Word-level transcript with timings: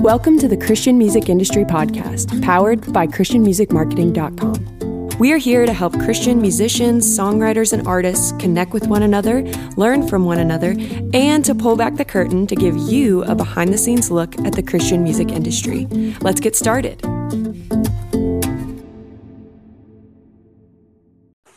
Welcome 0.00 0.38
to 0.38 0.46
the 0.46 0.56
Christian 0.64 0.96
Music 0.96 1.28
Industry 1.28 1.64
Podcast, 1.64 2.40
powered 2.40 2.92
by 2.92 3.08
ChristianMusicMarketing.com. 3.08 5.08
We 5.18 5.32
are 5.32 5.38
here 5.38 5.66
to 5.66 5.72
help 5.72 5.92
Christian 5.98 6.40
musicians, 6.40 7.04
songwriters, 7.04 7.72
and 7.72 7.84
artists 7.84 8.30
connect 8.38 8.72
with 8.72 8.86
one 8.86 9.02
another, 9.02 9.42
learn 9.76 10.06
from 10.06 10.24
one 10.24 10.38
another, 10.38 10.76
and 11.12 11.44
to 11.44 11.52
pull 11.52 11.74
back 11.74 11.96
the 11.96 12.04
curtain 12.04 12.46
to 12.46 12.54
give 12.54 12.76
you 12.76 13.24
a 13.24 13.34
behind 13.34 13.72
the 13.72 13.78
scenes 13.78 14.08
look 14.08 14.38
at 14.46 14.52
the 14.52 14.62
Christian 14.62 15.02
music 15.02 15.32
industry. 15.32 15.86
Let's 16.20 16.40
get 16.40 16.54
started. 16.54 17.00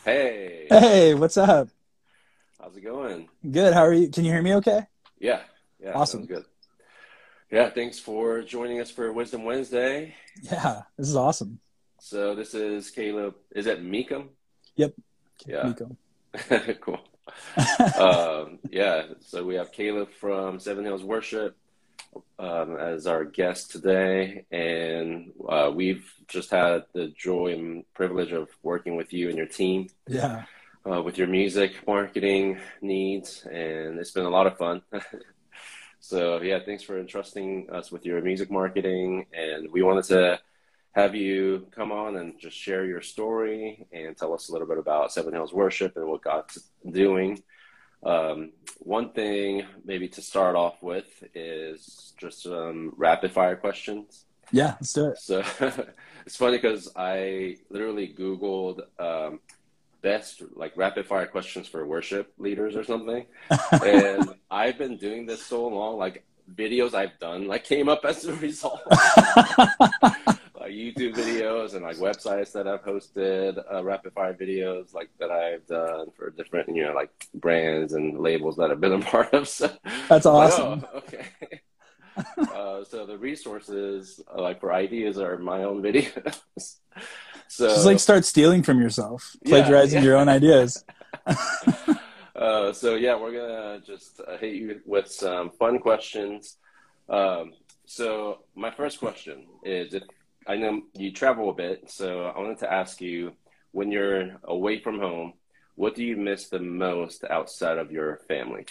Hey, 0.04 0.66
Hey, 0.68 1.14
what's 1.14 1.36
up? 1.36 1.68
how's 2.60 2.76
it 2.76 2.80
going? 2.82 3.28
Good. 3.48 3.72
How 3.72 3.86
are 3.86 3.92
you? 3.92 4.08
Can 4.08 4.24
you 4.24 4.32
hear 4.32 4.42
me 4.42 4.52
okay? 4.56 4.80
Yeah, 5.20 5.42
yeah, 5.86 5.92
Awesome. 5.92 6.26
good. 6.26 6.44
Yeah, 7.50 7.70
thanks 7.70 7.98
for 8.00 8.42
joining 8.42 8.80
us 8.80 8.90
for 8.90 9.12
Wisdom 9.12 9.44
Wednesday. 9.44 10.14
Yeah, 10.42 10.82
this 10.98 11.08
is 11.08 11.16
awesome. 11.16 11.60
So 12.00 12.34
this 12.34 12.54
is 12.54 12.90
Caleb. 12.90 13.36
Is 13.54 13.66
that 13.66 13.82
Meekum? 13.82 14.28
Yep. 14.74 14.94
Yeah. 15.46 15.62
Nico. 15.68 15.96
cool. 16.80 16.98
um, 17.98 18.58
yeah, 18.70 19.04
so 19.20 19.44
we 19.44 19.54
have 19.54 19.70
Caleb 19.72 20.10
from 20.10 20.58
Seven 20.58 20.84
Hills 20.84 21.04
Worship 21.04 21.56
um, 22.38 22.76
as 22.76 23.06
our 23.06 23.24
guest 23.24 23.70
today, 23.70 24.44
and 24.50 25.32
uh, 25.48 25.70
we've 25.74 26.12
just 26.28 26.50
had 26.50 26.84
the 26.94 27.08
joy 27.16 27.52
and 27.52 27.84
privilege 27.94 28.32
of 28.32 28.48
working 28.62 28.96
with 28.96 29.12
you 29.12 29.28
and 29.28 29.36
your 29.38 29.46
team 29.46 29.88
Yeah. 30.08 30.44
uh, 30.90 31.00
with 31.02 31.16
your 31.18 31.28
music 31.28 31.86
marketing 31.86 32.58
needs, 32.82 33.44
and 33.50 33.98
it's 34.00 34.10
been 34.12 34.26
a 34.26 34.30
lot 34.30 34.46
of 34.48 34.56
fun. 34.58 34.82
so 36.06 36.40
yeah, 36.40 36.60
thanks 36.64 36.84
for 36.84 37.00
entrusting 37.00 37.68
us 37.70 37.90
with 37.90 38.06
your 38.06 38.22
music 38.22 38.48
marketing, 38.48 39.26
and 39.32 39.72
we 39.72 39.82
wanted 39.82 40.04
to 40.04 40.38
have 40.92 41.16
you 41.16 41.66
come 41.72 41.90
on 41.90 42.16
and 42.16 42.38
just 42.38 42.56
share 42.56 42.84
your 42.84 43.00
story 43.02 43.84
and 43.92 44.16
tell 44.16 44.32
us 44.32 44.48
a 44.48 44.52
little 44.52 44.68
bit 44.68 44.78
about 44.78 45.12
Seven 45.12 45.34
Hills 45.34 45.52
Worship 45.52 45.96
and 45.96 46.06
what 46.06 46.22
God's 46.22 46.70
doing. 46.88 47.42
Um, 48.04 48.52
one 48.78 49.10
thing 49.14 49.64
maybe 49.84 50.06
to 50.10 50.22
start 50.22 50.54
off 50.54 50.80
with 50.80 51.24
is 51.34 52.14
just 52.16 52.44
some 52.44 52.92
rapid 52.96 53.32
fire 53.32 53.56
questions. 53.56 54.26
Yeah, 54.52 54.76
let's 54.80 54.92
do 54.92 55.06
it. 55.06 55.18
So 55.18 55.42
it's 56.24 56.36
funny 56.36 56.58
because 56.58 56.88
I 56.94 57.56
literally 57.68 58.14
Googled 58.16 58.80
um, 59.00 59.40
best 60.02 60.42
like 60.54 60.76
rapid 60.76 61.06
fire 61.06 61.26
questions 61.26 61.68
for 61.68 61.86
worship 61.86 62.32
leaders 62.38 62.76
or 62.76 62.84
something. 62.84 63.26
and 63.82 64.34
I've 64.50 64.78
been 64.78 64.96
doing 64.96 65.26
this 65.26 65.44
so 65.44 65.66
long, 65.66 65.98
like 65.98 66.24
videos 66.54 66.94
I've 66.94 67.18
done 67.18 67.48
like 67.48 67.64
came 67.64 67.88
up 67.88 68.04
as 68.04 68.24
a 68.24 68.34
result. 68.34 68.80
like 70.66 70.72
YouTube 70.72 71.14
videos 71.14 71.74
and 71.74 71.82
like 71.82 71.96
websites 71.96 72.52
that 72.52 72.66
I've 72.66 72.84
hosted, 72.84 73.62
uh, 73.72 73.84
rapid 73.84 74.12
fire 74.12 74.34
videos 74.34 74.94
like 74.94 75.10
that 75.18 75.30
I've 75.30 75.66
done 75.66 76.10
for 76.16 76.30
different, 76.30 76.74
you 76.74 76.84
know, 76.84 76.92
like 76.92 77.10
brands 77.34 77.92
and 77.92 78.18
labels 78.18 78.56
that 78.56 78.70
I've 78.70 78.80
been 78.80 78.92
a 78.92 78.98
part 79.12 79.32
of. 79.34 79.48
So 79.48 79.70
That's 80.08 80.26
like, 80.26 80.52
awesome. 80.52 80.84
oh, 80.92 80.98
okay. 80.98 81.26
uh, 82.38 82.84
so 82.84 83.06
the 83.06 83.18
resources, 83.18 84.20
uh, 84.34 84.40
like 84.40 84.60
for 84.60 84.72
ideas, 84.72 85.18
are 85.18 85.36
my 85.38 85.64
own 85.64 85.82
videos. 85.82 86.76
So 87.48 87.68
Just 87.68 87.86
like 87.86 87.98
start 88.00 88.24
stealing 88.24 88.62
from 88.62 88.80
yourself, 88.80 89.34
plagiarizing 89.44 89.98
yeah. 90.00 90.04
your 90.04 90.16
own 90.16 90.28
ideas. 90.28 90.84
Uh, 92.34 92.70
so 92.70 92.96
yeah, 92.96 93.18
we're 93.18 93.32
gonna 93.32 93.80
just 93.80 94.20
uh, 94.20 94.36
hit 94.36 94.54
you 94.54 94.78
with 94.84 95.10
some 95.10 95.50
fun 95.58 95.78
questions. 95.78 96.58
Um, 97.08 97.54
so 97.86 98.40
my 98.54 98.70
first 98.70 98.98
question 98.98 99.46
is: 99.64 99.94
If 99.94 100.02
I 100.46 100.56
know 100.56 100.82
you 100.92 101.12
travel 101.12 101.48
a 101.48 101.54
bit, 101.54 101.90
so 101.90 102.24
I 102.26 102.38
wanted 102.38 102.58
to 102.58 102.70
ask 102.70 103.00
you, 103.00 103.32
when 103.72 103.90
you're 103.90 104.36
away 104.44 104.80
from 104.80 105.00
home, 105.00 105.32
what 105.76 105.94
do 105.94 106.04
you 106.04 106.14
miss 106.18 106.48
the 106.50 106.58
most 106.58 107.24
outside 107.24 107.78
of 107.78 107.90
your 107.90 108.20
family? 108.28 108.66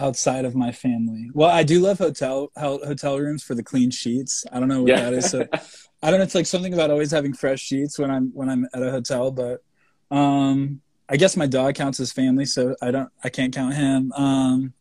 Outside 0.00 0.44
of 0.44 0.56
my 0.56 0.72
family. 0.72 1.30
Well, 1.32 1.50
I 1.50 1.62
do 1.62 1.78
love 1.78 1.98
hotel 1.98 2.50
hotel 2.56 3.16
rooms 3.20 3.44
for 3.44 3.54
the 3.54 3.62
clean 3.62 3.92
sheets. 3.92 4.44
I 4.50 4.58
don't 4.58 4.68
know 4.68 4.82
what 4.82 4.88
Yeah. 4.88 5.02
that 5.08 5.12
is. 5.12 5.30
So 5.30 5.46
I 6.02 6.10
don't 6.10 6.18
know. 6.18 6.24
It's 6.24 6.34
like 6.34 6.46
something 6.46 6.72
about 6.74 6.90
always 6.90 7.10
having 7.10 7.32
fresh 7.34 7.60
sheets 7.60 7.98
when 7.98 8.10
I'm 8.10 8.30
when 8.34 8.48
I'm 8.48 8.66
at 8.74 8.82
a 8.82 8.90
hotel. 8.90 9.30
But 9.30 9.62
um, 10.10 10.80
I 11.08 11.16
guess 11.16 11.36
my 11.36 11.46
dog 11.46 11.74
counts 11.74 12.00
as 12.00 12.12
family, 12.12 12.46
so 12.46 12.74
I 12.80 12.90
don't. 12.90 13.10
I 13.22 13.28
can't 13.28 13.54
count 13.54 13.74
him. 13.74 14.12
Um, 14.12 14.72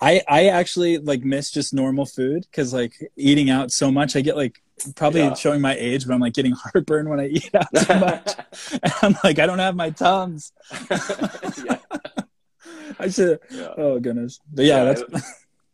I 0.00 0.22
I 0.26 0.46
actually 0.46 0.98
like 0.98 1.22
miss 1.22 1.50
just 1.50 1.74
normal 1.74 2.06
food 2.06 2.46
because 2.50 2.72
like 2.72 2.94
eating 3.16 3.50
out 3.50 3.70
so 3.72 3.90
much, 3.92 4.16
I 4.16 4.20
get 4.22 4.36
like 4.36 4.62
probably 4.96 5.20
Yeah. 5.20 5.34
showing 5.34 5.60
my 5.60 5.74
age, 5.78 6.06
but 6.06 6.14
I'm 6.14 6.20
like 6.20 6.32
getting 6.32 6.52
heartburn 6.56 7.08
when 7.08 7.20
I 7.20 7.26
eat 7.28 7.54
out 7.54 7.66
too 7.76 7.94
much. 8.00 8.32
and 8.82 8.92
I'm 9.02 9.14
like 9.22 9.38
I 9.38 9.46
don't 9.46 9.58
have 9.58 9.76
my 9.76 9.90
tums. 9.90 10.52
I 12.98 13.08
should. 13.08 13.38
yeah. 13.50 13.74
Oh 13.76 13.98
goodness. 14.00 14.40
But 14.52 14.64
yeah, 14.64 14.84
that's 14.84 15.02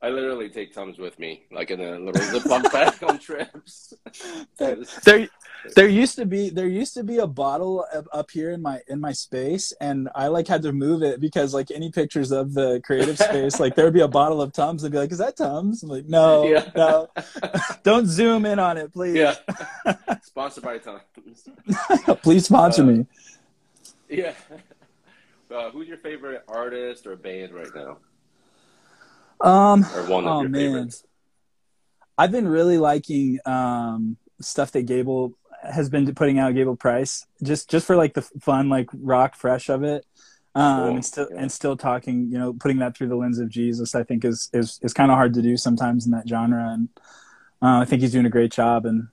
I, 0.01 0.09
literally 0.11 0.49
take 0.49 0.73
Tums 0.75 0.99
with 0.99 1.19
me, 1.19 1.45
like 1.51 1.71
in 1.71 1.81
a 1.81 1.99
little 1.99 2.13
Ziploc 2.41 2.71
bag 2.73 3.03
on 3.03 3.19
trips. 3.19 3.95
there 4.59 5.29
there 5.75 5.89
used 5.89 6.15
to 6.17 6.25
be 6.25 6.51
there 6.51 6.69
used 6.69 6.95
to 6.95 7.03
be 7.03 7.19
a 7.19 7.27
bottle 7.27 7.85
up, 7.95 8.07
up 8.13 8.31
here 8.31 8.53
in 8.53 8.63
my 8.63 8.81
in 8.87 9.01
my 9.01 9.11
space 9.11 9.73
and 9.81 10.09
i 10.15 10.29
like 10.29 10.47
had 10.47 10.63
to 10.63 10.73
move 10.73 11.03
it 11.03 11.21
because 11.21 11.53
like 11.53 11.73
any 11.73 11.91
pictures 11.91 12.31
of 12.31 12.55
the 12.55 12.81
creative 12.85 13.19
space 13.19 13.59
like 13.59 13.75
there 13.75 13.85
would 13.85 13.93
be 13.93 14.01
a 14.03 14.07
bottle 14.09 14.41
of 14.41 14.53
tums 14.53 14.85
and 14.85 14.93
be 14.93 14.99
like 14.99 15.11
is 15.11 15.19
that 15.19 15.37
tums 15.37 15.83
i'm 15.83 15.89
like 15.89 16.07
no 16.07 16.45
Yeah. 16.49 16.71
no 16.77 17.09
don't 17.83 18.07
zoom 18.07 18.47
in 18.47 18.61
on 18.61 18.77
it 18.79 18.93
please 18.93 19.17
yeah, 19.17 19.35
sponsored 20.23 20.63
by 20.63 20.79
Tums. 20.79 21.03
please 22.23 22.45
sponsor 22.45 22.83
Uh, 22.83 22.87
me 22.87 23.07
Yeah. 24.09 24.35
Uh, 25.53 25.71
who's 25.71 25.89
your 25.89 25.99
favorite 25.99 26.45
artist 26.47 27.05
or 27.07 27.17
band 27.17 27.53
right 27.53 27.75
now, 27.75 27.99
um 29.41 29.85
or 29.95 30.03
one 30.07 30.25
of 30.27 30.31
Oh, 30.31 30.43
man. 30.43 30.53
favorites? 30.53 31.05
i've 32.17 32.33
been 32.33 32.49
really 32.49 32.79
liking 32.79 33.39
um 33.47 34.17
stuff 34.41 34.73
that 34.73 34.83
gable 34.87 35.35
has 35.63 35.89
been 35.89 36.13
putting 36.15 36.39
out 36.39 36.55
gable 36.55 36.77
price 36.77 37.27
just 37.43 37.69
just 37.71 37.87
for 37.87 37.97
like 37.97 38.15
the 38.15 38.23
fun 38.23 38.69
like 38.69 38.89
rock 38.93 39.35
fresh 39.37 39.69
of 39.69 39.83
it 39.85 40.05
um 40.55 40.79
Cool. 40.81 40.89
and 40.97 41.05
still 41.05 41.29
Yeah. 41.31 41.41
and 41.43 41.53
still 41.53 41.77
talking 41.77 42.31
you 42.33 42.39
know 42.39 42.53
putting 42.53 42.79
that 42.79 42.97
through 42.97 43.09
the 43.09 43.17
lens 43.17 43.39
of 43.39 43.49
jesus 43.49 43.95
i 43.95 44.03
think 44.03 44.25
is 44.25 44.49
is 44.53 44.79
is 44.83 44.93
kind 44.93 45.11
of 45.11 45.17
hard 45.17 45.35
to 45.35 45.43
do 45.43 45.57
sometimes 45.57 46.07
in 46.07 46.13
that 46.13 46.29
genre 46.29 46.71
and 46.73 46.89
uh, 47.63 47.79
i 47.81 47.85
think 47.85 48.03
he's 48.03 48.13
doing 48.13 48.27
a 48.27 48.31
great 48.31 48.53
job 48.53 48.87
and 48.87 49.09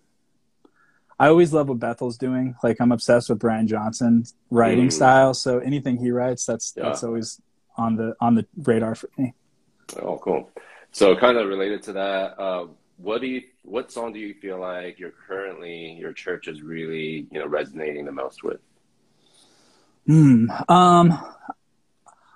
i 1.20 1.28
always 1.28 1.52
love 1.54 1.68
what 1.70 1.80
bethel's 1.80 2.18
doing 2.18 2.56
like 2.64 2.78
i'm 2.80 2.92
obsessed 2.92 3.30
with 3.30 3.40
brian 3.40 3.68
johnson's 3.68 4.34
writing 4.50 4.88
Mm. 4.88 4.94
style 4.94 5.34
so 5.34 5.60
anything 5.60 5.98
he 5.98 6.12
writes 6.12 6.46
that's 6.46 6.74
Yeah. 6.78 6.84
that's 6.84 7.04
always 7.04 7.42
on 7.78 7.96
the 7.96 8.16
on 8.22 8.36
the 8.36 8.46
radar 8.64 8.96
for 8.96 9.10
me 9.18 9.34
Oh, 10.02 10.18
cool. 10.18 10.50
So, 10.92 11.16
kind 11.16 11.38
of 11.38 11.48
related 11.48 11.84
to 11.84 11.94
that, 11.94 12.40
uh, 12.40 12.68
what 12.98 13.22
do 13.22 13.28
you, 13.28 13.42
what 13.64 13.92
song 13.92 14.14
do 14.14 14.20
you 14.20 14.34
feel 14.34 14.60
like 14.60 15.00
you're 15.00 15.14
currently 15.28 15.94
your 15.94 16.14
church 16.14 16.48
is 16.48 16.62
really, 16.62 17.28
you 17.32 17.40
know, 17.40 17.48
resonating 17.48 18.06
the 18.06 18.12
most 18.12 18.44
with? 18.44 18.60
Hmm. 20.08 20.50
Um, 20.70 21.20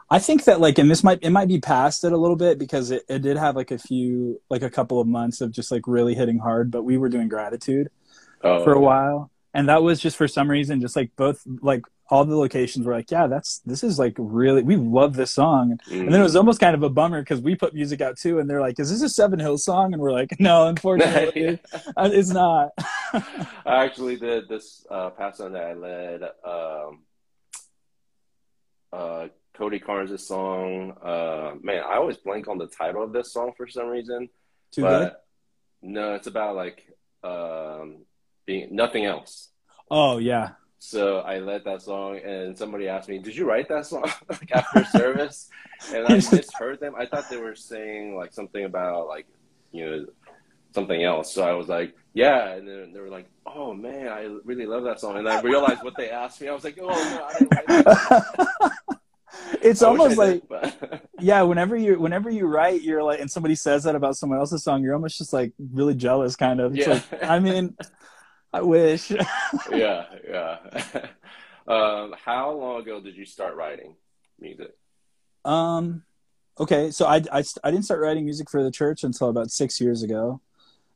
I 0.09 0.19
think 0.19 0.45
that 0.45 0.59
like, 0.59 0.79
and 0.79 0.89
this 0.89 1.03
might 1.03 1.19
it 1.21 1.29
might 1.29 1.47
be 1.47 1.59
past 1.59 2.03
it 2.03 2.11
a 2.11 2.17
little 2.17 2.35
bit 2.35 2.57
because 2.57 2.89
it, 2.91 3.03
it 3.07 3.21
did 3.21 3.37
have 3.37 3.55
like 3.55 3.71
a 3.71 3.77
few 3.77 4.41
like 4.49 4.63
a 4.63 4.69
couple 4.69 4.99
of 4.99 5.07
months 5.07 5.39
of 5.39 5.51
just 5.51 5.71
like 5.71 5.83
really 5.87 6.15
hitting 6.15 6.39
hard. 6.39 6.71
But 6.71 6.83
we 6.83 6.97
were 6.97 7.09
doing 7.09 7.27
gratitude 7.27 7.89
Oh, 8.41 8.63
for 8.63 8.73
a 8.73 8.79
while, 8.79 9.31
and 9.53 9.69
that 9.69 9.83
was 9.83 9.99
just 9.99 10.17
for 10.17 10.27
some 10.27 10.49
reason 10.49 10.81
just 10.81 10.95
like 10.95 11.11
both 11.15 11.43
like 11.61 11.83
all 12.09 12.25
the 12.25 12.35
locations 12.35 12.85
were 12.85 12.93
like, 12.93 13.11
yeah, 13.11 13.27
that's 13.27 13.59
this 13.59 13.83
is 13.83 13.99
like 13.99 14.15
really 14.17 14.63
we 14.63 14.75
love 14.75 15.15
this 15.15 15.31
song. 15.31 15.79
Mm. 15.89 16.01
And 16.01 16.13
then 16.13 16.19
it 16.19 16.23
was 16.23 16.35
almost 16.35 16.59
kind 16.59 16.75
of 16.75 16.83
a 16.83 16.89
bummer 16.89 17.21
because 17.21 17.39
we 17.39 17.55
put 17.55 17.73
music 17.73 18.01
out 18.01 18.17
too, 18.17 18.39
and 18.39 18.49
they're 18.49 18.61
like, 18.61 18.79
"Is 18.79 18.89
this 18.89 19.01
a 19.01 19.09
Seven 19.09 19.39
Hills 19.39 19.63
song?" 19.63 19.93
And 19.93 20.01
we're 20.01 20.11
like, 20.11 20.39
"No, 20.39 20.67
unfortunately, 20.69 21.59
uh, 21.95 22.09
it's 22.11 22.29
not." 22.29 22.71
I 23.13 23.85
actually 23.85 24.17
did 24.17 24.49
this 24.49 24.85
uh, 24.89 25.11
past 25.11 25.37
Sunday. 25.37 25.63
I 25.63 25.73
led 25.73 26.23
um, 26.43 27.03
uh, 28.91 29.27
Cody 29.53 29.79
Carnes' 29.79 30.25
song. 30.25 30.95
Uh, 31.01 31.53
man, 31.61 31.83
I 31.87 31.95
always 31.95 32.17
blank 32.17 32.47
on 32.47 32.57
the 32.57 32.67
title 32.67 33.03
of 33.03 33.13
this 33.13 33.31
song 33.31 33.53
for 33.55 33.67
some 33.67 33.87
reason. 33.87 34.29
Too 34.71 34.81
good. 34.81 35.13
no, 35.81 36.13
it's 36.15 36.27
about 36.27 36.55
like 36.55 36.87
um, 37.23 38.05
being 38.45 38.75
nothing 38.75 39.05
else. 39.05 39.49
Oh 39.91 40.17
yeah, 40.17 40.51
So 40.81 41.19
I 41.19 41.39
led 41.39 41.65
that 41.65 41.81
song, 41.81 42.19
and 42.23 42.57
somebody 42.57 42.87
asked 42.87 43.09
me, 43.09 43.19
"Did 43.19 43.35
you 43.35 43.45
write 43.45 43.67
that 43.67 43.85
song?" 43.85 44.03
like 44.29 44.51
after 44.53 44.85
service, 44.85 45.49
and 45.93 46.07
I 46.07 46.13
misheard 46.31 46.79
them. 46.79 46.95
I 46.97 47.05
thought 47.05 47.29
they 47.29 47.37
were 47.37 47.55
saying 47.55 48.15
like 48.15 48.33
something 48.33 48.63
about 48.63 49.07
like 49.07 49.27
you 49.71 49.85
know 49.85 50.05
something 50.73 51.03
else. 51.03 51.33
So 51.33 51.43
I 51.43 51.51
was 51.51 51.67
like, 51.67 51.93
"Yeah," 52.13 52.53
and 52.53 52.65
then 52.67 52.93
they 52.93 52.99
were 53.01 53.09
like, 53.09 53.29
"Oh 53.45 53.73
man, 53.73 54.07
I 54.07 54.29
really 54.45 54.65
love 54.65 54.83
that 54.85 55.01
song." 55.01 55.17
And 55.17 55.27
I 55.27 55.41
realized 55.41 55.83
what 55.83 55.97
they 55.97 56.09
asked 56.09 56.39
me. 56.39 56.47
I 56.47 56.53
was 56.53 56.63
like, 56.63 56.79
"Oh 56.81 56.87
no, 56.87 57.25
I 57.25 57.33
didn't 57.39 57.51
write 57.55 57.67
that." 57.85 58.71
it's 59.61 59.81
I 59.83 59.87
almost 59.87 60.17
like 60.17 60.47
did, 60.47 61.01
yeah 61.19 61.41
whenever 61.43 61.75
you 61.75 61.99
whenever 61.99 62.29
you 62.29 62.45
write 62.47 62.81
you're 62.81 63.03
like 63.03 63.19
and 63.19 63.29
somebody 63.29 63.55
says 63.55 63.83
that 63.83 63.95
about 63.95 64.17
someone 64.17 64.39
else's 64.39 64.63
song 64.63 64.81
you're 64.83 64.93
almost 64.95 65.17
just 65.17 65.33
like 65.33 65.53
really 65.73 65.93
jealous 65.95 66.35
kind 66.35 66.59
of 66.59 66.75
it's 66.75 66.87
Yeah. 66.87 66.93
like 66.93 67.23
i 67.23 67.39
mean 67.39 67.75
i 68.53 68.61
wish 68.61 69.11
yeah, 69.71 70.05
yeah. 70.27 70.57
um, 71.67 72.15
how 72.25 72.51
long 72.51 72.81
ago 72.81 72.99
did 72.99 73.15
you 73.15 73.25
start 73.25 73.55
writing 73.55 73.95
music? 74.39 74.71
um 75.45 76.03
okay 76.59 76.91
so 76.91 77.05
I, 77.05 77.17
I 77.31 77.43
i 77.63 77.71
didn't 77.71 77.85
start 77.85 78.01
writing 78.01 78.25
music 78.25 78.49
for 78.49 78.63
the 78.63 78.71
church 78.71 79.03
until 79.03 79.29
about 79.29 79.51
six 79.51 79.79
years 79.79 80.03
ago 80.03 80.41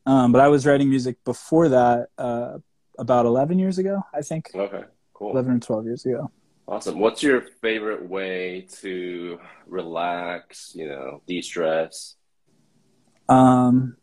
um 0.06 0.32
but 0.32 0.40
i 0.40 0.48
was 0.48 0.66
writing 0.66 0.90
music 0.90 1.16
before 1.24 1.68
that 1.70 2.08
uh 2.18 2.58
about 2.98 3.26
11 3.26 3.58
years 3.58 3.78
ago 3.78 4.02
i 4.12 4.20
think 4.20 4.50
Okay, 4.54 4.84
cool. 5.14 5.30
11 5.32 5.52
or 5.54 5.58
12 5.58 5.84
years 5.86 6.06
ago 6.06 6.30
Awesome. 6.66 6.98
What's 6.98 7.22
your 7.22 7.42
favorite 7.60 8.08
way 8.08 8.66
to 8.80 9.38
relax, 9.66 10.72
you 10.74 10.88
know, 10.88 11.20
de-stress? 11.26 12.16
Um, 13.28 13.98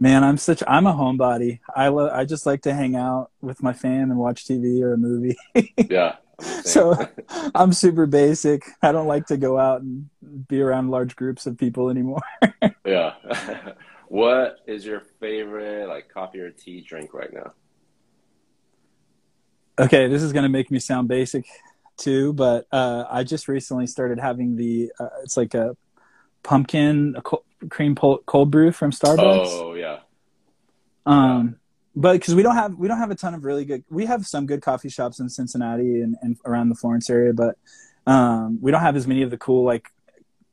man, 0.00 0.24
I'm 0.24 0.38
such 0.38 0.62
I'm 0.66 0.86
a 0.86 0.92
homebody. 0.92 1.60
I 1.76 1.88
lo- 1.88 2.10
I 2.10 2.24
just 2.24 2.46
like 2.46 2.62
to 2.62 2.74
hang 2.74 2.96
out 2.96 3.30
with 3.40 3.62
my 3.62 3.72
fam 3.72 4.10
and 4.10 4.18
watch 4.18 4.46
TV 4.46 4.82
or 4.82 4.94
a 4.94 4.98
movie. 4.98 5.36
Yeah. 5.88 6.16
I'm 6.42 6.62
so 6.62 7.08
I'm 7.54 7.72
super 7.72 8.06
basic. 8.06 8.64
I 8.82 8.92
don't 8.92 9.06
like 9.06 9.26
to 9.26 9.36
go 9.36 9.58
out 9.58 9.82
and 9.82 10.08
be 10.48 10.62
around 10.62 10.90
large 10.90 11.14
groups 11.14 11.46
of 11.46 11.58
people 11.58 11.90
anymore. 11.90 12.22
yeah. 12.84 13.14
what 14.08 14.60
is 14.66 14.86
your 14.86 15.02
favorite 15.20 15.88
like 15.88 16.08
coffee 16.08 16.40
or 16.40 16.50
tea 16.50 16.80
drink 16.80 17.12
right 17.12 17.32
now? 17.32 17.52
okay, 19.80 20.08
this 20.08 20.22
is 20.22 20.32
gonna 20.32 20.48
make 20.48 20.70
me 20.70 20.78
sound 20.78 21.08
basic 21.08 21.46
too, 21.96 22.32
but 22.32 22.66
uh, 22.72 23.04
I 23.10 23.24
just 23.24 23.48
recently 23.48 23.86
started 23.86 24.18
having 24.18 24.56
the 24.56 24.92
uh, 24.98 25.08
it's 25.22 25.36
like 25.36 25.54
a 25.54 25.76
pumpkin 26.42 27.16
a 27.16 27.22
cream 27.68 27.94
pol- 27.94 28.22
cold 28.26 28.50
brew 28.50 28.72
from 28.72 28.90
Starbucks. 28.90 29.46
Oh 29.48 29.74
yeah. 29.74 29.98
Um, 31.06 31.56
but 31.96 32.12
because 32.14 32.34
we 32.34 32.42
don't 32.42 32.54
have 32.54 32.74
we 32.76 32.88
don't 32.88 32.98
have 32.98 33.10
a 33.10 33.14
ton 33.14 33.34
of 33.34 33.44
really 33.44 33.64
good 33.64 33.84
we 33.90 34.06
have 34.06 34.26
some 34.26 34.46
good 34.46 34.62
coffee 34.62 34.88
shops 34.88 35.18
in 35.18 35.28
Cincinnati 35.28 36.00
and, 36.02 36.16
and 36.22 36.36
around 36.44 36.68
the 36.68 36.74
Florence 36.74 37.10
area, 37.10 37.32
but 37.32 37.56
um, 38.06 38.58
we 38.60 38.70
don't 38.70 38.80
have 38.80 38.96
as 38.96 39.06
many 39.06 39.22
of 39.22 39.30
the 39.30 39.36
cool 39.38 39.64
like 39.64 39.88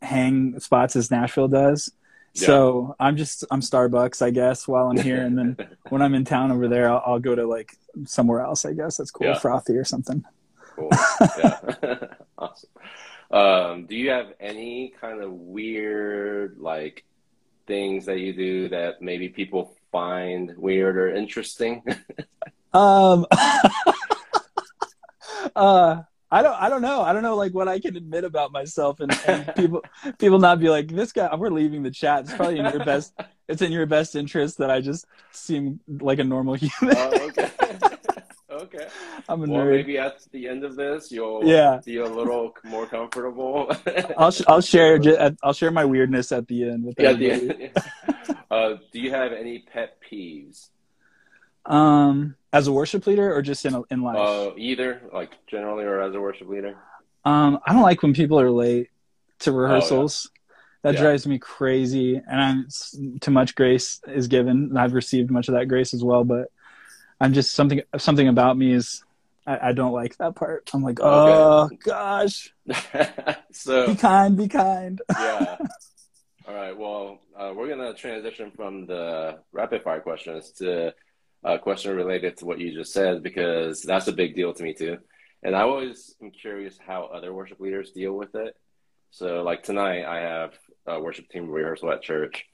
hang 0.01 0.59
spots 0.59 0.95
as 0.95 1.09
Nashville 1.11 1.47
does. 1.47 1.91
So 2.33 2.95
I'm 2.99 3.17
just 3.17 3.45
I'm 3.49 3.61
Starbucks, 3.61 4.21
I 4.21 4.29
guess, 4.29 4.67
while 4.67 4.89
I'm 4.91 4.97
here, 4.97 5.23
and 5.25 5.35
then 5.35 5.57
when 5.89 6.03
I'm 6.03 6.13
in 6.13 6.23
town 6.23 6.51
over 6.51 6.67
there, 6.67 6.87
I'll, 6.87 7.01
I'll 7.03 7.19
go 7.19 7.33
to 7.33 7.47
like 7.47 7.75
somewhere 8.05 8.41
else. 8.41 8.63
I 8.63 8.73
guess 8.73 8.97
that's 8.97 9.09
cool, 9.09 9.25
Yeah. 9.25 9.39
frothy 9.39 9.75
or 9.75 9.83
something. 9.83 10.23
Cool. 10.75 10.89
Yeah. 11.39 11.59
awesome. 12.37 12.69
Um, 13.29 13.85
do 13.85 13.95
you 13.95 14.09
have 14.11 14.33
any 14.39 14.93
kind 15.01 15.21
of 15.21 15.31
weird 15.31 16.57
like 16.59 17.03
things 17.65 18.05
that 18.05 18.19
you 18.19 18.33
do 18.33 18.69
that 18.69 19.01
maybe 19.01 19.27
people 19.29 19.75
find 19.91 20.55
weird 20.57 20.97
or 20.97 21.13
interesting? 21.13 21.83
Um, 22.73 23.25
uh, 25.55 26.01
I 26.29 26.41
don't, 26.41 26.61
I 26.61 26.69
don't 26.69 26.81
know. 26.81 27.01
I 27.01 27.13
don't 27.13 27.23
know, 27.23 27.35
like 27.35 27.53
what 27.53 27.67
I 27.67 27.79
can 27.79 27.95
admit 27.95 28.23
about 28.23 28.51
myself, 28.51 28.99
and, 28.99 29.11
and 29.27 29.55
people, 29.55 29.81
people 30.19 30.39
not 30.39 30.59
be 30.59 30.69
like, 30.69 30.89
this 30.89 31.11
guy. 31.11 31.33
We're 31.35 31.49
leaving 31.49 31.83
the 31.83 31.91
chat. 31.91 32.25
It's 32.25 32.33
probably 32.33 32.59
in 32.59 32.65
your 32.65 32.83
best. 32.83 33.13
It's 33.47 33.61
in 33.61 33.71
your 33.71 33.85
best 33.85 34.15
interest 34.15 34.57
that 34.57 34.69
I 34.69 34.81
just 34.81 35.05
seem 35.31 35.79
like 35.87 36.19
a 36.19 36.23
normal 36.23 36.55
human. 36.55 36.97
oh, 36.97 37.27
okay. 37.29 37.49
Okay. 38.63 38.87
I'm 39.29 39.43
a 39.43 39.47
Well, 39.47 39.65
nerd. 39.65 39.71
maybe 39.71 39.97
at 39.97 40.19
the 40.31 40.47
end 40.47 40.63
of 40.63 40.75
this, 40.75 41.11
you'll 41.11 41.45
Yeah. 41.45 41.79
feel 41.81 42.05
a 42.07 42.13
little 42.13 42.53
more 42.63 42.85
comfortable. 42.85 43.71
I'll, 44.17 44.31
sh- 44.31 44.41
I'll 44.47 44.61
share, 44.61 44.99
I'll 45.43 45.53
share 45.53 45.71
my 45.71 45.85
weirdness 45.85 46.31
at 46.31 46.47
the 46.47 46.69
end 46.69 46.83
with 46.85 46.95
Yeah, 46.99 47.11
at 47.11 47.19
the 47.19 47.31
end. 47.31 47.71
uh, 48.51 48.75
do 48.91 48.99
you 48.99 49.11
have 49.11 49.31
any 49.33 49.59
pet 49.71 49.97
peeves? 50.09 50.69
Um, 51.65 52.35
as 52.53 52.67
a 52.67 52.71
worship 52.71 53.05
leader 53.07 53.33
or 53.35 53.41
just 53.41 53.65
in 53.65 53.83
in 53.91 54.01
life? 54.01 54.15
Uh, 54.17 54.51
either, 54.57 55.01
like 55.13 55.31
generally, 55.47 55.83
or 55.83 56.01
as 56.01 56.15
a 56.15 56.19
worship 56.21 56.47
leader? 56.47 56.77
Um, 57.25 57.59
I 57.65 57.73
don't 57.73 57.81
like 57.81 58.01
when 58.01 58.13
people 58.13 58.39
are 58.39 58.49
late 58.49 58.89
to 59.39 59.51
rehearsals. 59.51 60.29
That 60.83 60.93
Yeah. 60.93 61.01
drives 61.01 61.27
me 61.27 61.39
crazy, 61.39 62.15
and 62.15 62.39
I'm 62.41 63.19
too 63.19 63.31
much 63.31 63.55
grace 63.55 63.99
is 64.07 64.27
given, 64.27 64.67
and 64.69 64.79
I've 64.79 64.93
received 64.93 65.29
much 65.29 65.49
of 65.49 65.55
that 65.55 65.65
grace 65.67 65.93
as 65.93 66.03
well. 66.03 66.23
But 66.23 66.47
I'm 67.19 67.33
just 67.33 67.53
something 67.53 67.81
something 67.97 68.27
about 68.27 68.57
me 68.57 68.73
is 68.73 69.03
I, 69.45 69.69
I 69.69 69.71
don't 69.71 69.93
like 69.93 70.17
that 70.17 70.35
part. 70.35 70.69
I'm 70.73 70.83
like, 70.83 70.99
oh 71.01 71.69
gosh, 71.83 72.53
so 73.51 73.87
be 73.87 73.95
kind, 73.95 74.37
be 74.37 74.47
kind. 74.47 75.01
yeah. 75.19 75.57
All 76.47 76.53
right. 76.53 76.77
Well, 76.77 77.19
uh, 77.37 77.53
we're 77.55 77.69
gonna 77.69 77.93
transition 77.93 78.51
from 78.51 78.85
the 78.85 79.39
rapid 79.51 79.83
fire 79.83 79.99
questions 80.01 80.51
to 80.59 80.93
a 81.43 81.59
question 81.59 81.95
related 81.95 82.37
to 82.37 82.45
what 82.45 82.59
you 82.59 82.73
just 82.73 82.93
said 82.93 83.23
because 83.23 83.81
that's 83.81 84.07
a 84.07 84.13
big 84.13 84.35
deal 84.35 84.53
to 84.53 84.63
me 84.63 84.73
too. 84.73 84.97
And 85.43 85.55
I 85.55 85.61
always 85.61 86.15
am 86.21 86.31
curious 86.31 86.77
how 86.85 87.05
other 87.05 87.33
worship 87.33 87.59
leaders 87.59 87.91
deal 87.91 88.13
with 88.13 88.35
it. 88.35 88.55
So, 89.11 89.43
like 89.43 89.63
tonight, 89.63 90.03
I 90.05 90.19
have 90.19 90.53
a 90.85 90.99
worship 90.99 91.29
team 91.29 91.49
rehearsal 91.49 91.91
at 91.91 92.01
church, 92.01 92.45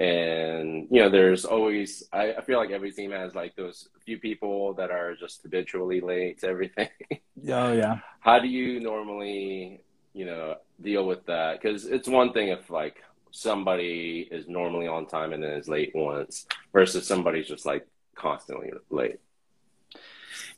and 0.00 0.88
you 0.90 1.02
know, 1.02 1.10
there's 1.10 1.44
always 1.44 2.08
I, 2.12 2.32
I 2.32 2.40
feel 2.40 2.58
like 2.58 2.70
every 2.70 2.90
team 2.90 3.10
has 3.12 3.34
like 3.34 3.54
those 3.54 3.88
few 4.04 4.18
people 4.18 4.72
that 4.74 4.90
are 4.90 5.14
just 5.14 5.42
habitually 5.42 6.00
late 6.00 6.40
to 6.40 6.48
everything. 6.48 6.88
Oh 7.48 7.72
yeah, 7.72 8.00
how 8.20 8.38
do 8.38 8.48
you 8.48 8.80
normally 8.80 9.80
you 10.12 10.26
know 10.26 10.56
deal 10.82 11.06
with 11.06 11.24
that 11.24 11.58
because 11.58 11.86
it's 11.86 12.06
one 12.06 12.34
thing 12.34 12.48
if 12.48 12.68
like 12.68 13.02
somebody 13.30 14.28
is 14.30 14.46
normally 14.46 14.86
on 14.86 15.06
time 15.06 15.32
and 15.32 15.42
then 15.42 15.52
is 15.52 15.66
late 15.66 15.90
once 15.94 16.46
versus 16.74 17.06
somebody's 17.06 17.48
just 17.48 17.64
like 17.64 17.86
constantly 18.14 18.70
late 18.90 19.20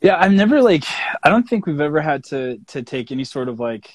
yeah. 0.01 0.19
I've 0.19 0.33
never 0.33 0.61
like 0.61 0.85
I 1.23 1.29
don't 1.29 1.49
think 1.49 1.67
we've 1.67 1.81
ever 1.81 2.01
had 2.01 2.25
to 2.25 2.59
to 2.69 2.83
take 2.83 3.13
any 3.13 3.25
sort 3.25 3.49
of 3.49 3.61
like 3.61 3.93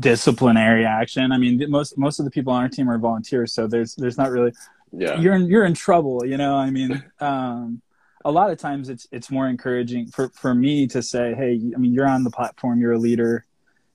disciplinary 0.00 0.84
action. 0.84 1.32
I 1.32 1.38
mean, 1.38 1.64
most 1.70 1.96
most 1.96 2.18
of 2.18 2.24
the 2.24 2.30
people 2.30 2.52
on 2.52 2.62
our 2.62 2.68
team 2.68 2.90
are 2.90 2.98
volunteers, 2.98 3.52
so 3.52 3.66
there's 3.66 3.94
there's 3.94 4.18
not 4.18 4.30
really 4.30 4.52
yeah. 4.92 5.20
you're 5.20 5.34
in 5.34 5.46
you're 5.46 5.64
in 5.64 5.74
trouble 5.74 6.24
you 6.24 6.36
know? 6.36 6.56
I 6.56 6.70
mean 6.70 7.02
um 7.20 7.82
a 8.24 8.30
lot 8.30 8.50
of 8.50 8.58
times 8.58 8.88
it's 8.88 9.06
it's 9.12 9.30
more 9.30 9.48
encouraging 9.48 10.08
for 10.08 10.28
for 10.30 10.54
me 10.54 10.86
to 10.88 11.02
say 11.02 11.34
hey 11.34 11.60
i 11.74 11.78
mean 11.78 11.94
you're 11.94 12.08
on 12.08 12.24
the 12.24 12.30
platform 12.30 12.80
you're 12.80 12.92
a 12.92 12.98
leader. 12.98 13.44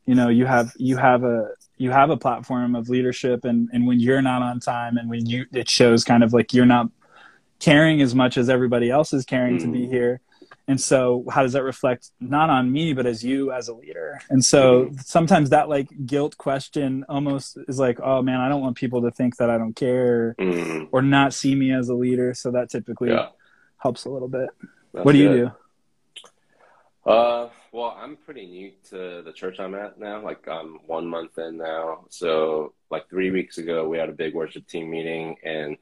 You 0.05 0.15
know 0.15 0.27
you 0.27 0.45
have 0.45 0.73
you 0.77 0.97
have 0.97 1.23
a 1.23 1.49
you 1.77 1.91
have 1.91 2.09
a 2.09 2.17
platform 2.17 2.75
of 2.75 2.89
leadership 2.89 3.45
and 3.45 3.69
and 3.71 3.87
when 3.87 4.01
you're 4.01 4.21
not 4.21 4.41
on 4.41 4.59
time 4.59 4.97
and 4.97 5.09
when 5.09 5.25
you 5.25 5.45
it 5.53 5.69
shows 5.69 6.03
kind 6.03 6.23
of 6.23 6.33
like 6.33 6.53
you're 6.53 6.65
not 6.65 6.87
caring 7.59 8.01
as 8.01 8.13
much 8.13 8.37
as 8.37 8.49
everybody 8.49 8.89
else 8.89 9.13
is 9.13 9.23
caring 9.23 9.57
to 9.59 9.67
be 9.71 9.87
here 9.87 10.19
and 10.67 10.79
so 10.79 11.25
how 11.29 11.43
does 11.43 11.53
that 11.53 11.63
reflect 11.63 12.11
not 12.19 12.49
on 12.49 12.71
me 12.71 12.93
but 12.93 13.05
as 13.05 13.23
you 13.23 13.51
as 13.51 13.67
a 13.67 13.73
leader? 13.73 14.19
And 14.29 14.43
so 14.43 14.91
sometimes 15.03 15.49
that 15.49 15.67
like 15.67 15.89
guilt 16.05 16.37
question 16.37 17.05
almost 17.09 17.57
is 17.67 17.79
like 17.79 17.99
oh 18.01 18.21
man 18.21 18.39
i 18.39 18.47
don't 18.47 18.61
want 18.61 18.77
people 18.77 19.01
to 19.01 19.11
think 19.11 19.35
that 19.37 19.49
i 19.49 19.57
don't 19.57 19.75
care 19.75 20.35
Mm, 20.39 20.89
or 20.91 21.01
not 21.01 21.33
see 21.33 21.53
me 21.55 21.73
as 21.73 21.89
a 21.89 21.93
leader. 21.93 22.33
So 22.33 22.51
that 22.51 22.69
typically 22.69 23.09
yeah. 23.09 23.27
helps 23.77 24.05
a 24.05 24.09
little 24.09 24.27
bit. 24.27 24.49
that's 24.93 25.05
what 25.05 25.11
do 25.13 25.17
you 25.17 25.29
do? 25.29 25.51
uh 27.05 27.49
well 27.73 27.97
i'm 27.99 28.15
pretty 28.15 28.45
new 28.45 28.71
to 28.89 29.21
the 29.23 29.33
church 29.33 29.59
i'm 29.59 29.75
at 29.75 29.99
now. 29.99 30.21
Like 30.21 30.47
i'm 30.47 30.79
one 30.85 31.05
month 31.07 31.37
in 31.37 31.57
now. 31.57 32.05
So 32.09 32.73
like 32.89 33.09
three 33.09 33.31
weeks 33.31 33.57
ago 33.57 33.87
we 33.87 33.97
had 33.97 34.09
a 34.09 34.13
big 34.13 34.33
worship 34.33 34.67
team 34.67 34.89
meeting 34.89 35.35
and 35.43 35.77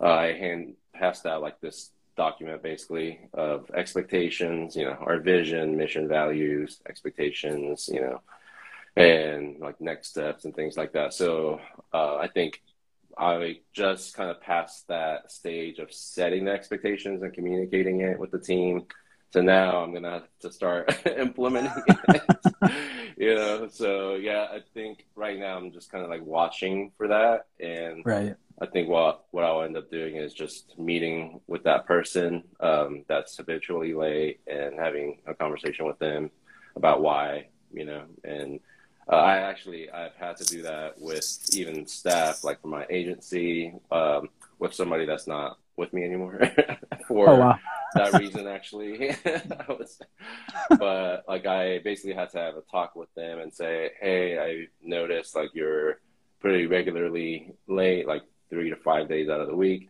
uh, 0.00 0.12
i 0.12 0.26
hand 0.32 0.74
passed 0.94 1.24
out 1.24 1.40
like 1.40 1.60
this 1.60 1.90
document 2.18 2.62
basically 2.62 3.10
of 3.32 3.70
expectations 3.82 4.76
you 4.78 4.84
know 4.86 4.96
our 5.08 5.18
vision 5.34 5.76
mission 5.82 6.04
values 6.08 6.70
expectations 6.92 7.88
you 7.94 8.00
know 8.04 8.20
and 8.96 9.60
like 9.60 9.80
next 9.80 10.08
steps 10.08 10.44
and 10.44 10.52
things 10.56 10.76
like 10.76 10.92
that. 10.92 11.14
So 11.14 11.60
uh, 11.94 12.16
i 12.16 12.28
think 12.36 12.52
i 13.16 13.60
just 13.72 14.04
kind 14.18 14.30
of 14.32 14.40
passed 14.40 14.80
that 14.88 15.30
stage 15.40 15.78
of 15.78 15.88
setting 15.92 16.42
the 16.46 16.52
expectations 16.58 17.22
and 17.22 17.32
communicating 17.38 17.96
it 18.08 18.18
with 18.18 18.30
the 18.32 18.42
team. 18.50 18.74
So 19.32 19.38
now 19.40 19.70
i'm 19.82 19.92
gonna 19.94 20.10
have 20.18 20.28
to 20.44 20.50
start 20.58 20.82
implementing 21.26 21.82
it. 21.86 22.22
You 23.24 23.34
know 23.34 23.68
so 23.80 24.14
yeah 24.14 24.44
i 24.58 24.60
think 24.74 24.94
right 25.24 25.38
now 25.44 25.54
i'm 25.58 25.70
just 25.78 25.90
kind 25.92 26.04
of 26.04 26.10
like 26.14 26.24
watching 26.38 26.92
for 26.96 27.06
that 27.08 27.38
and 27.58 27.96
Right. 28.14 28.36
I 28.60 28.66
think 28.66 28.88
what 28.88 29.24
what 29.30 29.44
I'll 29.44 29.62
end 29.62 29.76
up 29.76 29.90
doing 29.90 30.16
is 30.16 30.34
just 30.34 30.78
meeting 30.78 31.40
with 31.46 31.62
that 31.64 31.86
person 31.86 32.42
um, 32.60 33.04
that's 33.08 33.36
habitually 33.36 33.94
late 33.94 34.40
and 34.46 34.78
having 34.78 35.18
a 35.26 35.34
conversation 35.34 35.86
with 35.86 35.98
them 35.98 36.30
about 36.76 37.02
why, 37.02 37.48
you 37.72 37.84
know. 37.84 38.04
And 38.24 38.60
uh, 39.10 39.16
I 39.16 39.38
actually 39.38 39.90
I've 39.90 40.14
had 40.16 40.36
to 40.38 40.44
do 40.46 40.62
that 40.62 40.98
with 40.98 41.26
even 41.52 41.86
staff, 41.86 42.42
like 42.42 42.60
for 42.60 42.68
my 42.68 42.84
agency, 42.90 43.74
um, 43.92 44.28
with 44.58 44.74
somebody 44.74 45.06
that's 45.06 45.26
not 45.28 45.58
with 45.76 45.92
me 45.92 46.04
anymore 46.04 46.40
for 47.08 47.26
Oh 47.26 47.36
wow. 47.36 47.58
that 47.94 48.14
reason 48.14 48.46
actually. 48.48 49.14
was, 49.68 50.00
but 50.78 51.24
like 51.28 51.46
I 51.46 51.78
basically 51.80 52.14
had 52.14 52.30
to 52.30 52.38
have 52.38 52.56
a 52.56 52.62
talk 52.62 52.96
with 52.96 53.12
them 53.14 53.38
and 53.40 53.52
say, 53.52 53.90
hey, 54.00 54.38
I 54.38 54.66
noticed 54.82 55.34
like 55.36 55.50
you're 55.54 56.00
pretty 56.40 56.66
regularly 56.66 57.52
late, 57.66 58.06
like 58.06 58.22
three 58.50 58.70
to 58.70 58.76
five 58.76 59.08
days 59.08 59.28
out 59.28 59.40
of 59.40 59.48
the 59.48 59.56
week. 59.56 59.88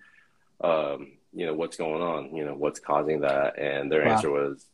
Um, 0.62 1.12
you 1.33 1.47
know 1.47 1.55
what's 1.55 1.77
going 1.77 2.03
on? 2.03 2.35
You 2.35 2.45
know 2.45 2.55
what's 2.55 2.81
causing 2.81 3.21
that? 3.21 3.59
And 3.59 3.91
their 3.91 4.05
wow. 4.05 4.12
answer 4.12 4.31
was, 4.31 4.65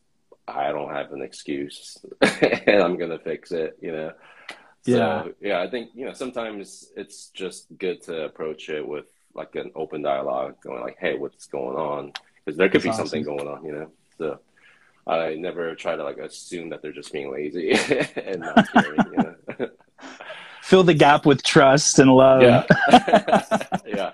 I 0.47 0.71
don't 0.73 0.93
have 0.93 1.13
an 1.13 1.23
excuse, 1.23 1.99
and 2.21 2.83
I'm 2.83 2.97
gonna 2.97 3.19
fix 3.19 3.53
it. 3.53 3.79
You 3.81 3.93
know. 3.93 4.13
So, 4.83 4.93
yeah. 4.93 5.25
Yeah. 5.41 5.61
I 5.63 5.71
think 5.71 5.91
you 5.95 6.05
know 6.05 6.13
sometimes 6.13 6.91
it's 6.97 7.29
just 7.29 7.67
good 7.79 8.03
to 8.03 8.25
approach 8.25 8.69
it 8.69 8.87
with 8.87 9.07
like 9.35 9.55
an 9.57 9.73
open 9.75 10.03
dialogue, 10.03 10.61
going 10.63 10.83
like, 10.83 10.99
"Hey, 10.99 11.17
what's 11.17 11.47
going 11.47 11.77
on?" 11.77 12.13
Because 12.45 12.59
there 12.59 12.69
could 12.69 12.83
That's 12.83 12.85
be 12.85 12.91
awesome. 12.91 13.07
something 13.07 13.23
going 13.25 13.49
on, 13.49 13.65
you 13.65 13.73
know. 13.73 13.91
So 14.19 14.39
I 15.07 15.35
never 15.35 15.75
try 15.75 15.97
to 15.97 16.05
like 16.05 16.19
assume 16.19 16.71
that 16.71 16.83
they're 16.83 16.93
just 16.93 17.13
being 17.13 17.33
lazy 17.33 17.73
and 18.17 18.41
not 18.41 18.69
caring. 18.73 19.01
you 19.11 19.17
know? 19.17 19.34
Fill 20.65 20.83
the 20.83 20.95
gap 20.95 21.27
with 21.27 21.43
trust 21.43 21.99
and 21.99 22.11
love. 22.11 22.41
Yeah. 22.41 22.65
yeah. 23.87 24.13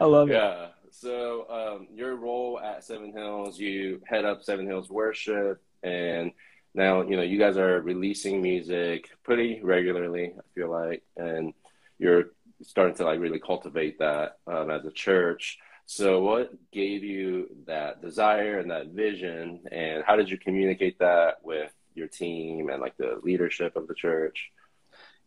I 0.00 0.04
love 0.04 0.28
yeah. 0.28 0.34
it. 0.34 0.38
Yeah. 0.38 0.66
So 0.90 1.46
um, 1.48 1.86
your 1.94 2.16
role 2.16 2.58
at 2.58 2.82
Seven 2.82 3.12
Hills, 3.12 3.56
you 3.56 4.02
head 4.04 4.24
up 4.24 4.42
Seven 4.42 4.66
Hills 4.66 4.90
Worship, 4.90 5.62
and 5.84 6.32
now 6.74 7.02
you 7.02 7.16
know 7.16 7.22
you 7.22 7.38
guys 7.38 7.56
are 7.56 7.80
releasing 7.82 8.42
music 8.42 9.10
pretty 9.22 9.60
regularly. 9.62 10.32
I 10.36 10.42
feel 10.56 10.72
like, 10.72 11.04
and 11.16 11.54
you're 12.00 12.30
starting 12.64 12.96
to 12.96 13.04
like 13.04 13.20
really 13.20 13.38
cultivate 13.38 14.00
that 14.00 14.38
um, 14.48 14.72
as 14.72 14.84
a 14.84 14.90
church. 14.90 15.56
So, 15.86 16.20
what 16.20 16.52
gave 16.72 17.04
you 17.04 17.48
that 17.68 18.02
desire 18.02 18.58
and 18.58 18.72
that 18.72 18.88
vision, 18.88 19.60
and 19.70 20.02
how 20.04 20.16
did 20.16 20.30
you 20.30 20.36
communicate 20.36 20.98
that 20.98 21.36
with 21.44 21.70
your 21.94 22.08
team 22.08 22.70
and 22.70 22.82
like 22.82 22.96
the 22.96 23.20
leadership 23.22 23.76
of 23.76 23.86
the 23.86 23.94
church? 23.94 24.50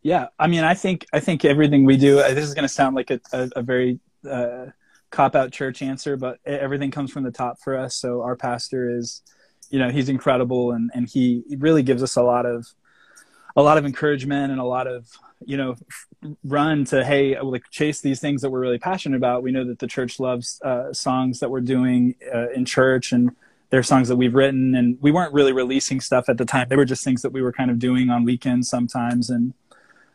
Yeah, 0.04 0.26
I 0.38 0.48
mean, 0.48 0.64
I 0.64 0.74
think 0.74 1.06
I 1.14 1.20
think 1.20 1.46
everything 1.46 1.86
we 1.86 1.96
do. 1.96 2.16
This 2.16 2.44
is 2.44 2.52
going 2.52 2.64
to 2.64 2.68
sound 2.68 2.94
like 2.94 3.10
a, 3.10 3.20
a, 3.32 3.50
a 3.56 3.62
very 3.62 3.98
uh, 4.30 4.66
cop 5.10 5.34
out 5.34 5.50
church 5.50 5.80
answer, 5.80 6.18
but 6.18 6.38
everything 6.44 6.90
comes 6.90 7.10
from 7.10 7.24
the 7.24 7.30
top 7.30 7.58
for 7.64 7.76
us. 7.76 7.96
So 7.96 8.20
our 8.20 8.36
pastor 8.36 8.94
is, 8.98 9.22
you 9.70 9.78
know, 9.78 9.88
he's 9.88 10.10
incredible, 10.10 10.72
and 10.72 10.90
and 10.94 11.08
he 11.08 11.42
really 11.56 11.82
gives 11.82 12.02
us 12.02 12.16
a 12.16 12.22
lot 12.22 12.44
of 12.44 12.66
a 13.56 13.62
lot 13.62 13.78
of 13.78 13.86
encouragement 13.86 14.52
and 14.52 14.60
a 14.60 14.64
lot 14.64 14.86
of 14.86 15.08
you 15.46 15.56
know 15.56 15.74
run 16.44 16.84
to 16.84 17.02
hey 17.02 17.40
like 17.40 17.62
chase 17.70 18.02
these 18.02 18.20
things 18.20 18.42
that 18.42 18.50
we're 18.50 18.60
really 18.60 18.78
passionate 18.78 19.16
about 19.16 19.42
we 19.42 19.52
know 19.52 19.64
that 19.64 19.78
the 19.78 19.86
church 19.86 20.18
loves 20.18 20.60
uh, 20.64 20.92
songs 20.92 21.40
that 21.40 21.50
we're 21.50 21.60
doing 21.60 22.14
uh, 22.34 22.48
in 22.50 22.64
church 22.64 23.12
and 23.12 23.30
they're 23.70 23.82
songs 23.82 24.08
that 24.08 24.16
we've 24.16 24.34
written 24.34 24.74
and 24.74 24.96
we 25.02 25.10
weren't 25.10 25.34
really 25.34 25.52
releasing 25.52 26.00
stuff 26.00 26.28
at 26.28 26.38
the 26.38 26.44
time 26.44 26.66
they 26.68 26.76
were 26.76 26.84
just 26.84 27.04
things 27.04 27.20
that 27.22 27.30
we 27.30 27.42
were 27.42 27.52
kind 27.52 27.70
of 27.70 27.78
doing 27.78 28.08
on 28.08 28.24
weekends 28.24 28.68
sometimes 28.68 29.28
and 29.28 29.52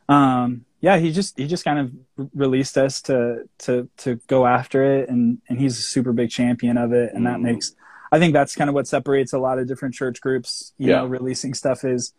um, 0.09 0.65
yeah 0.81 0.97
he 0.97 1.11
just 1.11 1.37
he 1.37 1.47
just 1.47 1.63
kind 1.63 1.79
of 1.79 2.29
released 2.33 2.77
us 2.77 3.01
to 3.01 3.47
to 3.59 3.89
to 3.97 4.15
go 4.27 4.45
after 4.45 4.83
it 4.83 5.09
and 5.09 5.39
and 5.47 5.59
he's 5.59 5.77
a 5.77 5.81
super 5.81 6.11
big 6.11 6.29
champion 6.29 6.77
of 6.77 6.91
it 6.91 7.13
and 7.13 7.25
mm. 7.25 7.31
that 7.31 7.39
makes 7.39 7.73
i 8.11 8.19
think 8.19 8.33
that's 8.33 8.55
kind 8.55 8.69
of 8.69 8.73
what 8.73 8.87
separates 8.87 9.31
a 9.33 9.39
lot 9.39 9.59
of 9.59 9.67
different 9.67 9.95
church 9.95 10.19
groups 10.19 10.73
you 10.77 10.89
yeah. 10.89 10.97
know 10.97 11.05
releasing 11.05 11.53
stuff 11.53 11.85
is 11.85 12.13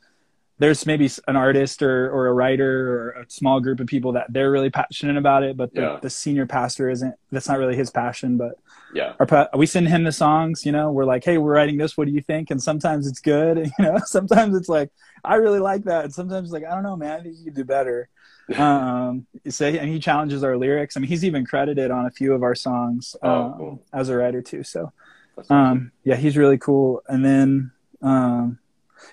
there's 0.61 0.85
maybe 0.85 1.11
an 1.27 1.37
artist 1.37 1.83
or, 1.83 2.11
or 2.11 2.27
a 2.27 2.35
writer 2.35 2.93
or 2.93 3.11
a 3.23 3.31
small 3.31 3.61
group 3.61 3.81
of 3.81 3.87
people 3.87 4.13
that 4.13 4.27
they're 4.29 4.51
really 4.51 4.69
passionate 4.69 5.17
about 5.17 5.43
it, 5.43 5.57
but 5.57 5.73
the, 5.75 5.81
yeah. 5.81 5.99
the 6.01 6.11
senior 6.11 6.45
pastor 6.45 6.91
isn't. 6.91 7.15
That's 7.33 7.49
not 7.49 7.59
really 7.59 7.75
his 7.75 7.91
passion. 7.91 8.37
But 8.37 8.53
yeah, 8.93 9.15
we 9.55 9.67
send 9.67 9.89
him 9.89 10.05
the 10.05 10.13
songs. 10.13 10.67
You 10.67 10.73
know, 10.73 10.91
we're 10.91 11.05
like, 11.05 11.25
hey, 11.25 11.39
we're 11.39 11.55
writing 11.55 11.77
this. 11.77 11.97
What 11.97 12.07
do 12.07 12.13
you 12.13 12.21
think? 12.21 12.51
And 12.51 12.63
sometimes 12.63 13.07
it's 13.07 13.21
good. 13.21 13.71
You 13.79 13.85
know, 13.85 13.99
sometimes 14.05 14.57
it's 14.57 14.69
like, 14.69 14.91
I 15.25 15.37
really 15.37 15.61
like 15.61 15.85
that. 15.85 16.05
And 16.05 16.13
sometimes 16.13 16.49
it's 16.49 16.53
like, 16.53 16.65
I 16.65 16.75
don't 16.75 16.83
know, 16.83 16.97
man. 16.97 17.21
I 17.21 17.23
think 17.23 17.37
you 17.39 17.45
could 17.45 17.55
do 17.55 17.65
better. 17.65 18.09
um, 18.57 19.27
so, 19.49 19.67
and 19.67 19.89
he 19.89 19.99
challenges 20.01 20.43
our 20.43 20.57
lyrics. 20.57 20.97
I 20.97 21.01
mean, 21.01 21.09
he's 21.09 21.25
even 21.25 21.47
credited 21.47 21.91
on 21.91 22.07
a 22.07 22.11
few 22.11 22.35
of 22.35 22.43
our 22.43 22.55
songs 22.55 23.15
oh, 23.23 23.31
um, 23.31 23.53
cool. 23.57 23.83
as 23.93 24.09
a 24.09 24.17
writer 24.17 24.43
too. 24.43 24.65
So, 24.65 24.93
um, 25.49 25.93
yeah, 26.05 26.17
he's 26.17 26.37
really 26.37 26.59
cool. 26.59 27.03
And 27.09 27.25
then. 27.25 27.73
Um, 28.03 28.59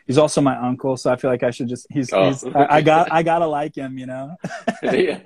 he's 0.05 0.17
also 0.17 0.41
my 0.41 0.57
uncle, 0.57 0.97
so 0.97 1.11
I 1.11 1.17
feel 1.17 1.29
like 1.29 1.43
I 1.43 1.51
should 1.51 1.67
just 1.67 1.87
he's, 1.89 2.11
oh. 2.13 2.29
he's 2.29 2.43
I, 2.43 2.77
I, 2.77 2.81
got 2.81 3.11
I 3.11 3.23
gotta 3.31 3.47
like 3.47 3.75
him, 3.75 3.97
you 3.97 4.05
know. 4.05 4.35
yeah. 4.81 5.19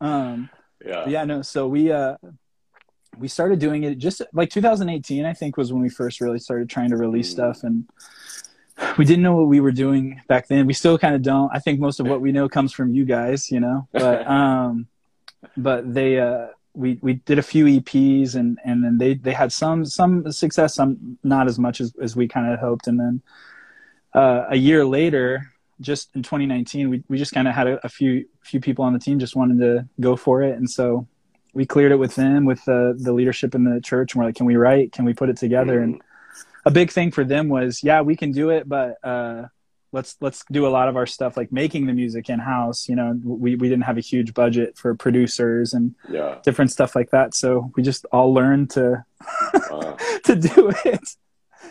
Um. 0.00 0.48
Yeah. 0.84 1.08
Yeah. 1.08 1.24
No. 1.24 1.42
So 1.42 1.68
we 1.68 1.92
uh 1.92 2.16
we 3.16 3.28
started 3.28 3.58
doing 3.58 3.84
it 3.84 3.98
just 3.98 4.22
like 4.32 4.50
2018 4.50 5.24
i 5.24 5.32
think 5.32 5.56
was 5.56 5.72
when 5.72 5.82
we 5.82 5.88
first 5.88 6.20
really 6.20 6.38
started 6.38 6.68
trying 6.68 6.90
to 6.90 6.96
release 6.96 7.28
mm. 7.30 7.32
stuff 7.32 7.62
and 7.62 7.88
we 8.96 9.04
didn't 9.04 9.22
know 9.22 9.34
what 9.34 9.48
we 9.48 9.58
were 9.58 9.72
doing 9.72 10.22
back 10.28 10.46
then. 10.46 10.64
We 10.64 10.72
still 10.72 10.98
kind 10.98 11.16
of 11.16 11.20
don't. 11.20 11.50
I 11.52 11.58
think 11.58 11.80
most 11.80 11.98
of 11.98 12.06
what 12.06 12.20
we 12.20 12.30
know 12.30 12.48
comes 12.48 12.72
from 12.72 12.94
you 12.94 13.04
guys 13.04 13.50
you 13.50 13.58
know? 13.58 13.88
But 13.92 14.24
um 14.24 14.86
but 15.56 15.92
they 15.92 16.20
uh 16.20 16.46
we 16.74 16.96
we 17.02 17.14
did 17.14 17.40
a 17.40 17.42
few 17.42 17.64
eps 17.64 18.36
and 18.36 18.56
and 18.64 18.84
then 18.84 18.98
they 18.98 19.14
they 19.14 19.32
had 19.32 19.50
some 19.50 19.84
some 19.84 20.30
success 20.30 20.76
some 20.76 21.18
not 21.24 21.48
as 21.48 21.58
much 21.58 21.80
as 21.80 21.92
as 22.00 22.14
we 22.14 22.28
kind 22.28 22.52
of 22.52 22.60
hoped 22.60 22.86
and 22.86 23.00
then 23.00 23.20
uh, 24.14 24.46
a 24.48 24.56
year 24.56 24.84
later, 24.84 25.52
just 25.80 26.14
in 26.16 26.22
2019, 26.22 26.90
we, 26.90 27.04
we 27.08 27.18
just 27.18 27.32
kind 27.32 27.46
of 27.46 27.54
had 27.54 27.66
a, 27.66 27.84
a, 27.84 27.88
few 27.88 28.24
few 28.42 28.60
people 28.60 28.84
on 28.84 28.92
the 28.92 28.98
team 28.98 29.18
just 29.18 29.36
wanted 29.36 29.58
to 29.58 29.86
go 30.00 30.16
for 30.16 30.42
it, 30.42 30.56
and 30.56 30.68
so 30.68 31.06
we 31.58 31.66
cleared 31.66 31.90
it 31.90 31.96
with 31.96 32.14
them, 32.14 32.44
with 32.44 32.64
the 32.66 32.96
the 32.96 33.12
leadership 33.12 33.52
in 33.52 33.64
the 33.64 33.80
church, 33.80 34.14
and 34.14 34.20
we're 34.20 34.28
like, 34.28 34.36
can 34.36 34.46
we 34.46 34.54
write? 34.54 34.92
Can 34.92 35.04
we 35.04 35.12
put 35.12 35.28
it 35.28 35.36
together? 35.36 35.80
And 35.80 36.00
a 36.64 36.70
big 36.70 36.92
thing 36.92 37.10
for 37.10 37.24
them 37.24 37.48
was, 37.48 37.82
yeah, 37.82 38.00
we 38.00 38.14
can 38.14 38.30
do 38.30 38.50
it, 38.50 38.68
but 38.68 38.96
uh, 39.02 39.48
let's 39.90 40.16
let's 40.20 40.44
do 40.52 40.68
a 40.68 40.70
lot 40.70 40.88
of 40.88 40.96
our 40.96 41.04
stuff 41.04 41.36
like 41.36 41.50
making 41.50 41.86
the 41.86 41.92
music 41.92 42.30
in 42.30 42.38
house. 42.38 42.88
You 42.88 42.94
know, 42.94 43.20
we 43.24 43.56
we 43.56 43.68
didn't 43.68 43.82
have 43.82 43.98
a 43.98 44.02
huge 44.02 44.34
budget 44.34 44.78
for 44.78 44.94
producers 44.94 45.74
and 45.74 45.96
yeah. 46.08 46.38
different 46.44 46.70
stuff 46.70 46.94
like 46.94 47.10
that, 47.10 47.34
so 47.34 47.72
we 47.74 47.82
just 47.82 48.06
all 48.12 48.32
learned 48.32 48.70
to 48.70 49.04
to 50.26 50.36
do 50.36 50.72
it. 50.84 51.08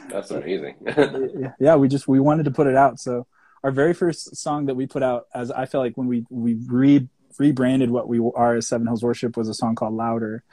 That's 0.10 0.32
amazing. 0.32 0.76
yeah, 1.62 1.78
we 1.78 1.88
just 1.88 2.10
we 2.10 2.20
wanted 2.20 2.44
to 2.44 2.52
put 2.52 2.68
it 2.68 2.76
out. 2.76 3.00
So 3.00 3.26
our 3.64 3.72
very 3.72 3.94
first 3.94 4.36
song 4.36 4.66
that 4.66 4.76
we 4.76 4.86
put 4.86 5.02
out, 5.02 5.28
as 5.34 5.50
I 5.50 5.66
feel 5.66 5.80
like 5.80 5.96
when 5.96 6.08
we 6.08 6.26
we 6.30 6.56
re 6.68 7.08
rebranded 7.40 7.90
what 7.90 8.08
we 8.08 8.20
are 8.36 8.56
as 8.56 8.68
Seven 8.68 8.88
Hills 8.88 9.04
Worship, 9.04 9.38
was 9.38 9.50
a 9.50 9.54
song 9.54 9.76
called 9.76 9.94
Louder, 9.94 10.44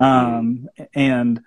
um, 0.00 0.68
and 0.94 1.42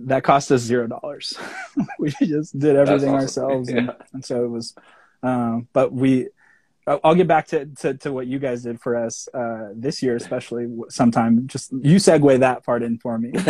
that 0.00 0.22
cost 0.22 0.52
us 0.52 0.62
zero 0.62 0.86
dollars. 0.86 1.36
we 1.98 2.10
just 2.20 2.58
did 2.58 2.76
everything 2.76 3.14
awesome. 3.14 3.44
ourselves, 3.44 3.70
yeah. 3.70 3.78
and, 3.78 3.92
and, 4.12 4.24
so 4.24 4.44
it 4.44 4.48
was. 4.48 4.74
Um, 5.22 5.68
but 5.72 5.92
we, 5.92 6.28
I'll 6.86 7.14
get 7.14 7.28
back 7.28 7.48
to, 7.48 7.66
to, 7.66 7.94
to 7.94 8.12
what 8.12 8.26
you 8.26 8.38
guys 8.38 8.62
did 8.62 8.80
for 8.80 8.96
us 8.96 9.28
uh, 9.34 9.70
this 9.74 10.02
year, 10.02 10.16
especially 10.16 10.68
sometime. 10.88 11.46
Just 11.46 11.72
you 11.72 11.96
segue 11.96 12.40
that 12.40 12.64
part 12.64 12.82
in 12.82 12.98
for 12.98 13.18
me. 13.18 13.32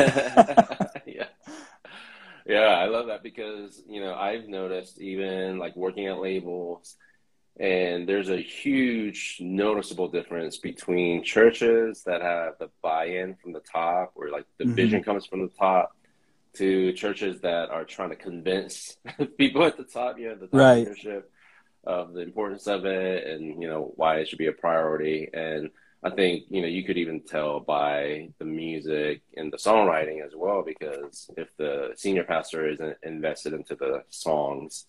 yeah. 1.07 1.27
Yeah, 2.47 2.69
I 2.69 2.87
love 2.87 3.09
that 3.09 3.23
because, 3.23 3.83
you 3.87 4.01
know, 4.01 4.15
I've 4.15 4.49
noticed 4.49 4.99
even 5.01 5.59
like 5.59 5.77
working 5.77 6.07
at 6.07 6.19
labels, 6.19 6.97
and 7.59 8.09
there's 8.09 8.31
a 8.31 8.41
huge 8.41 9.39
noticeable 9.41 10.09
difference 10.09 10.59
between 10.59 11.25
churches 11.25 12.03
that 12.05 12.23
have 12.23 12.55
the 12.59 12.71
buy 12.83 13.07
in 13.07 13.35
from 13.37 13.53
the 13.53 13.61
top, 13.61 14.13
where 14.15 14.31
like 14.31 14.47
the 14.59 14.65
mm-hmm. 14.65 14.75
vision 14.75 15.03
comes 15.03 15.27
from 15.27 15.43
the 15.43 15.53
top, 15.59 15.95
to 16.55 16.93
churches 16.93 17.41
that 17.41 17.71
are 17.71 17.85
trying 17.85 18.11
to 18.11 18.17
convince 18.17 18.97
people 19.39 19.65
at 19.65 19.77
the 19.77 19.85
top, 19.85 20.19
you 20.19 20.29
know, 20.29 20.35
the 20.35 20.47
top 20.47 20.55
right. 20.61 20.79
leadership 20.79 21.31
of 21.85 22.13
the 22.13 22.21
importance 22.21 22.67
of 22.67 22.85
it 22.85 23.27
and, 23.27 23.63
you 23.63 23.69
know, 23.69 23.93
why 23.97 24.17
it 24.17 24.29
should 24.29 24.39
be 24.39 24.47
a 24.47 24.53
priority. 24.53 25.29
And 25.33 25.71
I 26.03 26.11
think 26.11 26.45
you 26.49 26.63
know 26.63 26.69
you 26.69 26.85
could 26.85 26.97
even 26.97 27.23
tell 27.23 27.59
by 27.59 28.29
the 28.39 28.45
music 28.45 29.23
and 29.37 29.53
the 29.53 29.57
songwriting 29.57 30.25
as 30.25 30.33
well 30.35 30.63
because 30.63 31.29
if 31.37 31.49
the 31.57 31.93
senior 31.97 32.23
pastor 32.23 32.69
isn't 32.69 32.97
invested 33.03 33.53
into 33.53 33.75
the 33.75 34.05
songs 34.09 34.87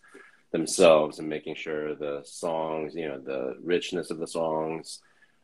themselves 0.52 1.20
and 1.20 1.30
making 1.30 1.56
sure 1.56 1.96
the 1.96 2.22
songs 2.26 2.96
you 2.96 3.08
know 3.08 3.20
the 3.20 3.56
richness 3.64 4.10
of 4.10 4.18
the 4.18 4.28
songs 4.28 5.00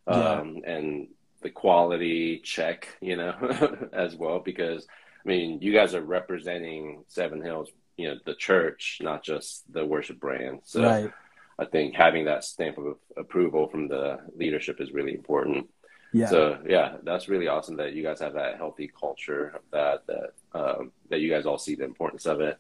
um, 0.08 0.62
yeah. 0.64 0.72
and 0.72 1.08
the 1.42 1.50
quality 1.50 2.40
check 2.44 2.88
you 3.02 3.16
know 3.16 3.88
as 3.94 4.16
well 4.16 4.40
because 4.40 4.88
I 5.24 5.28
mean 5.28 5.62
you 5.62 5.74
guys 5.74 5.94
are 5.94 6.02
representing 6.02 7.04
Seven 7.08 7.42
Hills 7.42 7.70
you 7.98 8.08
know 8.08 8.20
the 8.26 8.36
church 8.36 9.00
not 9.02 9.24
just 9.24 9.72
the 9.72 9.86
worship 9.86 10.20
brand 10.20 10.62
so. 10.64 10.84
Right 10.84 11.12
I 11.58 11.66
think 11.66 11.96
having 11.96 12.26
that 12.26 12.44
stamp 12.44 12.78
of 12.78 12.98
approval 13.16 13.68
from 13.68 13.88
the 13.88 14.20
leadership 14.36 14.82
is 14.82 14.92
really 14.92 15.14
important. 15.14 15.70
Yeah. 16.14 16.28
So 16.28 16.60
yeah, 16.68 16.98
that's 17.04 17.30
really 17.30 17.48
awesome 17.48 17.78
that 17.78 17.94
you 17.94 18.04
guys 18.04 18.20
have 18.20 18.34
that 18.34 18.58
healthy 18.58 18.92
culture 19.00 19.54
of 19.56 19.62
that 19.72 20.06
that 20.08 20.32
um, 20.54 20.92
that 21.10 21.20
you 21.20 21.30
guys 21.30 21.46
all 21.46 21.58
see 21.58 21.76
the 21.76 21.86
importance 21.86 22.26
of 22.26 22.42
it. 22.42 22.58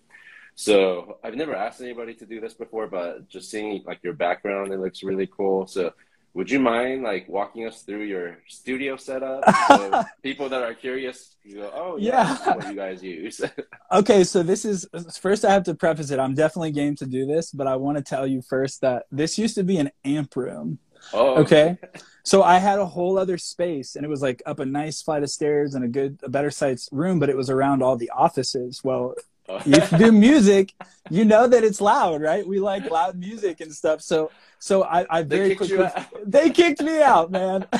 So 0.55 1.17
I've 1.24 1.35
never 1.35 1.53
asked 1.55 1.81
anybody 1.81 2.13
to 2.15 2.25
do 2.25 2.39
this 2.39 2.53
before, 2.53 2.88
but 2.88 3.27
just 3.27 3.51
seeing 3.51 3.83
like 3.85 4.00
your 4.03 4.13
background, 4.13 4.71
it 4.71 4.79
looks 4.79 5.03
really 5.03 5.27
cool. 5.27 5.67
So 5.67 5.91
would 6.33 6.50
you 6.50 6.59
mind 6.59 7.03
like 7.03 7.27
walking 7.29 7.67
us 7.67 7.81
through 7.83 8.03
your 8.03 8.38
studio 8.47 8.95
setup? 8.95 9.43
So 9.67 10.03
people 10.24 10.47
that 10.50 10.63
are 10.63 10.74
curious, 10.74 11.35
you 11.43 11.55
go, 11.57 11.71
oh 11.74 11.97
yeah, 11.97 12.38
Yeah. 12.45 12.55
what 12.55 12.67
you 12.69 12.75
guys 12.75 13.03
use. 13.03 13.41
Okay, 13.91 14.24
so 14.24 14.41
this 14.41 14.65
is 14.65 14.88
first. 15.21 15.45
I 15.45 15.53
have 15.53 15.63
to 15.65 15.75
preface 15.75 16.09
it. 16.09 16.19
I'm 16.19 16.33
definitely 16.33 16.71
game 16.71 16.95
to 16.95 17.05
do 17.05 17.25
this, 17.27 17.51
but 17.51 17.67
I 17.67 17.75
want 17.75 17.97
to 17.97 18.03
tell 18.03 18.25
you 18.25 18.41
first 18.41 18.81
that 18.81 19.03
this 19.12 19.38
used 19.38 19.55
to 19.55 19.63
be 19.63 19.77
an 19.77 19.91
amp 20.03 20.35
room. 20.35 20.79
oh, 21.13 21.35
Okay, 21.41 21.77
so 22.24 22.41
I 22.41 22.57
had 22.57 22.79
a 22.79 22.85
whole 22.85 23.17
other 23.19 23.38
space, 23.38 23.95
and 23.95 24.03
it 24.03 24.09
was 24.09 24.24
like 24.24 24.41
up 24.47 24.59
a 24.59 24.65
nice 24.65 25.03
flight 25.03 25.21
of 25.21 25.29
stairs 25.29 25.75
and 25.75 25.85
a 25.85 25.88
good, 25.88 26.19
a 26.24 26.29
better 26.29 26.50
sized 26.50 26.89
room, 26.91 27.19
but 27.19 27.29
it 27.29 27.38
was 27.38 27.50
around 27.51 27.83
all 27.83 27.95
the 27.95 28.09
offices. 28.09 28.81
Well, 28.83 29.13
Oh. 29.48 29.62
if 29.66 29.92
you 29.92 29.98
do 29.98 30.12
music, 30.12 30.74
you 31.10 31.24
know 31.24 31.48
that 31.48 31.64
it's 31.64 31.80
loud, 31.80 32.22
right? 32.22 32.46
We 32.48 32.60
like 32.60 32.90
loud 32.92 33.18
music 33.18 33.62
and 33.62 33.74
stuff. 33.74 34.02
So, 34.02 34.32
so 34.60 34.84
I, 34.84 35.06
I 35.10 35.22
very 35.22 35.50
you 35.50 35.56
quickly 35.56 35.88
they 36.25 36.50
kicked 36.50 36.82
me 36.82 37.02
out, 37.02 37.32
man. 37.32 37.68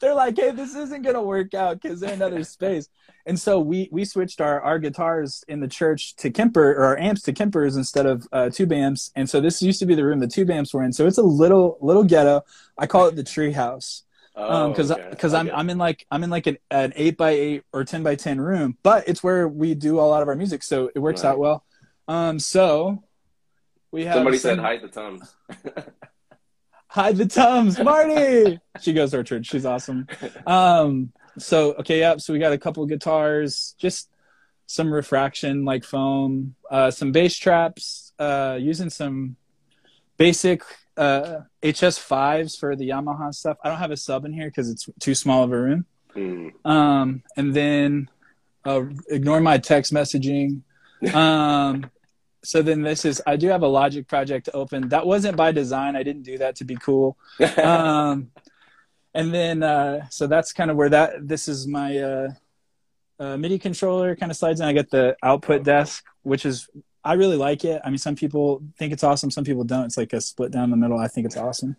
They're 0.00 0.14
like, 0.14 0.36
hey, 0.36 0.52
this 0.52 0.74
isn't 0.74 1.02
gonna 1.02 1.22
work 1.22 1.54
out 1.54 1.82
because 1.82 2.00
there's 2.00 2.12
another 2.12 2.44
space. 2.44 2.88
And 3.26 3.38
so 3.38 3.60
we 3.60 3.88
we 3.92 4.04
switched 4.04 4.40
our 4.40 4.60
our 4.62 4.78
guitars 4.78 5.44
in 5.48 5.60
the 5.60 5.68
church 5.68 6.16
to 6.16 6.30
Kemper 6.30 6.72
or 6.72 6.84
our 6.84 6.98
amps 6.98 7.22
to 7.22 7.32
Kempers 7.32 7.76
instead 7.76 8.06
of 8.06 8.26
uh, 8.32 8.48
tube 8.48 8.72
amps. 8.72 9.10
And 9.16 9.28
so 9.28 9.40
this 9.40 9.60
used 9.60 9.80
to 9.80 9.86
be 9.86 9.94
the 9.94 10.04
room 10.04 10.20
the 10.20 10.28
tube 10.28 10.50
amps 10.50 10.72
were 10.72 10.82
in. 10.82 10.92
So 10.92 11.06
it's 11.06 11.18
a 11.18 11.22
little 11.22 11.76
little 11.82 12.04
ghetto. 12.04 12.44
I 12.78 12.86
call 12.86 13.06
it 13.06 13.16
the 13.16 13.24
tree 13.24 13.52
house 13.52 14.04
Oh, 14.40 14.68
because 14.70 14.92
okay. 14.92 15.06
because 15.10 15.34
I'm. 15.34 15.50
I'm 15.52 15.68
in 15.68 15.78
like 15.78 16.06
I'm 16.10 16.22
in 16.22 16.30
like 16.30 16.46
an, 16.46 16.58
an 16.70 16.92
eight 16.94 17.16
by 17.16 17.30
eight 17.30 17.64
or 17.72 17.84
ten 17.84 18.02
by 18.04 18.14
ten 18.14 18.40
room, 18.40 18.76
but 18.84 19.08
it's 19.08 19.22
where 19.22 19.48
we 19.48 19.74
do 19.74 19.98
a 19.98 20.02
lot 20.02 20.22
of 20.22 20.28
our 20.28 20.36
music, 20.36 20.62
so 20.62 20.90
it 20.94 21.00
works 21.00 21.24
Right. 21.24 21.30
out 21.30 21.38
well. 21.38 21.64
Um, 22.06 22.38
so 22.38 23.02
we 23.90 24.04
have 24.04 24.14
Somebody 24.14 24.38
some- 24.38 24.50
said 24.50 24.58
hide 24.60 24.82
the 24.82 24.88
Tums. 24.88 25.34
Hide 26.90 27.16
the 27.18 27.26
Tums, 27.26 27.78
Marty. 27.78 28.58
she 28.80 28.94
goes 28.94 29.10
to 29.10 29.18
our 29.18 29.22
church. 29.22 29.46
She's 29.46 29.66
awesome. 29.66 30.06
Um, 30.46 31.12
so 31.38 31.74
okay, 31.74 32.00
yeah. 32.00 32.16
So 32.16 32.32
we 32.32 32.38
got 32.38 32.52
a 32.54 32.58
couple 32.58 32.84
guitars, 32.86 33.74
just 33.78 34.08
some 34.66 34.92
refraction 34.92 35.64
like 35.66 35.84
foam, 35.84 36.54
uh, 36.70 36.90
some 36.90 37.12
bass 37.12 37.36
traps, 37.36 38.14
uh, 38.18 38.56
using 38.58 38.88
some 38.88 39.36
basic 40.18 40.62
uh, 40.96 41.40
HS 41.62 41.98
fives 41.98 42.56
for 42.56 42.76
the 42.76 42.88
Yamaha 42.88 43.32
stuff. 43.32 43.56
I 43.64 43.68
don't 43.68 43.78
have 43.78 43.92
a 43.92 43.96
sub 43.96 44.24
in 44.24 44.32
here 44.32 44.48
because 44.48 44.68
it's 44.68 44.88
too 45.00 45.14
small 45.14 45.44
of 45.44 45.52
a 45.52 45.58
room. 45.58 45.86
Hmm. 46.12 46.48
Um, 46.64 47.22
and 47.36 47.54
then 47.54 48.10
uh, 48.64 48.82
ignore 49.08 49.40
my 49.40 49.58
text 49.58 49.92
messaging. 49.92 50.62
Um, 51.14 51.88
so 52.42 52.60
then 52.60 52.82
this 52.82 53.04
is 53.04 53.22
I 53.24 53.36
do 53.36 53.46
have 53.48 53.62
a 53.62 53.68
Logic 53.68 54.08
project 54.08 54.48
open. 54.52 54.88
That 54.88 55.06
wasn't 55.06 55.36
by 55.36 55.52
design. 55.52 55.94
I 55.94 56.02
didn't 56.02 56.22
do 56.22 56.38
that 56.38 56.56
to 56.56 56.64
be 56.64 56.74
cool. 56.74 57.16
Um, 57.56 58.32
and 59.14 59.32
then 59.32 59.62
uh, 59.62 60.06
so 60.10 60.26
that's 60.26 60.52
kind 60.52 60.70
of 60.70 60.76
where 60.76 60.88
that 60.88 61.28
this 61.28 61.46
is 61.46 61.68
my 61.68 61.98
uh, 61.98 62.28
uh, 63.20 63.36
MIDI 63.36 63.58
controller 63.58 64.16
kind 64.16 64.30
of 64.32 64.36
slides 64.36 64.60
in. 64.60 64.66
I 64.66 64.72
got 64.72 64.90
the 64.90 65.16
output 65.22 65.62
desk, 65.62 66.04
which 66.22 66.44
is 66.44 66.68
I 67.04 67.14
really 67.14 67.36
like 67.36 67.64
it. 67.64 67.80
I 67.84 67.90
mean, 67.90 67.98
some 67.98 68.16
people 68.16 68.62
think 68.76 68.92
it's 68.92 69.04
awesome, 69.04 69.30
some 69.30 69.44
people 69.44 69.64
don't. 69.64 69.84
It's 69.86 69.96
like 69.96 70.12
a 70.12 70.20
split 70.20 70.50
down 70.52 70.70
the 70.70 70.76
middle. 70.76 70.98
I 70.98 71.08
think 71.08 71.26
it's 71.26 71.36
awesome. 71.36 71.76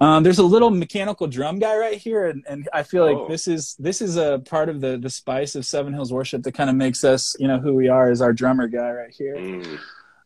Um, 0.00 0.24
there's 0.24 0.40
a 0.40 0.42
little 0.42 0.70
mechanical 0.70 1.28
drum 1.28 1.60
guy 1.60 1.76
right 1.76 1.96
here, 1.96 2.26
and, 2.26 2.44
and 2.48 2.68
I 2.72 2.82
feel 2.82 3.04
like 3.06 3.16
Oh. 3.16 3.28
this 3.28 3.46
is 3.46 3.76
this 3.78 4.02
is 4.02 4.16
a 4.16 4.42
part 4.44 4.68
of 4.68 4.80
the 4.80 4.98
the 4.98 5.08
spice 5.08 5.54
of 5.54 5.64
Seven 5.64 5.92
Hills 5.92 6.12
Worship 6.12 6.42
that 6.42 6.52
kind 6.52 6.68
of 6.68 6.74
makes 6.74 7.04
us, 7.04 7.36
you 7.38 7.46
know, 7.46 7.60
who 7.60 7.72
we 7.74 7.86
are. 7.88 8.10
Is 8.10 8.20
our 8.20 8.32
drummer 8.32 8.66
guy 8.66 8.90
right 8.90 9.10
here. 9.12 9.36
Hmm. 9.38 9.76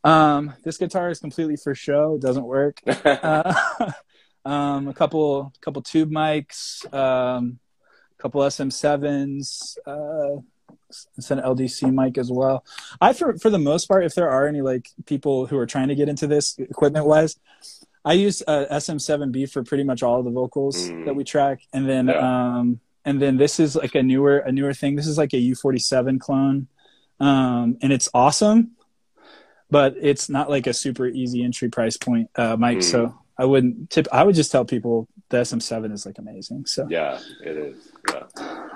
Um, 0.09 0.55
this 0.65 0.79
guitar 0.79 1.11
is 1.11 1.21
completely 1.21 1.57
for 1.57 1.75
show; 1.75 2.15
it 2.15 2.23
doesn't 2.23 2.45
work. 2.45 2.81
Uh, 3.05 3.53
um, 4.47 4.89
a 4.89 4.95
couple 4.95 5.53
couple 5.61 5.83
tube 5.83 6.11
mics, 6.11 6.91
um, 6.95 7.59
a 8.19 8.23
couple 8.23 8.41
SM7s, 8.41 9.77
uh, 9.87 10.41
it's 11.17 11.31
an 11.31 11.41
LDC 11.41 11.93
mic 11.93 12.19
as 12.19 12.31
well. 12.31 12.65
I 13.01 13.13
for 13.13 13.37
for 13.39 13.51
the 13.51 13.59
most 13.59 13.87
part, 13.87 14.05
if 14.05 14.15
there 14.15 14.31
are 14.31 14.47
any 14.47 14.63
like 14.63 14.89
people 15.07 15.47
who 15.47 15.57
are 15.59 15.67
trying 15.67 15.89
to 15.89 15.95
get 15.95 16.09
into 16.09 16.27
this 16.27 16.57
equipment 16.59 17.07
wise, 17.07 17.37
I 18.05 18.13
use 18.15 18.43
uh, 18.47 18.67
SM7B 18.71 19.51
for 19.51 19.65
pretty 19.65 19.85
much 19.85 20.03
all 20.03 20.19
of 20.19 20.25
the 20.25 20.31
vocals 20.31 20.89
Mm. 20.89 21.05
that 21.07 21.17
we 21.17 21.25
track, 21.25 21.61
and 21.73 21.89
then 21.89 22.07
Yeah. 22.09 22.19
um, 22.59 22.81
and 23.05 23.21
then 23.23 23.37
this 23.37 23.59
is 23.61 23.77
like 23.77 23.95
a 23.95 24.03
newer 24.03 24.39
a 24.39 24.53
newer 24.53 24.75
thing. 24.75 24.97
This 24.97 25.07
is 25.07 25.19
like 25.19 25.33
a 25.33 25.39
U47 25.53 26.19
clone, 26.21 26.69
um, 27.21 27.77
and 27.83 27.93
it's 27.93 28.09
awesome, 28.15 28.73
but 29.71 29.95
it's 30.01 30.29
not 30.29 30.49
like 30.51 30.67
a 30.67 30.73
super 30.73 31.07
easy 31.07 31.43
entry 31.45 31.69
price 31.69 31.97
point 31.97 32.31
uh, 32.37 32.57
mic. 32.57 32.79
Mm. 32.79 32.83
So 32.85 33.15
I 33.39 33.45
wouldn't 33.45 33.91
tip. 33.91 34.07
I 34.13 34.23
would 34.25 34.35
just 34.35 34.51
tell 34.53 34.65
people 34.65 35.09
the 35.29 35.39
SM7 35.39 35.93
is 35.93 36.07
like 36.07 36.19
amazing. 36.19 36.67
So. 36.67 36.87
yeah, 36.89 37.19
it 37.45 37.57
is. 37.57 37.77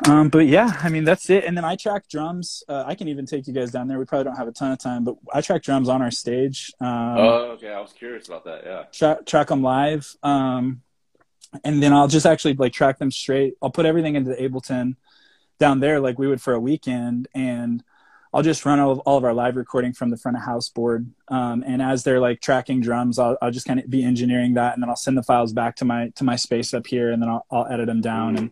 Um, 0.08 0.28
but 0.30 0.46
yeah, 0.46 0.78
I 0.82 0.88
mean 0.88 1.04
that's 1.04 1.28
it. 1.28 1.44
And 1.44 1.56
then 1.56 1.64
I 1.64 1.76
track 1.76 2.08
drums. 2.08 2.62
Uh, 2.68 2.84
I 2.86 2.94
can 2.94 3.08
even 3.08 3.26
take 3.26 3.46
you 3.46 3.52
guys 3.52 3.70
down 3.70 3.86
there. 3.86 3.98
We 3.98 4.04
probably 4.06 4.24
don't 4.24 4.36
have 4.36 4.48
a 4.48 4.52
ton 4.52 4.72
of 4.72 4.78
time, 4.78 5.04
but 5.04 5.16
I 5.32 5.40
track 5.42 5.62
drums 5.62 5.88
on 5.88 6.00
our 6.00 6.10
stage. 6.10 6.72
Um, 6.80 6.88
oh, 7.18 7.50
okay. 7.52 7.72
I 7.72 7.80
was 7.80 7.92
curious 7.92 8.26
about 8.26 8.44
that. 8.44 8.62
Yeah. 8.64 8.84
tra- 8.92 9.22
track 9.24 9.48
them 9.48 9.62
live. 9.62 10.14
Um, 10.22 10.82
and 11.64 11.82
then 11.82 11.92
I'll 11.92 12.08
just 12.08 12.26
actually 12.26 12.54
like 12.54 12.72
track 12.72 12.98
them 12.98 13.10
straight. 13.10 13.54
I'll 13.60 13.70
put 13.70 13.84
everything 13.84 14.14
into 14.16 14.30
Ableton 14.32 14.96
down 15.58 15.80
there 15.80 16.00
like 16.00 16.18
we 16.18 16.26
would 16.28 16.40
for 16.40 16.54
a 16.54 16.60
weekend, 16.60 17.28
and 17.34 17.82
I'll 18.32 18.42
just 18.42 18.64
run 18.64 18.78
all 18.80 18.92
of, 18.92 18.98
all 19.00 19.18
of 19.18 19.24
our 19.24 19.34
live 19.34 19.56
recording 19.56 19.92
from 19.92 20.10
the 20.10 20.16
front 20.16 20.36
of 20.36 20.44
house 20.44 20.68
board. 20.70 21.10
Um, 21.28 21.62
and 21.66 21.82
as 21.82 22.04
they're 22.04 22.20
like 22.20 22.40
tracking 22.40 22.80
drums, 22.80 23.18
I'll, 23.18 23.36
I'll 23.42 23.50
just 23.50 23.66
kind 23.66 23.80
of 23.80 23.90
be 23.90 24.02
engineering 24.04 24.54
that, 24.54 24.72
and 24.74 24.82
then 24.82 24.88
I'll 24.88 24.96
send 24.96 25.18
the 25.18 25.22
files 25.22 25.52
back 25.52 25.76
to 25.76 25.84
my 25.84 26.08
to 26.14 26.24
my 26.24 26.36
space 26.36 26.72
up 26.72 26.86
here, 26.86 27.10
and 27.10 27.20
then 27.20 27.28
I'll, 27.28 27.44
I'll 27.50 27.66
edit 27.66 27.86
them 27.86 28.00
down 28.00 28.36
Mhm. 28.36 28.38
and 28.38 28.50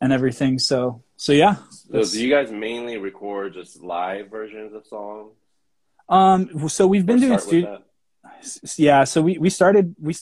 and 0.00 0.12
everything. 0.12 0.58
So 0.58 1.02
so 1.16 1.32
yeah. 1.32 1.56
So 1.70 2.04
do 2.04 2.22
you 2.22 2.30
guys 2.30 2.50
mainly 2.50 2.98
record 2.98 3.54
just 3.54 3.82
live 3.82 4.30
versions 4.30 4.74
of 4.74 4.86
songs? 4.86 5.32
Um, 6.08 6.68
so 6.68 6.86
we've 6.86 7.06
been 7.06 7.20
doing 7.20 7.38
start 7.38 7.52
with 7.52 7.64
stu- 7.64 7.70
that? 7.70 7.82
s- 8.38 8.78
yeah. 8.78 9.04
So 9.04 9.22
we 9.22 9.38
we 9.38 9.50
started 9.50 9.94
we 10.00 10.14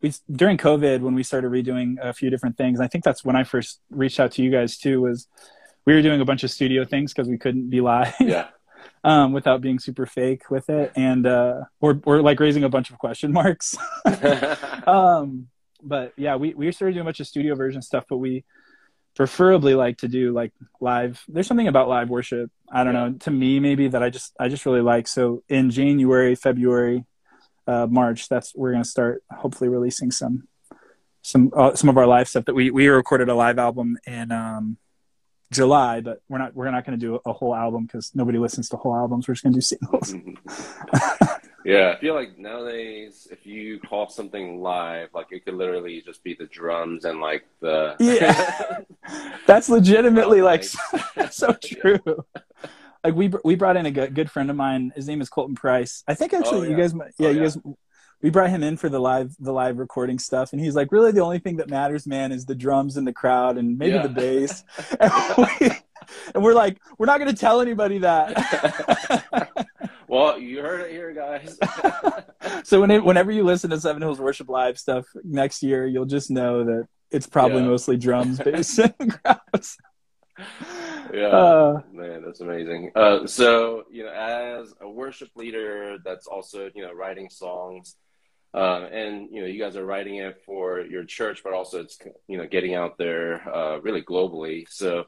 we 0.00 0.12
during 0.30 0.56
COVID 0.58 1.00
when 1.00 1.14
we 1.14 1.22
started 1.22 1.50
redoing 1.50 1.96
a 2.00 2.12
few 2.12 2.30
different 2.30 2.56
things. 2.56 2.80
I 2.80 2.86
think 2.86 3.04
that's 3.04 3.24
when 3.24 3.36
I 3.36 3.44
first 3.44 3.80
reached 3.90 4.20
out 4.20 4.32
to 4.32 4.42
you 4.42 4.50
guys 4.50 4.78
too. 4.78 5.02
Was 5.02 5.28
we 5.84 5.94
were 5.94 6.02
doing 6.02 6.20
a 6.20 6.24
bunch 6.24 6.44
of 6.44 6.50
studio 6.50 6.84
things 6.84 7.12
because 7.12 7.28
we 7.28 7.38
couldn't 7.38 7.70
be 7.70 7.80
live 7.80 8.14
Yeah. 8.20 8.48
um, 9.04 9.32
without 9.32 9.60
being 9.60 9.78
super 9.78 10.06
fake 10.06 10.50
with 10.50 10.68
it, 10.70 10.92
and 10.96 11.26
uh, 11.26 11.62
or 11.80 12.00
or 12.04 12.22
like 12.22 12.40
raising 12.40 12.64
a 12.64 12.68
bunch 12.68 12.90
of 12.90 12.98
question 12.98 13.32
marks. 13.32 13.76
um, 14.86 15.48
but 15.82 16.12
yeah, 16.16 16.36
we 16.36 16.54
we 16.54 16.70
started 16.72 16.94
doing 16.94 17.02
a 17.02 17.04
bunch 17.04 17.20
of 17.20 17.26
studio 17.26 17.54
version 17.54 17.82
stuff, 17.82 18.04
but 18.08 18.16
we 18.18 18.44
preferably 19.16 19.74
like 19.74 19.98
to 19.98 20.08
do 20.08 20.32
like 20.32 20.52
live. 20.80 21.22
There's 21.26 21.46
something 21.46 21.66
about 21.68 21.88
live 21.88 22.08
worship. 22.10 22.50
I 22.70 22.84
don't 22.84 22.94
Yeah. 22.94 23.08
know. 23.08 23.14
To 23.14 23.30
me, 23.30 23.58
maybe 23.60 23.88
that 23.88 24.02
I 24.02 24.10
just 24.10 24.34
I 24.38 24.48
just 24.48 24.64
really 24.66 24.82
like. 24.82 25.08
So 25.08 25.42
in 25.48 25.70
January, 25.70 26.34
February, 26.36 27.04
uh, 27.66 27.86
March, 27.90 28.28
that's 28.28 28.54
we're 28.54 28.72
gonna 28.72 28.84
start 28.84 29.22
hopefully 29.32 29.68
releasing 29.68 30.10
some 30.10 30.46
some 31.22 31.50
uh, 31.56 31.74
some 31.74 31.88
of 31.90 31.96
our 31.96 32.06
live 32.06 32.28
stuff 32.28 32.44
that 32.44 32.54
we 32.54 32.70
we 32.70 32.86
recorded 32.88 33.28
a 33.28 33.34
live 33.34 33.58
album 33.58 33.96
in 34.06 34.30
um, 34.30 34.76
July, 35.50 36.00
but 36.00 36.20
we're 36.28 36.38
not 36.38 36.54
we're 36.54 36.70
not 36.70 36.84
gonna 36.84 36.96
do 36.98 37.18
a 37.24 37.32
whole 37.32 37.54
album 37.54 37.86
because 37.86 38.12
nobody 38.14 38.38
listens 38.38 38.68
to 38.68 38.76
whole 38.76 38.94
albums. 38.94 39.26
We're 39.26 39.34
just 39.34 39.44
gonna 39.44 39.54
do 39.54 39.60
singles. 39.60 40.14
yeah, 41.66 41.94
I 41.96 42.00
feel 42.00 42.14
like 42.14 42.38
nowadays, 42.38 43.28
if 43.30 43.44
you 43.44 43.78
call 43.80 44.08
something 44.08 44.60
live, 44.60 45.08
like 45.14 45.26
it 45.32 45.44
could 45.44 45.54
literally 45.54 46.00
just 46.02 46.22
be 46.24 46.34
the 46.34 46.46
drums 46.46 47.04
and 47.04 47.20
like 47.20 47.44
the 47.60 47.96
Yeah. 48.00 48.80
That's 49.46 49.68
legitimately 49.68 50.42
like 50.42 50.64
Nice. 51.16 51.36
so 51.36 51.52
true. 51.62 51.98
Like 53.04 53.14
we 53.14 53.30
we 53.44 53.54
brought 53.56 53.76
in 53.76 53.86
a 53.86 53.90
good, 53.90 54.14
good 54.14 54.30
friend 54.30 54.50
of 54.50 54.56
mine. 54.56 54.92
His 54.96 55.06
name 55.06 55.20
is 55.20 55.28
Colton 55.28 55.54
Price. 55.54 56.02
I 56.08 56.14
think 56.14 56.32
actually 56.32 56.68
Oh, 56.68 56.70
you 56.70 56.76
guys, 56.76 56.94
oh, 56.94 57.02
yeah, 57.18 57.28
Oh, 57.28 57.30
you 57.30 57.36
yeah. 57.38 57.42
guys, 57.44 57.58
we 58.22 58.30
brought 58.30 58.50
him 58.50 58.62
in 58.62 58.76
for 58.76 58.88
the 58.88 58.98
live 58.98 59.36
the 59.38 59.52
live 59.52 59.78
recording 59.78 60.18
stuff, 60.18 60.52
and 60.52 60.60
he's 60.60 60.74
like, 60.74 60.90
really, 60.90 61.12
the 61.12 61.20
only 61.20 61.38
thing 61.38 61.56
that 61.58 61.68
matters, 61.68 62.06
man, 62.06 62.32
is 62.32 62.46
the 62.46 62.54
drums 62.54 62.96
and 62.96 63.06
the 63.06 63.12
crowd 63.12 63.58
and 63.58 63.76
maybe 63.78 63.94
Yeah. 63.96 64.06
the 64.06 64.08
bass. 64.08 64.64
and, 65.00 65.12
we, 65.60 65.70
and 66.34 66.42
we're 66.42 66.54
like, 66.54 66.78
we're 66.98 67.06
not 67.06 67.18
going 67.20 67.30
to 67.32 67.36
tell 67.38 67.60
anybody 67.60 67.98
that. 67.98 69.50
Well, 70.16 70.38
you 70.38 70.60
heard 70.60 70.80
it 70.80 70.90
here, 70.90 71.12
guys. 71.12 71.58
so 72.68 72.80
when 72.80 72.90
it, 72.90 73.04
whenever 73.04 73.30
you 73.30 73.44
listen 73.44 73.70
to 73.70 73.78
Seven 73.80 74.00
Hills 74.02 74.18
Worship 74.18 74.48
Live 74.48 74.78
stuff 74.78 75.04
next 75.22 75.62
year, 75.62 75.86
you'll 75.86 76.06
just 76.06 76.30
know 76.30 76.64
that 76.64 76.88
it's 77.10 77.26
probably 77.26 77.62
Yeah. 77.62 77.68
mostly 77.68 77.96
drums, 77.96 78.38
bass, 78.44 78.78
and 78.78 78.94
crowds. 79.22 79.76
yeah. 81.12 81.26
Uh, 81.26 81.80
Man, 81.92 82.22
that's 82.24 82.40
amazing. 82.40 82.92
Uh, 82.94 83.26
so, 83.26 83.84
you 83.90 84.04
know, 84.04 84.10
as 84.12 84.72
a 84.80 84.88
worship 84.88 85.28
leader 85.36 85.98
that's 86.04 86.26
also, 86.26 86.70
you 86.74 86.82
know, 86.82 86.92
writing 86.92 87.28
songs, 87.30 87.96
uh, 88.54 88.86
and, 88.90 89.28
you 89.30 89.42
know, 89.42 89.46
you 89.46 89.60
guys 89.62 89.76
are 89.76 89.84
writing 89.84 90.16
it 90.16 90.40
for 90.46 90.80
your 90.80 91.04
church, 91.04 91.42
but 91.44 91.52
also 91.52 91.80
it's, 91.80 91.98
you 92.26 92.38
know, 92.38 92.46
getting 92.46 92.74
out 92.74 92.96
there 92.96 93.46
uh, 93.54 93.78
really 93.80 94.00
globally. 94.02 94.64
So, 94.70 95.04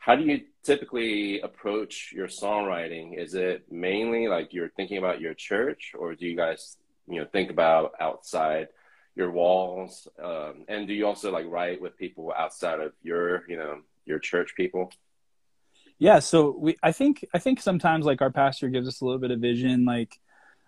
how 0.00 0.16
do 0.16 0.24
you 0.24 0.40
typically 0.64 1.40
approach 1.40 2.12
your 2.14 2.26
songwriting? 2.26 3.18
Is 3.18 3.34
it 3.34 3.70
mainly 3.70 4.28
like 4.28 4.52
you're 4.52 4.70
thinking 4.70 4.96
about 4.96 5.20
your 5.20 5.34
church, 5.34 5.92
or 5.96 6.14
do 6.14 6.26
you 6.26 6.36
guys, 6.36 6.78
you 7.06 7.20
know, 7.20 7.26
think 7.30 7.50
about 7.50 7.92
outside 8.00 8.68
your 9.14 9.30
walls? 9.30 10.08
Um, 10.22 10.64
and 10.68 10.88
do 10.88 10.94
you 10.94 11.06
also 11.06 11.30
like 11.30 11.46
write 11.46 11.82
with 11.82 11.98
people 11.98 12.32
outside 12.36 12.80
of 12.80 12.92
your, 13.02 13.44
you 13.46 13.58
know, 13.58 13.80
your 14.06 14.18
church 14.18 14.54
people? 14.56 14.90
Yeah, 15.98 16.18
so 16.18 16.56
we 16.58 16.76
I 16.82 16.92
think 16.92 17.26
I 17.34 17.38
think 17.38 17.60
sometimes 17.60 18.06
like 18.06 18.22
our 18.22 18.30
pastor 18.30 18.70
gives 18.70 18.88
us 18.88 19.02
a 19.02 19.04
little 19.04 19.20
bit 19.20 19.30
of 19.30 19.40
vision, 19.40 19.84
like 19.84 20.18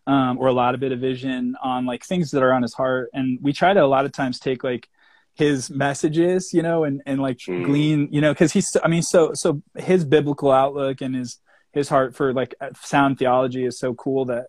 um, 0.07 0.37
or 0.39 0.49
a 0.49 0.53
lot 0.53 0.75
of 0.75 0.81
bit 0.81 0.93
of 0.93 1.01
vision 1.01 1.57
on 1.63 1.87
like 1.87 2.05
things 2.05 2.33
that 2.33 2.43
are 2.43 2.53
on 2.53 2.61
his 2.61 2.75
heart, 2.75 3.09
and 3.15 3.39
we 3.41 3.55
try 3.55 3.73
to 3.73 3.83
a 3.83 3.87
lot 3.87 4.05
of 4.05 4.13
times 4.13 4.39
take 4.39 4.63
like 4.63 4.91
his 5.35 5.71
messages, 5.71 6.53
you 6.53 6.63
know, 6.63 6.85
and 6.85 7.03
and 7.07 7.21
like 7.21 7.39
mm. 7.39 7.65
glean, 7.65 8.09
you 8.11 8.21
know, 8.21 8.33
because 8.33 8.53
he's 8.53 8.77
I 8.83 8.89
mean, 8.89 9.03
so 9.03 9.33
so 9.35 9.63
his 9.77 10.05
biblical 10.05 10.51
outlook 10.51 11.01
and 11.01 11.15
his 11.15 11.39
his 11.73 11.89
heart 11.89 12.15
for 12.15 12.33
like 12.33 12.55
sound 12.81 13.19
theology 13.19 13.65
is 13.65 13.79
so 13.79 13.95
cool 13.95 14.27
that 14.27 14.47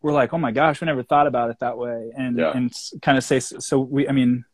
we're 0.00 0.12
like, 0.12 0.32
oh 0.32 0.38
my 0.38 0.50
gosh, 0.50 0.80
we 0.80 0.86
never 0.86 1.02
thought 1.02 1.26
about 1.26 1.50
it 1.50 1.58
that 1.60 1.78
way, 1.78 2.12
and 2.16 2.38
yeah. 2.38 2.52
and 2.54 2.72
kind 3.02 3.18
of 3.18 3.24
say 3.24 3.40
so. 3.40 3.78
We 3.78 4.08
I 4.08 4.12
mean, 4.12 4.44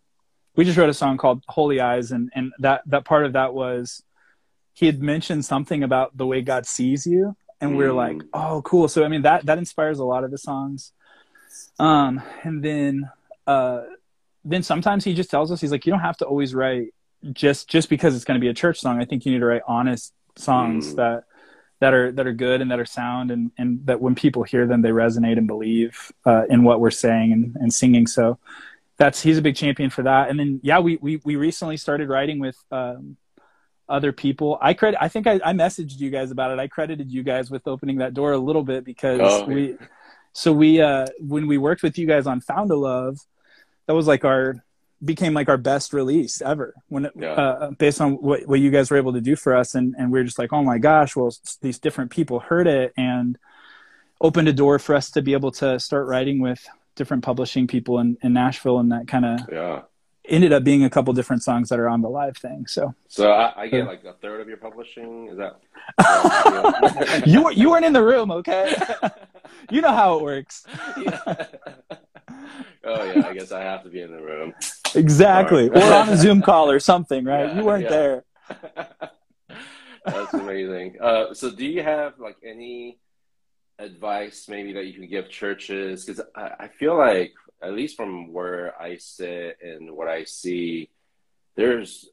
we 0.56 0.64
just 0.64 0.76
wrote 0.76 0.90
a 0.90 0.94
song 0.94 1.16
called 1.16 1.44
Holy 1.48 1.80
Eyes, 1.80 2.10
and 2.10 2.30
and 2.34 2.52
that 2.58 2.82
that 2.86 3.04
part 3.04 3.24
of 3.24 3.32
that 3.34 3.54
was 3.54 4.02
he 4.74 4.86
had 4.86 5.00
mentioned 5.00 5.44
something 5.44 5.82
about 5.82 6.16
the 6.16 6.26
way 6.26 6.42
God 6.42 6.66
sees 6.66 7.06
you, 7.06 7.36
and 7.60 7.76
we 7.76 7.84
are 7.84 7.92
like, 7.92 8.16
mm. 8.16 8.28
oh, 8.34 8.62
cool. 8.62 8.88
So 8.88 9.04
I 9.04 9.08
mean 9.08 9.22
that 9.22 9.46
that 9.46 9.58
inspires 9.58 10.00
a 10.00 10.04
lot 10.04 10.24
of 10.24 10.30
the 10.30 10.38
songs. 10.38 10.92
Um, 11.78 12.20
and 12.42 12.62
then 12.62 13.10
uh, 13.46 13.82
then 14.48 14.62
sometimes 14.62 15.04
he 15.04 15.14
just 15.14 15.30
tells 15.30 15.50
us 15.52 15.60
he's 15.60 15.72
like, 15.72 15.86
you 15.86 15.92
don't 15.92 16.00
have 16.00 16.16
to 16.18 16.26
always 16.26 16.54
write 16.54 16.94
just 17.32 17.68
just 17.68 17.88
because 17.88 18.14
it's 18.14 18.24
going 18.24 18.38
to 18.38 18.40
be 18.40 18.48
a 18.48 18.54
church 18.54 18.80
song. 18.80 19.00
I 19.00 19.04
think 19.04 19.26
you 19.26 19.32
need 19.32 19.40
to 19.40 19.46
write 19.46 19.62
honest 19.66 20.12
songs 20.36 20.92
mm. 20.92 20.96
that 20.96 21.24
that 21.80 21.94
are 21.94 22.12
that 22.12 22.26
are 22.26 22.32
good 22.32 22.60
and 22.60 22.70
that 22.70 22.78
are 22.80 22.86
sound 22.86 23.30
and 23.30 23.50
and 23.58 23.84
that 23.86 24.00
when 24.00 24.14
people 24.14 24.42
hear 24.42 24.66
them 24.66 24.82
they 24.82 24.90
resonate 24.90 25.38
and 25.38 25.46
believe 25.46 26.12
uh, 26.26 26.44
in 26.48 26.62
what 26.62 26.80
we're 26.80 26.90
saying 26.90 27.32
and, 27.32 27.56
and 27.56 27.72
singing 27.72 28.06
so 28.06 28.38
that's 28.96 29.22
he's 29.22 29.38
a 29.38 29.42
big 29.42 29.56
champion 29.56 29.90
for 29.90 30.02
that 30.02 30.28
and 30.28 30.38
then 30.38 30.60
yeah 30.62 30.78
we 30.78 30.96
we, 30.96 31.20
we 31.24 31.36
recently 31.36 31.76
started 31.76 32.08
writing 32.08 32.38
with 32.38 32.56
um, 32.70 33.16
other 33.88 34.12
people. 34.12 34.58
I 34.60 34.74
credit. 34.74 35.02
I 35.02 35.08
think 35.08 35.26
I, 35.26 35.40
I, 35.44 35.52
messaged 35.52 35.98
you 35.98 36.10
guys 36.10 36.30
about 36.30 36.50
it. 36.50 36.58
I 36.58 36.68
credited 36.68 37.10
you 37.10 37.22
guys 37.22 37.50
with 37.50 37.66
opening 37.66 37.98
that 37.98 38.14
door 38.14 38.32
a 38.32 38.38
little 38.38 38.62
bit 38.62 38.84
because 38.84 39.20
oh, 39.22 39.44
we. 39.46 39.76
So 40.34 40.52
we 40.52 40.80
uh, 40.80 41.06
when 41.18 41.46
we 41.46 41.58
worked 41.58 41.82
with 41.82 41.98
you 41.98 42.06
guys 42.06 42.26
on 42.26 42.40
Found 42.42 42.70
a 42.70 42.76
Love, 42.76 43.18
that 43.88 43.94
was 43.94 44.06
like 44.06 44.24
our 44.24 44.62
became 45.04 45.34
like 45.34 45.48
our 45.48 45.56
best 45.56 45.92
release 45.92 46.42
ever 46.42 46.74
when 46.88 47.06
it, 47.06 47.12
yeah. 47.16 47.32
uh, 47.32 47.70
based 47.72 48.00
on 48.00 48.14
what, 48.14 48.46
what 48.46 48.60
you 48.60 48.70
guys 48.70 48.90
were 48.90 48.96
able 48.96 49.12
to 49.12 49.20
do 49.20 49.34
for 49.34 49.56
us 49.56 49.74
and 49.74 49.94
and 49.98 50.12
we 50.12 50.20
are 50.20 50.24
just 50.24 50.38
like 50.38 50.52
oh 50.52 50.62
my 50.62 50.78
gosh 50.78 51.16
well 51.16 51.34
these 51.62 51.78
different 51.78 52.10
people 52.10 52.40
heard 52.40 52.66
it 52.66 52.92
and 52.96 53.38
opened 54.20 54.48
a 54.48 54.52
door 54.52 54.78
for 54.78 54.94
us 54.94 55.10
to 55.10 55.22
be 55.22 55.32
able 55.32 55.50
to 55.50 55.78
start 55.80 56.06
writing 56.06 56.40
with 56.40 56.64
different 56.96 57.22
publishing 57.22 57.68
people 57.68 58.00
in, 58.00 58.18
in 58.22 58.32
Nashville 58.32 58.78
and 58.78 58.92
that 58.92 59.08
kind 59.08 59.24
of 59.24 59.40
yeah 59.50 59.82
ended 60.28 60.52
up 60.52 60.62
being 60.62 60.84
a 60.84 60.90
couple 60.90 61.12
different 61.12 61.42
songs 61.42 61.68
that 61.70 61.80
are 61.80 61.88
on 61.88 62.02
the 62.02 62.08
live 62.08 62.36
thing. 62.36 62.66
So, 62.66 62.94
so 63.08 63.32
I, 63.32 63.62
I 63.62 63.68
get 63.68 63.86
like 63.86 64.04
a 64.04 64.12
third 64.12 64.40
of 64.40 64.48
your 64.48 64.58
publishing. 64.58 65.28
Is 65.28 65.38
that 65.38 65.56
you? 67.26 67.50
You 67.50 67.70
weren't 67.70 67.84
in 67.84 67.92
the 67.92 68.02
room, 68.02 68.30
okay? 68.30 68.76
you 69.70 69.80
know 69.80 69.92
how 69.92 70.18
it 70.18 70.22
works. 70.22 70.66
Yeah. 71.00 71.46
Oh 72.88 73.04
yeah, 73.04 73.26
I 73.26 73.34
guess 73.34 73.52
I 73.52 73.60
have 73.60 73.84
to 73.84 73.90
be 73.90 74.00
in 74.00 74.10
the 74.10 74.22
room. 74.22 74.54
Exactly, 74.94 75.68
or 75.68 75.82
on 75.82 76.08
a 76.08 76.16
Zoom 76.16 76.40
call 76.40 76.70
or 76.70 76.80
something, 76.80 77.24
right? 77.24 77.48
Yeah, 77.48 77.56
you 77.58 77.64
weren't 77.64 77.84
yeah. 77.84 77.90
there. 77.90 78.24
That's 80.06 80.32
amazing. 80.32 80.96
Uh, 81.00 81.34
so, 81.34 81.50
do 81.50 81.66
you 81.66 81.82
have 81.82 82.18
like 82.18 82.36
any 82.42 82.98
advice 83.78 84.46
maybe 84.48 84.72
that 84.72 84.86
you 84.86 84.94
can 84.94 85.06
give 85.06 85.28
churches? 85.28 86.04
Because 86.04 86.24
I, 86.34 86.52
I 86.60 86.68
feel 86.68 86.96
like 86.96 87.34
at 87.62 87.74
least 87.74 87.96
from 87.96 88.32
where 88.32 88.80
I 88.80 88.96
sit 88.96 89.58
and 89.62 89.94
what 89.94 90.08
I 90.08 90.24
see, 90.24 90.88
there's 91.56 92.08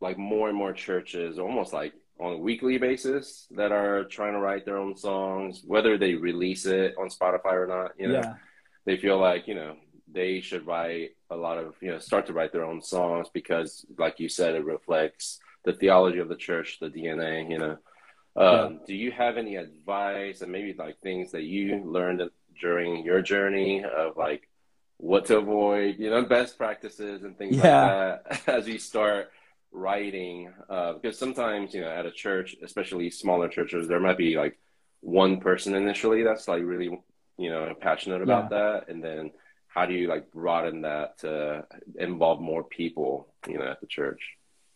like 0.00 0.18
more 0.18 0.48
and 0.48 0.58
more 0.58 0.74
churches, 0.74 1.38
almost 1.38 1.72
like 1.72 1.94
on 2.20 2.32
a 2.32 2.38
weekly 2.38 2.76
basis, 2.76 3.46
that 3.52 3.72
are 3.72 4.04
trying 4.04 4.34
to 4.34 4.40
write 4.40 4.64
their 4.64 4.76
own 4.76 4.96
songs, 4.96 5.62
whether 5.64 5.96
they 5.96 6.14
release 6.14 6.66
it 6.66 6.94
on 6.98 7.08
Spotify 7.08 7.54
or 7.54 7.66
not. 7.66 7.92
You 7.98 8.08
know, 8.08 8.20
yeah. 8.20 8.34
they 8.84 8.98
feel 8.98 9.18
like 9.18 9.48
you 9.48 9.54
know 9.54 9.76
they 10.12 10.40
should 10.40 10.66
write 10.66 11.10
a 11.30 11.36
lot 11.36 11.58
of 11.58 11.74
you 11.80 11.90
know 11.90 11.98
start 11.98 12.26
to 12.26 12.32
write 12.32 12.52
their 12.52 12.64
own 12.64 12.82
songs 12.82 13.28
because, 13.32 13.84
like 13.98 14.20
you 14.20 14.28
said, 14.28 14.54
it 14.54 14.64
reflects 14.64 15.40
the 15.64 15.72
theology 15.72 16.18
of 16.18 16.28
the 16.28 16.36
church, 16.36 16.78
the 16.80 16.88
DNA. 16.88 17.50
You 17.50 17.58
know. 17.58 17.76
Um, 18.36 18.72
yeah. 18.72 18.78
Do 18.86 18.94
you 18.94 19.10
have 19.10 19.36
any 19.36 19.56
advice 19.56 20.42
and 20.42 20.52
maybe 20.52 20.72
like 20.72 21.00
things 21.00 21.32
that 21.32 21.42
you 21.42 21.82
learned 21.84 22.22
during 22.60 23.04
your 23.04 23.20
journey 23.20 23.84
of 23.84 24.16
like 24.16 24.48
what 24.98 25.26
to 25.26 25.38
avoid, 25.38 25.96
you 25.98 26.10
know, 26.10 26.24
best 26.24 26.58
practices 26.58 27.22
and 27.22 27.38
things 27.38 27.56
yeah. 27.56 28.18
like 28.26 28.46
that 28.46 28.48
as 28.54 28.68
you 28.68 28.78
start 28.78 29.30
writing. 29.72 30.52
Uh, 30.68 30.94
because 30.94 31.18
sometimes, 31.18 31.72
you 31.72 31.80
know, 31.80 31.88
at 31.88 32.06
a 32.06 32.10
church, 32.10 32.56
especially 32.62 33.10
smaller 33.10 33.48
churches, 33.48 33.88
there 33.88 34.00
might 34.00 34.18
be 34.18 34.36
like 34.36 34.58
one 35.00 35.40
person 35.40 35.74
initially 35.74 36.22
that's 36.22 36.48
like 36.48 36.62
really, 36.62 36.90
you 37.38 37.50
know, 37.50 37.72
passionate 37.80 38.22
about 38.22 38.50
yeah. 38.50 38.58
that. 38.58 38.88
And 38.88 39.02
then 39.02 39.30
how 39.68 39.86
do 39.86 39.94
you 39.94 40.08
like 40.08 40.32
broaden 40.32 40.82
that 40.82 41.18
to 41.18 41.64
involve 41.96 42.40
more 42.40 42.64
people, 42.64 43.28
you 43.46 43.58
know, 43.58 43.66
at 43.66 43.80
the 43.80 43.86
church? 43.86 44.20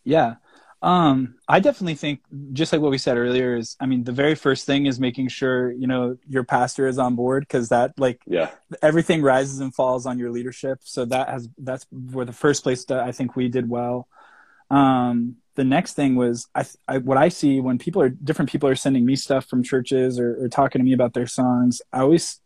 Yeah. 0.03 0.35
Um, 0.81 1.35
I 1.47 1.61
definitely 1.61 1.95
think 1.95 2.19
just 2.51 2.73
like 2.73 2.81
what 2.81 2.91
we 2.91 2.97
said 2.97 3.17
earlier 3.17 3.55
is, 3.55 3.77
I 3.79 3.85
mean, 3.85 4.03
the 4.03 4.11
very 4.11 4.35
first 4.35 4.65
thing 4.65 4.85
is 4.85 4.99
making 4.99 5.29
sure, 5.29 5.71
you 5.71 5.87
know, 5.87 6.17
your 6.27 6.43
pastor 6.43 6.87
is 6.87 6.99
on 6.99 7.15
board 7.15 7.43
because 7.43 7.69
that 7.69 7.97
like, 7.97 8.19
yeah, 8.27 8.51
everything 8.81 9.21
rises 9.21 9.61
and 9.61 9.73
falls 9.73 10.05
on 10.05 10.19
your 10.19 10.29
leadership. 10.29 10.79
So 10.83 11.05
that 11.05 11.29
has, 11.29 11.47
that's 11.57 11.85
where 11.89 12.25
the 12.25 12.33
first 12.33 12.63
place 12.63 12.83
that 12.85 12.99
I 12.99 13.13
think 13.13 13.37
we 13.37 13.47
did 13.47 13.69
well. 13.69 14.09
Um, 14.69 15.37
the 15.55 15.63
next 15.63 15.93
thing 15.93 16.15
was 16.15 16.47
I, 16.53 16.65
I, 16.85 16.97
what 16.97 17.17
I 17.17 17.29
see 17.29 17.61
when 17.61 17.77
people 17.77 18.01
are 18.01 18.09
different 18.09 18.51
people 18.51 18.67
are 18.67 18.75
sending 18.75 19.05
me 19.05 19.15
stuff 19.15 19.45
from 19.45 19.63
churches 19.63 20.19
or, 20.19 20.43
or 20.43 20.49
talking 20.49 20.79
to 20.79 20.85
me 20.85 20.93
about 20.93 21.13
their 21.13 21.27
songs. 21.27 21.81
I 21.93 22.01
always, 22.01 22.41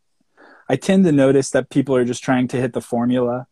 I 0.69 0.75
tend 0.75 1.06
to 1.06 1.12
notice 1.12 1.49
that 1.51 1.69
people 1.69 1.95
are 1.95 2.06
just 2.06 2.23
trying 2.23 2.47
to 2.49 2.58
hit 2.58 2.73
the 2.73 2.82
formula 2.82 3.47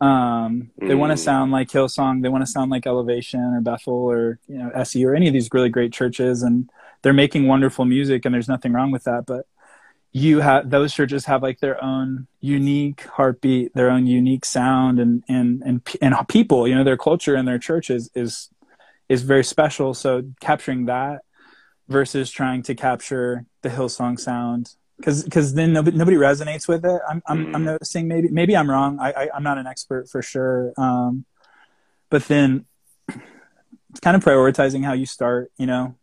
um, 0.00 0.70
they 0.78 0.88
mm. 0.88 0.98
want 0.98 1.10
to 1.10 1.16
sound 1.16 1.50
like 1.50 1.68
Hillsong. 1.68 2.22
They 2.22 2.28
want 2.28 2.42
to 2.42 2.50
sound 2.50 2.70
like 2.70 2.86
Elevation 2.86 3.40
or 3.40 3.60
Bethel 3.60 3.94
or 3.94 4.38
you 4.46 4.58
know 4.58 4.70
SE 4.70 5.04
or 5.04 5.14
any 5.14 5.26
of 5.26 5.32
these 5.32 5.48
really 5.52 5.68
great 5.68 5.92
churches, 5.92 6.42
and 6.42 6.70
they're 7.02 7.12
making 7.12 7.48
wonderful 7.48 7.84
music, 7.84 8.24
and 8.24 8.34
there's 8.34 8.48
nothing 8.48 8.72
wrong 8.72 8.92
with 8.92 9.04
that. 9.04 9.26
But 9.26 9.46
you 10.12 10.40
have 10.40 10.70
those 10.70 10.94
churches 10.94 11.24
have 11.24 11.42
like 11.42 11.58
their 11.58 11.82
own 11.82 12.28
unique 12.40 13.02
heartbeat, 13.06 13.74
their 13.74 13.90
own 13.90 14.06
unique 14.06 14.44
sound, 14.44 15.00
and 15.00 15.24
and 15.28 15.62
and 15.62 15.82
and 16.00 16.28
people. 16.28 16.68
You 16.68 16.76
know, 16.76 16.84
their 16.84 16.96
culture 16.96 17.34
and 17.34 17.48
their 17.48 17.58
churches 17.58 18.08
is 18.14 18.50
is 19.08 19.22
very 19.22 19.44
special. 19.44 19.94
So 19.94 20.22
capturing 20.40 20.86
that 20.86 21.22
versus 21.88 22.30
trying 22.30 22.62
to 22.64 22.74
capture 22.76 23.46
the 23.62 23.70
Hillsong 23.70 24.20
sound 24.20 24.76
because 24.98 25.24
because 25.24 25.54
then 25.54 25.72
nobody, 25.72 25.96
nobody 25.96 26.16
resonates 26.16 26.68
with 26.68 26.84
it. 26.84 27.00
I'm 27.08 27.22
I'm, 27.26 27.46
mm. 27.46 27.54
I'm 27.54 27.64
noticing 27.64 28.08
maybe 28.08 28.28
maybe 28.28 28.56
I'm 28.56 28.70
wrong. 28.70 28.98
I, 29.00 29.12
I 29.12 29.36
am 29.36 29.42
not 29.42 29.58
an 29.58 29.66
expert 29.66 30.08
for 30.08 30.22
sure. 30.22 30.72
Um, 30.76 31.24
but 32.10 32.24
then 32.26 32.66
it's 33.08 34.00
kind 34.00 34.16
of 34.16 34.24
prioritizing 34.24 34.84
how 34.84 34.92
you 34.92 35.06
start. 35.06 35.50
You 35.56 35.66
know. 35.66 35.94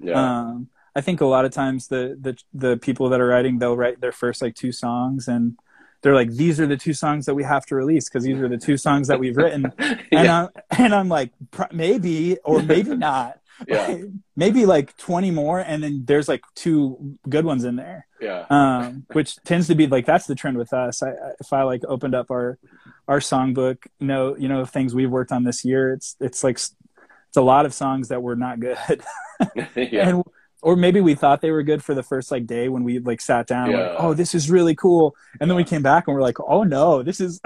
Yeah. 0.00 0.14
Um, 0.14 0.68
I 0.98 1.00
think 1.00 1.20
a 1.20 1.26
lot 1.26 1.44
of 1.44 1.52
times 1.52 1.86
the 1.88 2.16
the 2.20 2.36
the 2.52 2.76
people 2.76 3.08
that 3.10 3.20
are 3.20 3.26
writing 3.26 3.58
they'll 3.58 3.76
write 3.76 4.00
their 4.00 4.12
first 4.12 4.42
like 4.42 4.56
two 4.56 4.72
songs 4.72 5.28
and 5.28 5.56
they're 6.02 6.14
like 6.14 6.30
these 6.32 6.58
are 6.58 6.66
the 6.66 6.76
two 6.76 6.92
songs 6.92 7.26
that 7.26 7.34
we 7.34 7.44
have 7.44 7.66
to 7.66 7.76
release 7.76 8.08
because 8.08 8.24
these 8.24 8.38
are 8.38 8.48
the 8.48 8.58
two 8.58 8.76
songs 8.76 9.06
that 9.08 9.20
we've 9.20 9.36
written 9.36 9.72
yeah. 9.78 9.96
and 10.10 10.28
I'm 10.28 10.48
and 10.70 10.94
I'm 10.94 11.08
like 11.08 11.30
maybe 11.72 12.38
or 12.44 12.62
maybe 12.62 12.96
not 12.96 13.37
yeah. 13.66 13.98
maybe 14.36 14.66
like 14.66 14.96
20 14.96 15.30
more 15.30 15.60
and 15.60 15.82
then 15.82 16.04
there's 16.06 16.28
like 16.28 16.42
two 16.54 17.18
good 17.28 17.44
ones 17.44 17.64
in 17.64 17.76
there 17.76 18.06
yeah 18.20 18.46
um, 18.50 19.06
which 19.12 19.36
tends 19.44 19.66
to 19.66 19.74
be 19.74 19.86
like 19.86 20.06
that's 20.06 20.26
the 20.26 20.34
trend 20.34 20.56
with 20.56 20.72
us 20.72 21.02
I, 21.02 21.12
if 21.40 21.52
i 21.52 21.62
like 21.62 21.82
opened 21.88 22.14
up 22.14 22.30
our 22.30 22.58
our 23.06 23.20
songbook 23.20 23.78
you 23.98 24.06
know 24.06 24.36
you 24.36 24.48
know 24.48 24.64
things 24.64 24.94
we've 24.94 25.10
worked 25.10 25.32
on 25.32 25.44
this 25.44 25.64
year 25.64 25.92
it's 25.92 26.16
it's 26.20 26.44
like 26.44 26.56
it's 26.56 27.36
a 27.36 27.42
lot 27.42 27.66
of 27.66 27.74
songs 27.74 28.08
that 28.08 28.22
were 28.22 28.36
not 28.36 28.60
good 28.60 28.78
yeah. 29.76 30.08
and 30.08 30.24
or 30.62 30.76
maybe 30.76 31.00
we 31.00 31.14
thought 31.14 31.40
they 31.40 31.50
were 31.50 31.62
good 31.62 31.84
for 31.84 31.94
the 31.94 32.02
first 32.02 32.30
like 32.30 32.46
day 32.46 32.68
when 32.68 32.82
we 32.84 32.98
like 32.98 33.20
sat 33.20 33.46
down 33.46 33.70
yeah. 33.70 33.90
like, 33.90 33.96
oh 33.98 34.14
this 34.14 34.34
is 34.34 34.50
really 34.50 34.74
cool. 34.74 35.14
And 35.40 35.50
then 35.50 35.56
we 35.56 35.64
came 35.64 35.82
back 35.82 36.06
and 36.06 36.14
we're 36.14 36.22
like 36.22 36.38
oh 36.40 36.62
no 36.62 37.02
this 37.02 37.20
is 37.20 37.40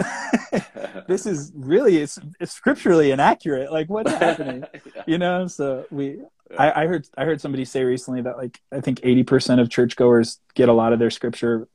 this 1.09 1.27
is 1.27 1.53
really 1.55 1.99
it's, 1.99 2.19
it's 2.41 2.53
scripturally 2.53 3.11
inaccurate. 3.11 3.73
Like 3.73 3.89
what's 3.89 4.13
happening? 4.13 4.65
Yeah. 4.95 5.03
you 5.07 5.19
know 5.19 5.47
so 5.47 5.87
we 5.91 6.21
I, 6.59 6.83
I, 6.83 6.87
heard 6.87 7.07
i 7.17 7.25
heard 7.25 7.41
somebody 7.41 7.65
say 7.65 7.85
recently 7.85 8.23
that 8.23 8.37
like 8.37 8.61
i 8.73 8.81
think 8.81 9.01
80% 9.01 9.61
of 9.61 9.71
churchgoers 9.71 10.39
get 10.55 10.69
a 10.69 10.73
lot 10.73 10.93
of 10.93 10.99
their 10.99 11.11
scripture 11.11 11.69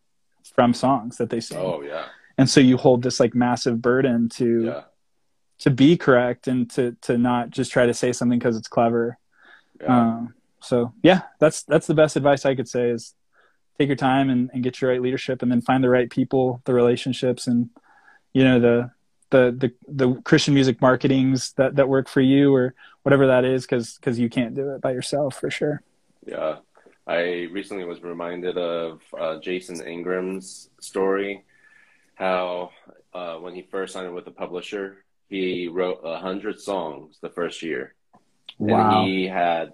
from 0.55 0.73
songs 0.73 1.17
that 1.17 1.29
they 1.29 1.39
sing. 1.39 1.57
Oh 1.57 1.81
yeah. 1.81 2.05
And 2.37 2.49
so 2.49 2.59
you 2.59 2.77
hold 2.77 3.03
this 3.03 3.19
like 3.19 3.33
massive 3.33 3.81
burden 3.81 4.29
to 4.29 4.65
yeah. 4.65 4.81
to 5.59 5.71
be 5.71 5.97
correct 5.97 6.47
and 6.47 6.69
to 6.71 6.95
to 7.01 7.17
not 7.17 7.49
just 7.49 7.71
try 7.71 7.85
to 7.85 7.93
say 7.93 8.13
something 8.13 8.39
because 8.39 8.57
it's 8.57 8.67
clever. 8.67 9.17
Um, 9.85 10.33
so 10.61 10.93
yeah, 11.03 11.21
that's 11.39 11.63
that's 11.63 11.87
the 11.87 11.93
best 11.93 12.15
advice 12.15 12.45
I 12.45 12.55
could 12.55 12.67
say 12.67 12.89
is 12.89 13.13
take 13.77 13.87
your 13.87 13.95
time 13.95 14.29
and, 14.29 14.49
and 14.53 14.63
get 14.63 14.81
your 14.81 14.91
right 14.91 15.01
leadership 15.01 15.41
and 15.41 15.51
then 15.51 15.61
find 15.61 15.83
the 15.83 15.89
right 15.89 16.09
people, 16.09 16.61
the 16.65 16.73
relationships 16.73 17.47
and 17.47 17.69
you 18.33 18.43
know 18.43 18.59
the 18.59 18.91
the 19.29 19.51
the 19.57 19.73
the 20.05 20.21
Christian 20.21 20.53
music 20.53 20.81
marketings 20.81 21.53
that 21.53 21.75
that 21.75 21.89
work 21.89 22.07
for 22.07 22.21
you 22.21 22.53
or 22.55 22.73
whatever 23.03 23.27
that 23.27 23.45
is 23.45 23.63
because 23.65 23.95
because 23.95 24.17
you 24.19 24.29
can't 24.29 24.55
do 24.55 24.71
it 24.71 24.81
by 24.81 24.91
yourself 24.91 25.39
for 25.39 25.49
sure. 25.51 25.81
Yeah, 26.25 26.57
I 27.05 27.47
recently 27.51 27.83
was 27.85 28.01
reminded 28.01 28.57
of 28.57 29.01
uh, 29.17 29.39
Jason 29.39 29.85
Ingram's 29.85 30.69
story, 30.81 31.45
how 32.15 32.71
uh, 33.13 33.35
when 33.35 33.53
he 33.55 33.61
first 33.61 33.93
signed 33.93 34.13
with 34.13 34.27
a 34.27 34.31
publisher, 34.31 35.03
he 35.29 35.67
wrote 35.67 36.01
a 36.03 36.17
hundred 36.19 36.59
songs 36.59 37.17
the 37.21 37.29
first 37.29 37.61
year, 37.63 37.93
Wow. 38.57 39.01
and 39.03 39.07
he 39.09 39.27
had 39.27 39.73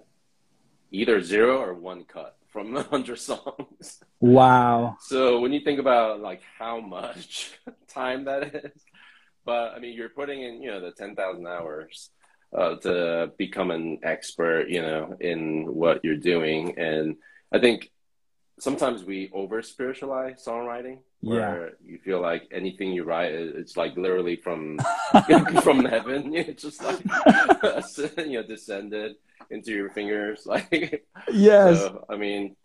either 0.94 1.20
zero 1.20 1.60
or 1.60 1.74
one 1.74 2.04
cut 2.04 2.36
from 2.48 2.72
the 2.72 2.82
hundred 2.82 3.18
songs. 3.18 4.00
Wow. 4.20 4.96
So 5.00 5.40
when 5.40 5.52
you 5.52 5.60
think 5.60 5.80
about 5.80 6.20
like 6.20 6.42
how 6.58 6.80
much 6.80 7.52
time 7.88 8.24
that 8.26 8.54
is, 8.54 8.82
but 9.44 9.74
I 9.74 9.78
mean, 9.80 9.94
you're 9.94 10.08
putting 10.08 10.42
in, 10.42 10.62
you 10.62 10.70
know, 10.70 10.80
the 10.80 10.92
10,000 10.92 11.46
hours 11.46 12.10
uh, 12.56 12.76
to 12.76 13.32
become 13.36 13.70
an 13.70 13.98
expert, 14.02 14.68
you 14.68 14.80
know, 14.80 15.16
in 15.20 15.66
what 15.74 16.04
you're 16.04 16.16
doing. 16.16 16.78
And 16.78 17.16
I 17.52 17.58
think 17.58 17.90
sometimes 18.58 19.04
we 19.04 19.30
over 19.32 19.62
spiritualize 19.62 20.44
songwriting 20.44 20.98
where 21.20 21.72
you 21.84 21.98
feel 21.98 22.20
like 22.20 22.42
anything 22.52 22.92
you 22.92 23.02
write, 23.04 23.32
it's 23.32 23.76
like 23.76 23.96
literally 23.96 24.36
from, 24.36 24.78
from 25.62 25.84
heaven. 25.84 26.32
It's 26.34 26.62
just 26.62 26.82
like, 26.82 27.00
you 28.18 28.34
know, 28.34 28.42
descended 28.46 29.16
into 29.50 29.72
your 29.72 29.90
fingers. 29.90 30.46
Like, 30.46 31.04
Yes. 31.32 31.78
so, 31.80 32.04
I 32.08 32.16
mean, 32.16 32.56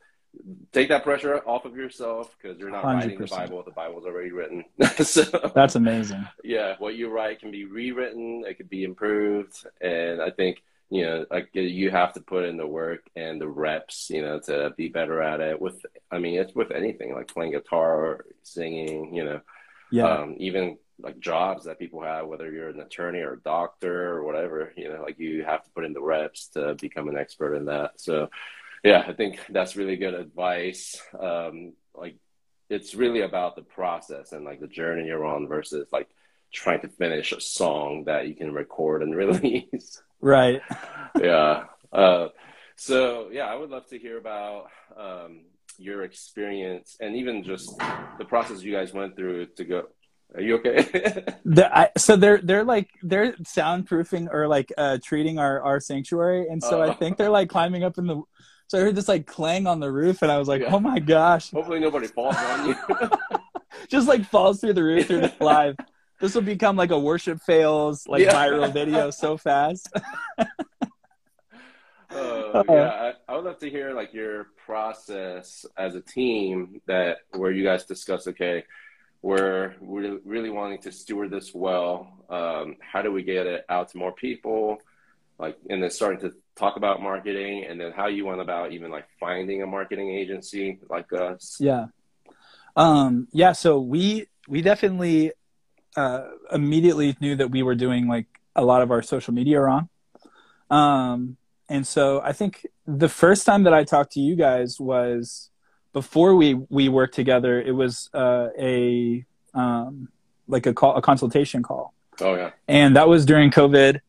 take 0.72 0.90
that 0.90 1.04
pressure 1.04 1.38
off 1.48 1.66
of 1.66 1.76
yourself 1.76 2.36
because 2.38 2.60
you're 2.60 2.70
not 2.70 2.84
writing 2.84 3.18
the 3.18 3.26
Bible. 3.28 3.64
The 3.64 3.72
Bible's 3.72 4.06
already 4.06 4.32
written. 4.32 4.66
so 5.04 5.24
That's 5.56 5.76
amazing. 5.76 6.28
yeah, 6.44 6.76
what 6.80 6.96
you 6.96 7.10
write 7.10 7.40
can 7.40 7.52
be 7.52 7.66
rewritten. 7.66 8.44
It 8.48 8.58
could 8.58 8.70
be 8.70 8.84
improved, 8.84 9.66
and 9.82 10.22
I 10.22 10.30
think 10.30 10.62
you 10.90 11.06
know, 11.06 11.26
like 11.30 11.50
you 11.54 11.92
have 11.92 12.14
to 12.14 12.20
put 12.22 12.46
in 12.46 12.58
the 12.58 12.66
work 12.66 13.02
and 13.16 13.40
the 13.40 13.48
reps, 13.48 14.10
you 14.10 14.22
know, 14.22 14.40
to 14.40 14.74
be 14.76 14.90
better 14.90 15.22
at 15.22 15.40
it. 15.40 15.62
With, 15.62 15.86
I 16.12 16.18
mean, 16.18 16.40
it's 16.40 16.56
with 16.56 16.72
anything 16.72 17.14
like 17.14 17.28
playing 17.28 17.52
guitar, 17.52 18.06
or 18.06 18.26
singing, 18.44 19.14
you 19.14 19.24
know, 19.24 19.42
Yeah. 19.92 20.08
um, 20.08 20.36
even 20.40 20.78
like 21.02 21.20
jobs 21.20 21.66
that 21.66 21.80
people 21.80 22.02
have, 22.02 22.28
whether 22.28 22.52
you're 22.52 22.70
an 22.70 22.82
attorney 22.82 23.20
or 23.20 23.34
a 23.34 23.40
doctor 23.42 24.10
or 24.16 24.24
whatever, 24.24 24.74
you 24.76 24.90
know, 24.90 25.02
like 25.02 25.20
you 25.20 25.44
have 25.44 25.64
to 25.64 25.70
put 25.72 25.86
in 25.86 25.94
the 25.94 26.02
reps 26.02 26.48
to 26.50 26.76
become 26.76 27.08
an 27.08 27.18
expert 27.18 27.56
in 27.56 27.66
that. 27.66 28.00
So, 28.02 28.30
yeah, 28.84 29.04
I 29.08 29.14
think 29.14 29.40
that's 29.50 29.76
really 29.76 29.96
good 29.96 30.14
advice. 30.14 31.00
Um, 31.18 31.74
like, 31.94 32.16
it's 32.70 32.96
really 32.96 33.22
about 33.22 33.56
the 33.56 33.62
process 33.62 34.32
and 34.32 34.44
like 34.46 34.60
the 34.60 34.68
journey 34.68 35.08
you're 35.08 35.26
on 35.26 35.48
versus 35.48 35.88
like 35.92 36.10
trying 36.52 36.82
to 36.82 36.88
finish 36.90 37.32
a 37.32 37.40
song 37.42 38.06
that 38.06 38.28
you 38.28 38.36
can 38.36 38.54
record 38.54 39.04
and 39.04 39.16
release. 39.24 40.02
Right. 40.22 40.62
yeah. 41.22 41.64
Uh, 41.92 42.28
so, 42.76 43.30
yeah, 43.32 43.46
I 43.46 43.56
would 43.56 43.70
love 43.70 43.88
to 43.88 43.98
hear 44.00 44.18
about 44.18 44.68
um, 44.98 45.42
your 45.78 46.04
experience 46.04 46.98
and 47.00 47.16
even 47.16 47.44
just 47.44 47.78
the 48.18 48.26
process 48.26 48.62
you 48.62 48.72
guys 48.72 48.94
went 48.94 49.16
through 49.16 49.48
to 49.58 49.64
go. 49.66 49.84
Are 50.36 50.42
you 50.42 50.56
okay? 50.58 51.24
The, 51.46 51.76
I, 51.76 51.90
so 51.98 52.16
they're 52.16 52.38
they're 52.38 52.64
like 52.64 52.90
they're 53.02 53.34
soundproofing 53.38 54.28
or 54.32 54.48
like 54.48 54.72
uh, 54.78 55.00
treating 55.04 55.40
our 55.40 55.60
our 55.64 55.80
sanctuary, 55.80 56.48
and 56.48 56.62
so 56.62 56.80
I 56.84 56.90
Oh. 56.90 56.94
think 56.94 57.18
they're 57.18 57.32
like 57.32 57.50
climbing 57.50 57.84
up 57.84 57.98
in 57.98 58.06
the. 58.06 58.22
So 58.68 58.78
I 58.78 58.82
heard 58.82 58.94
this 58.96 59.08
like 59.08 59.26
clang 59.26 59.66
on 59.66 59.80
the 59.80 59.92
roof, 59.92 60.22
and 60.22 60.32
I 60.32 60.38
was 60.38 60.48
like, 60.48 60.62
Yeah. 60.62 60.76
"Oh 60.76 60.80
my 60.80 61.00
gosh!" 61.00 61.50
Hopefully 61.50 61.80
nobody 61.80 62.06
falls 62.06 62.36
on 62.36 62.68
you. 62.68 62.76
Just 63.90 64.08
like 64.08 64.24
falls 64.26 64.62
through 64.62 64.74
the 64.74 64.84
roof 64.84 65.08
through 65.08 65.22
the 65.22 65.34
live. 65.40 65.76
This 66.20 66.36
will 66.36 66.42
become 66.42 66.76
like 66.76 66.92
a 66.92 67.00
worship 67.00 67.42
fails 67.42 68.08
like 68.08 68.22
Yeah. 68.24 68.34
viral 68.34 68.72
video 68.74 69.10
so 69.10 69.38
fast. 69.38 69.90
Uh, 72.12 72.64
yeah, 72.68 72.90
I, 72.90 73.14
I 73.32 73.36
would 73.36 73.46
love 73.46 73.60
to 73.60 73.70
hear 73.70 73.94
like 73.94 74.16
your 74.16 74.48
process 74.66 75.64
as 75.78 75.94
a 75.94 76.02
team 76.02 76.82
that 76.88 77.18
where 77.36 77.52
you 77.52 77.64
guys 77.64 77.86
discuss. 77.86 78.28
Okay, 78.28 78.64
we're 79.22 79.76
really, 79.80 80.18
really 80.26 80.50
wanting 80.50 80.82
to 80.82 80.92
steward 80.92 81.30
this 81.30 81.54
well. 81.54 82.12
Um, 82.28 82.78
how 82.80 83.04
do 83.04 83.12
we 83.12 83.22
get 83.22 83.46
it 83.46 83.64
out 83.70 83.90
to 83.90 84.00
more 84.00 84.12
people? 84.12 84.80
Like, 85.38 85.58
and 85.70 85.84
then 85.84 85.92
starting 85.92 86.20
to 86.22 86.36
talk 86.56 86.78
about 86.78 87.00
marketing, 87.00 87.66
and 87.66 87.80
then 87.80 87.92
how 87.92 88.08
you 88.08 88.26
went 88.26 88.42
about 88.42 88.72
even 88.72 88.90
like 88.90 89.06
finding 89.20 89.62
a 89.62 89.68
marketing 89.68 90.10
agency 90.10 90.80
like 90.90 91.14
us. 91.14 91.58
Yeah. 91.60 91.86
Um, 92.76 93.28
yeah. 93.32 93.52
So 93.52 93.80
we 93.80 94.26
we 94.48 94.64
definitely 94.64 95.32
uh, 95.96 96.28
immediately 96.52 97.16
knew 97.20 97.36
that 97.36 97.52
we 97.52 97.64
were 97.64 97.76
doing 97.76 98.08
like 98.08 98.28
a 98.56 98.64
lot 98.64 98.82
of 98.82 98.92
our 98.92 99.02
social 99.02 99.34
media 99.34 99.60
wrong. 99.60 99.90
Um, 100.70 101.38
and 101.68 101.86
so 101.86 102.22
I 102.22 102.34
think 102.34 102.66
the 102.86 103.10
first 103.10 103.46
time 103.46 103.64
that 103.64 103.74
I 103.74 103.84
talked 103.84 104.14
to 104.14 104.20
you 104.20 104.36
guys 104.36 104.80
was 104.80 105.50
before 105.94 106.36
we 106.36 106.54
we 106.70 106.90
worked 106.90 107.16
together. 107.16 107.62
It 107.62 107.72
was 107.72 108.10
uh, 108.14 108.50
a 108.58 109.26
um, 109.54 110.10
like 110.48 110.66
a 110.66 110.74
call 110.74 110.96
a 110.96 111.02
consultation 111.02 111.64
call 111.64 111.94
Oh 112.22 112.36
yeah, 112.36 112.52
and 112.68 112.96
that 112.96 113.08
was 113.08 113.26
during 113.26 113.52
COVID. 113.52 114.02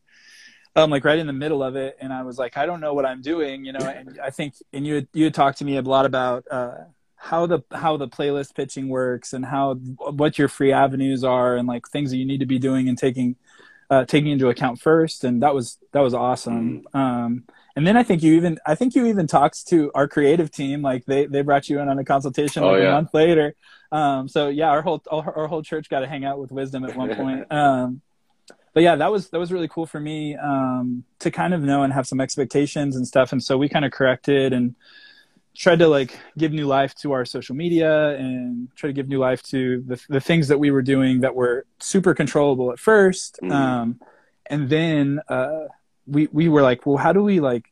Um, 0.73 0.89
like 0.89 1.03
right 1.03 1.19
in 1.19 1.27
the 1.27 1.33
middle 1.33 1.61
of 1.61 1.75
it, 1.75 1.97
and 1.99 2.13
I 2.13 2.23
was 2.23 2.37
like, 2.37 2.55
I 2.55 2.65
don't 2.65 2.79
know 2.79 2.93
what 2.93 3.05
I'm 3.05 3.21
doing, 3.21 3.65
you 3.65 3.73
know. 3.73 3.85
And 3.85 4.19
I 4.23 4.29
think, 4.29 4.53
and 4.71 4.87
you 4.87 5.05
you 5.13 5.25
had 5.25 5.33
talked 5.33 5.57
to 5.57 5.65
me 5.65 5.77
a 5.77 5.81
lot 5.81 6.05
about 6.05 6.45
uh, 6.49 6.75
how 7.23 7.45
the 7.45 7.59
how 7.71 7.97
the 7.97 8.07
playlist 8.07 8.55
pitching 8.55 8.89
works 8.89 9.31
and 9.31 9.45
how 9.45 9.75
what 9.75 10.39
your 10.39 10.47
free 10.47 10.73
avenues 10.73 11.23
are 11.23 11.55
and 11.55 11.67
like 11.67 11.87
things 11.87 12.09
that 12.09 12.17
you 12.17 12.25
need 12.25 12.39
to 12.39 12.47
be 12.47 12.57
doing 12.57 12.89
and 12.89 12.97
taking 12.97 13.35
uh, 13.91 14.05
taking 14.05 14.31
into 14.31 14.49
account 14.49 14.81
first. 14.81 15.23
And 15.23 15.43
that 15.43 15.53
was 15.53 15.77
that 15.91 15.99
was 15.99 16.15
awesome. 16.15 16.83
Um, 16.95 17.43
and 17.75 17.85
then 17.85 17.95
I 17.95 18.01
think 18.01 18.23
you 18.23 18.33
even 18.33 18.57
I 18.65 18.73
think 18.73 18.95
you 18.95 19.05
even 19.05 19.27
talked 19.27 19.67
to 19.67 19.91
our 19.93 20.07
creative 20.07 20.49
team, 20.49 20.81
like 20.81 21.05
they 21.05 21.27
they 21.27 21.43
brought 21.43 21.69
you 21.69 21.79
in 21.79 21.89
on 21.89 21.99
a 21.99 22.03
consultation 22.03 22.63
Oh, 22.63 22.71
like 22.71 22.81
a 22.81 22.91
month 22.91 23.13
later. 23.13 23.53
Um, 23.91 24.27
so 24.27 24.47
yeah, 24.47 24.69
our 24.69 24.81
whole 24.81 25.03
our, 25.11 25.37
our 25.37 25.47
whole 25.47 25.61
church 25.61 25.89
got 25.89 25.99
to 25.99 26.07
hang 26.07 26.25
out 26.25 26.39
with 26.39 26.51
Wisdom 26.51 26.83
at 26.85 26.95
one 26.95 27.15
point. 27.21 27.51
Um, 27.51 28.01
but 28.73 28.81
yeah, 28.81 28.95
that 28.95 29.11
was 29.11 29.29
that 29.29 29.39
was 29.39 29.51
really 29.51 29.67
cool 29.67 29.85
for 29.85 29.99
me 29.99 30.35
um, 30.37 31.03
to 31.19 31.29
kind 31.29 31.53
of 31.53 31.61
know 31.61 31.83
and 31.83 31.93
have 31.93 32.07
some 32.07 32.19
expectations 32.19 32.95
and 32.95 33.07
stuff. 33.07 33.31
And 33.31 33.43
so 33.43 33.59
we 33.59 33.69
kind 33.69 33.85
of 33.85 33.91
corrected 33.91 34.53
and 34.53 34.75
tried 35.55 35.79
to 35.79 35.87
like 35.87 36.17
give 36.37 36.51
new 36.51 36.65
life 36.65 36.95
to 36.95 37.11
our 37.11 37.25
social 37.25 37.55
media 37.55 38.09
and 38.17 38.69
try 38.75 38.87
to 38.87 38.93
give 38.93 39.09
new 39.09 39.19
life 39.19 39.43
to 39.43 39.83
the 39.85 40.01
the 40.09 40.21
things 40.21 40.47
that 40.47 40.57
we 40.57 40.71
were 40.71 40.81
doing 40.81 41.21
that 41.21 41.35
were 41.35 41.65
super 41.79 42.13
controllable 42.13 42.71
at 42.71 42.77
1st 42.79 43.39
Mhm. 43.41 43.51
Um, 43.51 43.99
and 44.49 44.69
then 44.69 45.21
uh, 45.27 45.67
we 46.07 46.27
we 46.31 46.49
were 46.49 46.61
like, 46.61 46.85
well, 46.85 46.97
how 46.97 47.13
do 47.13 47.23
we 47.23 47.39
like? 47.39 47.65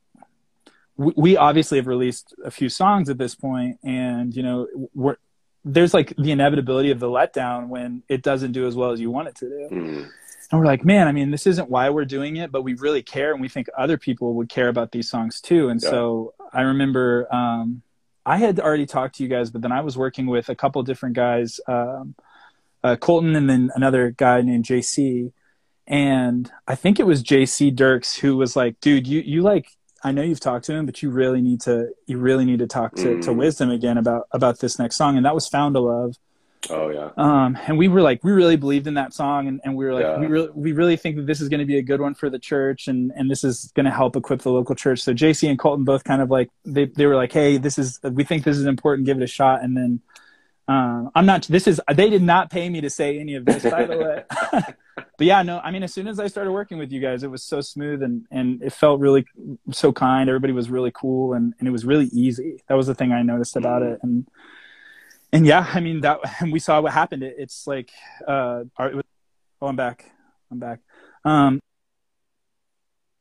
We, 0.98 1.14
we 1.16 1.38
obviously 1.38 1.78
have 1.78 1.88
released 1.88 2.34
a 2.44 2.52
few 2.52 2.70
songs 2.70 3.10
at 3.10 3.18
this 3.18 3.36
point, 3.36 3.80
and 3.84 4.36
you 4.36 4.44
know, 4.44 4.68
we're 4.94 5.18
there's 5.66 5.94
like 5.94 6.16
the 6.18 6.32
inevitability 6.32 6.92
of 6.92 7.00
the 7.00 7.08
letdown 7.08 7.68
when 7.68 8.04
it 8.08 8.22
doesn't 8.24 8.54
do 8.54 8.66
as 8.66 8.76
well 8.76 8.92
as 8.92 9.00
you 9.02 9.12
want 9.12 9.28
it 9.28 9.36
to 9.36 9.50
do. 9.50 9.76
Mm. 9.76 10.10
And 10.52 10.60
we're 10.60 10.66
like, 10.66 10.84
man, 10.84 11.08
I 11.08 11.12
mean, 11.12 11.30
this 11.32 11.46
isn't 11.46 11.70
why 11.70 11.90
we're 11.90 12.06
doing 12.06 12.38
it, 12.38 12.52
but 12.52 12.64
we 12.64 12.74
really 12.76 13.04
care 13.04 13.32
and 13.34 13.42
we 13.42 13.50
think 13.50 13.68
other 13.78 13.98
people 13.98 14.34
would 14.36 14.50
care 14.50 14.68
about 14.68 14.92
these 14.92 15.10
songs 15.10 15.42
too. 15.42 15.70
And 15.70 15.82
Yeah. 15.82 15.90
so 15.90 16.34
I 16.52 16.62
remember 16.62 17.28
um, 17.34 17.84
I 18.26 18.38
had 18.38 18.60
already 18.60 18.86
talked 18.88 19.16
to 19.16 19.24
you 19.24 19.30
guys, 19.30 19.52
but 19.52 19.62
then 19.62 19.72
I 19.72 19.82
was 19.82 19.98
working 19.98 20.26
with 20.28 20.50
a 20.50 20.56
couple 20.56 20.82
different 20.84 21.16
guys, 21.16 21.60
um, 21.68 22.16
uh, 22.84 22.96
Colton 22.96 23.36
and 23.36 23.50
then 23.50 23.70
another 23.76 24.12
guy 24.12 24.42
named 24.42 24.66
JC. 24.66 25.32
And 25.86 26.52
I 26.68 26.76
think 26.76 27.00
it 27.00 27.06
was 27.06 27.24
JC 27.24 27.76
Dirks 27.76 28.18
who 28.18 28.38
was 28.38 28.56
like, 28.56 28.80
dude, 28.80 29.06
you, 29.08 29.22
you 29.22 29.42
like, 29.42 29.68
I 30.04 30.12
know 30.12 30.22
you've 30.22 30.40
talked 30.40 30.66
to 30.66 30.74
him, 30.74 30.86
but 30.86 31.02
you 31.04 31.10
really 31.10 31.42
need 31.42 31.62
to, 31.62 31.90
you 32.08 32.18
really 32.18 32.46
need 32.46 32.60
to 32.60 32.68
talk 32.68 32.96
to, 32.96 33.18
to 33.18 33.32
Mm. 33.32 33.36
Wisdom 33.36 33.70
again 33.70 33.98
about, 33.98 34.28
about 34.32 34.60
this 34.60 34.80
next 34.80 34.96
song. 34.96 35.18
And 35.18 35.26
that 35.26 35.36
was 35.36 35.48
Found 35.50 35.76
a 35.76 35.80
Love 35.80 36.16
Oh 36.70 36.90
yeah, 36.90 37.10
um, 37.16 37.58
and 37.68 37.78
we 37.78 37.88
were 37.88 38.02
like 38.02 38.22
we 38.24 38.32
really 38.34 38.58
believed 38.58 38.86
in 38.86 38.96
that 38.96 39.14
song 39.14 39.48
and, 39.48 39.62
and 39.64 39.76
we 39.78 39.86
were 39.86 39.94
like 39.94 40.04
Yeah. 40.04 40.20
we 40.20 40.28
really 40.28 40.50
we 40.54 40.72
really 40.74 40.98
think 40.98 41.16
that 41.16 41.26
this 41.26 41.40
is 41.40 41.48
going 41.48 41.62
to 41.62 41.66
be 41.66 41.78
a 41.78 41.82
good 41.82 42.02
one 42.02 42.14
for 42.16 42.30
the 42.30 42.38
church 42.40 42.88
and 42.90 43.12
and 43.16 43.32
this 43.32 43.44
is 43.46 43.72
going 43.76 43.86
to 43.86 43.92
help 43.92 44.16
equip 44.18 44.42
the 44.42 44.52
local 44.52 44.76
church. 44.76 45.00
So 45.02 45.14
jc 45.14 45.50
and 45.50 45.58
colton 45.58 45.86
both 45.86 46.04
kind 46.04 46.22
of 46.22 46.30
like 46.30 46.50
they, 46.66 46.86
they 46.86 47.06
were 47.06 47.16
like 47.16 47.32
hey 47.32 47.58
this 47.58 47.80
is 47.80 48.00
we 48.04 48.24
think 48.26 48.44
this 48.44 48.58
is 48.58 48.66
important 48.66 49.06
give 49.06 49.18
it 49.18 49.24
a 49.24 49.28
shot. 49.28 49.64
And 49.64 49.76
then 49.78 50.02
um, 50.68 51.10
i'm 51.16 51.26
not 51.26 51.44
this 51.44 51.66
is 51.66 51.80
they 51.96 52.10
did 52.10 52.22
not 52.24 52.52
pay 52.52 52.70
me 52.70 52.82
to 52.82 52.90
say 52.90 53.18
any 53.20 53.36
of 53.36 53.46
this 53.46 53.64
by 53.64 53.86
the 53.86 53.98
way. 53.98 54.24
But 55.18 55.28
yeah 55.28 55.42
no 55.44 55.60
i 55.60 55.72
mean 55.72 55.84
as 55.84 55.94
soon 55.94 56.08
as 56.08 56.20
i 56.20 56.28
started 56.28 56.52
working 56.52 56.78
with 56.78 56.92
you 56.92 57.00
guys 57.02 57.24
it 57.24 57.32
was 57.32 57.42
so 57.44 57.62
smooth 57.62 58.04
and 58.04 58.26
and 58.32 58.62
it 58.62 58.72
felt 58.74 59.00
really 59.00 59.26
so 59.72 59.92
kind. 59.94 60.30
Everybody 60.30 60.52
was 60.54 60.70
really 60.70 60.92
cool 60.94 61.34
and, 61.34 61.54
and 61.60 61.68
it 61.68 61.72
was 61.72 61.86
really 61.86 62.08
easy. 62.08 62.62
That 62.68 62.76
was 62.76 62.88
the 62.88 62.96
thing 62.96 63.12
i 63.14 63.22
noticed 63.22 63.56
about 63.56 63.82
Mhm. 63.82 63.94
it 63.94 64.00
and 64.04 64.28
and 65.32 65.46
yeah, 65.46 65.66
I 65.74 65.80
mean 65.80 66.02
that, 66.02 66.20
and 66.40 66.52
we 66.56 66.60
saw 66.60 66.82
what 66.82 66.94
happened. 66.94 67.24
It, 67.24 67.36
it's 67.38 67.68
like, 67.68 67.92
uh, 68.28 68.64
our, 68.78 68.90
it 68.90 68.96
was, 68.96 69.06
oh, 69.62 69.68
I'm 69.68 69.76
back, 69.76 70.06
I'm 70.52 70.60
back. 70.60 70.80
Um, 71.26 71.60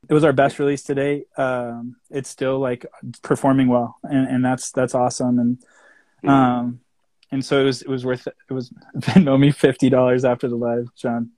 it 0.09 0.15
was 0.15 0.25
our 0.25 0.33
best 0.33 0.59
release 0.59 0.85
to 0.85 0.95
date. 0.95 1.27
Um, 1.37 1.97
it's 2.11 2.31
still 2.31 2.59
like 2.59 2.87
performing 3.23 3.69
well, 3.69 3.97
and, 4.03 4.27
and 4.29 4.45
that's 4.45 4.71
that's 4.73 4.95
awesome. 4.95 5.39
And 5.39 5.59
Mhm. 6.25 6.31
um, 6.31 6.81
and 7.31 7.45
so 7.45 7.61
it 7.61 7.65
was 7.65 7.83
it 7.83 7.89
was 7.89 8.05
worth 8.05 8.27
it. 8.27 8.35
It 8.49 8.53
was 8.55 8.71
Venmo 8.97 9.39
me 9.39 9.51
fifty 9.51 9.91
dollars 9.91 10.25
after 10.25 10.49
the 10.49 10.57
live, 10.57 10.89
John. 10.97 11.31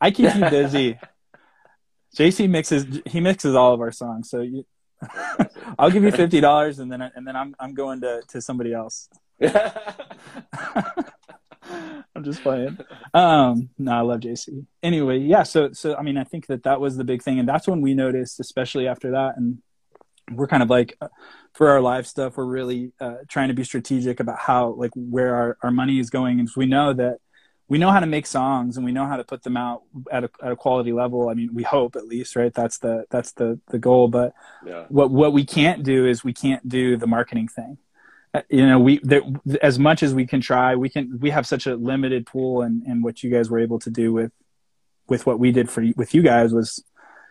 I 0.00 0.10
keep 0.12 0.34
you 0.34 0.48
busy. 0.48 0.98
JC 2.16 2.48
mixes 2.48 3.00
he 3.04 3.20
mixes 3.20 3.54
all 3.54 3.74
of 3.74 3.80
our 3.80 3.92
songs, 3.92 4.30
so 4.30 4.40
you, 4.40 4.64
I'll 5.78 5.90
give 5.90 6.02
you 6.04 6.10
fifty 6.10 6.40
dollars, 6.40 6.78
and 6.78 6.90
then 6.90 7.02
and 7.02 7.26
then 7.26 7.36
I'm 7.36 7.54
I'm 7.60 7.74
going 7.74 8.00
to 8.02 8.22
to 8.28 8.40
somebody 8.40 8.72
else. 8.72 9.08
I'm 12.14 12.24
just 12.24 12.42
playing. 12.42 12.78
Um, 13.14 13.70
no, 13.78 13.92
I 13.92 14.00
love 14.00 14.20
JC. 14.20 14.66
Anyway, 14.82 15.18
yeah. 15.18 15.44
So, 15.44 15.72
so 15.72 15.94
I 15.96 16.02
mean, 16.02 16.16
I 16.16 16.24
think 16.24 16.46
that 16.46 16.64
that 16.64 16.80
was 16.80 16.96
the 16.96 17.04
big 17.04 17.22
thing, 17.22 17.38
and 17.38 17.48
that's 17.48 17.68
when 17.68 17.80
we 17.80 17.94
noticed, 17.94 18.40
especially 18.40 18.88
after 18.88 19.12
that, 19.12 19.36
and 19.36 19.58
we're 20.32 20.48
kind 20.48 20.62
of 20.62 20.70
like 20.70 20.96
uh, 21.00 21.08
for 21.54 21.68
our 21.68 21.80
live 21.80 22.06
stuff, 22.06 22.36
we're 22.36 22.44
really 22.44 22.92
uh, 23.00 23.16
trying 23.28 23.48
to 23.48 23.54
be 23.54 23.64
strategic 23.64 24.20
about 24.20 24.38
how, 24.38 24.70
like, 24.70 24.90
where 24.94 25.34
our 25.34 25.58
our 25.62 25.70
money 25.70 26.00
is 26.00 26.10
going, 26.10 26.40
and 26.40 26.48
we 26.56 26.66
know 26.66 26.92
that 26.92 27.18
we 27.68 27.78
know 27.78 27.90
how 27.90 28.00
to 28.00 28.06
make 28.06 28.26
songs 28.26 28.76
and 28.76 28.84
we 28.84 28.92
know 28.92 29.06
how 29.06 29.16
to 29.16 29.24
put 29.24 29.42
them 29.42 29.56
out 29.56 29.82
at 30.10 30.24
a, 30.24 30.30
at 30.42 30.52
a 30.52 30.56
quality 30.56 30.90
level. 30.92 31.28
I 31.28 31.34
mean, 31.34 31.50
we 31.52 31.62
hope 31.62 31.96
at 31.96 32.06
least, 32.06 32.34
right? 32.34 32.52
That's 32.52 32.78
the 32.78 33.04
that's 33.10 33.32
the 33.32 33.60
the 33.68 33.78
goal. 33.78 34.08
But 34.08 34.32
yeah. 34.66 34.86
what 34.88 35.10
what 35.10 35.32
we 35.32 35.44
can't 35.44 35.84
do 35.84 36.06
is 36.06 36.24
we 36.24 36.32
can't 36.32 36.66
do 36.68 36.96
the 36.96 37.06
marketing 37.06 37.46
thing 37.48 37.78
you 38.48 38.66
know 38.66 38.78
we 38.78 38.98
there, 39.02 39.22
as 39.62 39.78
much 39.78 40.02
as 40.02 40.14
we 40.14 40.26
can 40.26 40.40
try 40.40 40.74
we 40.74 40.88
can 40.88 41.18
we 41.20 41.30
have 41.30 41.46
such 41.46 41.66
a 41.66 41.76
limited 41.76 42.26
pool 42.26 42.62
and 42.62 42.82
and 42.84 43.02
what 43.02 43.22
you 43.22 43.30
guys 43.30 43.50
were 43.50 43.58
able 43.58 43.78
to 43.78 43.90
do 43.90 44.12
with 44.12 44.32
with 45.08 45.26
what 45.26 45.38
we 45.38 45.50
did 45.50 45.70
for 45.70 45.84
with 45.96 46.14
you 46.14 46.22
guys 46.22 46.52
was 46.52 46.84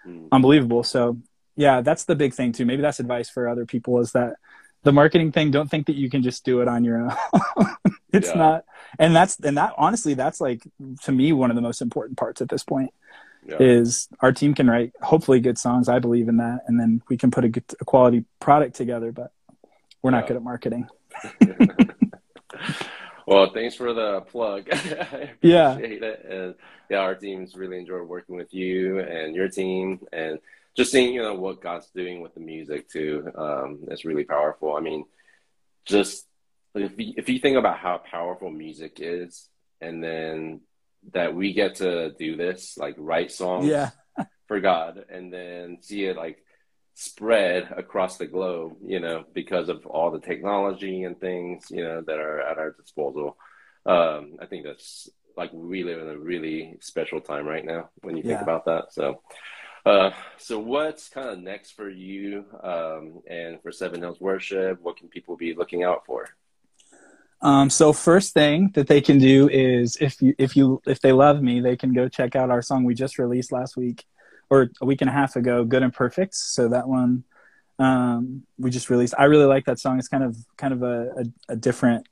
mm. 0.05 0.27
unbelievable 0.31 0.83
so 0.83 1.17
yeah 1.55 1.81
that's 1.81 2.05
the 2.05 2.15
big 2.15 2.33
thing 2.33 2.51
too 2.51 2.65
maybe 2.65 2.81
that's 2.81 2.99
advice 2.99 3.29
for 3.29 3.47
other 3.47 3.65
people 3.65 3.99
is 3.99 4.11
that 4.11 4.35
the 4.83 4.91
marketing 4.91 5.31
thing 5.31 5.51
don't 5.51 5.69
think 5.69 5.87
that 5.87 5.95
you 5.95 6.09
can 6.09 6.23
just 6.23 6.43
do 6.43 6.61
it 6.61 6.67
on 6.67 6.83
your 6.83 6.97
own 6.97 7.11
it's 8.13 8.29
yeah. 8.29 8.37
not 8.37 8.65
and 8.99 9.15
that's 9.15 9.39
and 9.39 9.57
that 9.57 9.73
honestly 9.77 10.13
that's 10.13 10.41
like 10.41 10.61
to 11.03 11.11
me 11.11 11.31
one 11.31 11.51
of 11.51 11.55
the 11.55 11.61
most 11.61 11.81
important 11.81 12.17
parts 12.17 12.41
at 12.41 12.49
this 12.49 12.63
point 12.63 12.91
yeah. 13.45 13.57
is 13.59 14.07
our 14.21 14.31
team 14.31 14.53
can 14.53 14.69
write 14.69 14.93
hopefully 15.01 15.39
good 15.39 15.57
songs 15.57 15.89
i 15.89 15.99
believe 15.99 16.27
in 16.27 16.37
that 16.37 16.61
and 16.67 16.79
then 16.79 17.01
we 17.09 17.17
can 17.17 17.29
put 17.31 17.45
a, 17.45 17.49
good, 17.49 17.63
a 17.79 17.85
quality 17.85 18.25
product 18.39 18.75
together 18.75 19.11
but 19.11 19.31
we're 20.01 20.11
not 20.11 20.27
good 20.27 20.35
at 20.37 20.43
marketing. 20.43 20.87
well, 23.27 23.51
thanks 23.53 23.75
for 23.75 23.93
the 23.93 24.21
plug. 24.21 24.67
yeah. 25.41 25.77
It. 25.77 26.25
And 26.29 26.55
yeah, 26.89 26.99
our 26.99 27.15
teams 27.15 27.55
really 27.55 27.77
enjoyed 27.77 28.07
working 28.07 28.35
with 28.35 28.53
you 28.53 28.99
and 28.99 29.35
your 29.35 29.49
team 29.49 30.01
and 30.13 30.39
just 30.75 30.91
seeing, 30.91 31.13
you 31.13 31.21
know, 31.21 31.33
what 31.33 31.61
God's 31.61 31.89
doing 31.89 32.21
with 32.21 32.33
the 32.35 32.39
music 32.39 32.89
too. 32.89 33.31
Um, 33.35 33.79
it's 33.89 34.05
really 34.05 34.23
powerful. 34.23 34.75
I 34.75 34.79
mean, 34.79 35.05
just 35.85 36.25
if 36.75 36.99
you, 36.99 37.13
if 37.17 37.29
you 37.29 37.39
think 37.39 37.57
about 37.57 37.79
how 37.79 37.97
powerful 37.97 38.51
music 38.51 38.99
is 39.01 39.49
and 39.81 40.03
then 40.03 40.61
that 41.13 41.33
we 41.33 41.53
get 41.53 41.75
to 41.75 42.11
do 42.11 42.35
this, 42.35 42.77
like 42.77 42.95
write 42.97 43.31
songs 43.31 43.65
yeah. 43.67 43.91
for 44.47 44.59
God 44.59 45.05
and 45.09 45.33
then 45.33 45.79
see 45.81 46.05
it 46.05 46.15
like 46.15 46.43
spread 46.99 47.71
across 47.77 48.17
the 48.17 48.25
globe, 48.25 48.75
you 48.83 48.99
know, 48.99 49.23
because 49.31 49.69
of 49.69 49.85
all 49.85 50.09
the 50.09 50.19
technology 50.19 51.03
and 51.03 51.19
things, 51.19 51.67
you 51.69 51.83
know, 51.83 52.01
that 52.01 52.17
are 52.17 52.41
at 52.41 52.57
our 52.57 52.71
disposal. 52.71 53.37
Um, 53.85 54.37
I 54.41 54.47
think 54.47 54.65
that's 54.65 55.07
like 55.37 55.51
we 55.53 55.83
live 55.83 55.99
in 55.99 56.09
a 56.09 56.17
really 56.17 56.75
special 56.79 57.21
time 57.21 57.45
right 57.45 57.63
now 57.63 57.89
when 58.01 58.17
you 58.17 58.23
think 58.23 58.39
yeah. 58.39 58.41
about 58.41 58.65
that. 58.65 58.93
So, 58.93 59.21
uh, 59.85 60.09
so 60.37 60.57
what's 60.57 61.07
kind 61.07 61.29
of 61.29 61.37
next 61.37 61.73
for 61.73 61.87
you 61.87 62.45
um, 62.63 63.21
and 63.29 63.61
for 63.61 63.71
Seven 63.71 64.01
Hills 64.01 64.19
Worship? 64.19 64.81
What 64.81 64.97
can 64.97 65.07
people 65.07 65.37
be 65.37 65.53
looking 65.53 65.83
out 65.83 66.03
for? 66.07 66.27
Um, 67.43 67.69
so 67.69 67.93
first 67.93 68.33
thing 68.33 68.71
that 68.73 68.87
they 68.87 69.01
can 69.01 69.19
do 69.19 69.47
is 69.49 69.97
if 70.01 70.19
you 70.19 70.33
if 70.39 70.57
you 70.57 70.81
if 70.87 70.99
they 71.01 71.11
love 71.11 71.43
me, 71.43 71.59
they 71.61 71.77
can 71.77 71.93
go 71.93 72.09
check 72.09 72.35
out 72.35 72.49
our 72.49 72.63
song 72.63 72.85
we 72.85 72.95
just 72.95 73.19
released 73.19 73.51
last 73.51 73.77
week 73.77 74.03
or 74.49 74.69
a 74.81 74.85
week 74.85 75.01
and 75.01 75.09
a 75.09 75.13
half 75.13 75.35
ago, 75.35 75.63
Good 75.63 75.83
and 75.83 75.93
Perfect. 75.93 76.35
So 76.35 76.69
that 76.69 76.87
one 76.87 77.23
um, 77.79 78.43
we 78.57 78.71
just 78.71 78.89
released. 78.89 79.13
I 79.17 79.25
really 79.25 79.45
like 79.45 79.65
that 79.65 79.79
song. 79.79 79.99
It's 79.99 80.07
kind 80.07 80.23
of 80.23 80.35
kind 80.57 80.73
of 80.73 80.83
a, 80.83 81.11
a, 81.11 81.53
a 81.53 81.55
different 81.55 82.07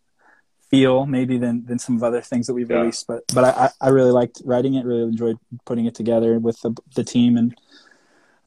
feel 0.70 1.06
maybe 1.06 1.38
than 1.38 1.66
than 1.66 1.80
some 1.80 1.96
of 1.96 2.04
other 2.04 2.22
things 2.22 2.48
that 2.48 2.54
we've 2.54 2.70
yeah. 2.70 2.78
released. 2.78 3.08
But 3.08 3.24
but 3.34 3.44
I, 3.44 3.70
I 3.82 3.90
really 3.90 4.12
liked 4.12 4.42
writing 4.46 4.76
it. 4.76 4.86
Really 4.86 5.04
enjoyed 5.04 5.38
putting 5.66 5.86
it 5.86 5.96
together 5.96 6.40
with 6.40 6.60
the 6.62 6.76
the 6.96 7.04
team, 7.04 7.38
and 7.38 7.56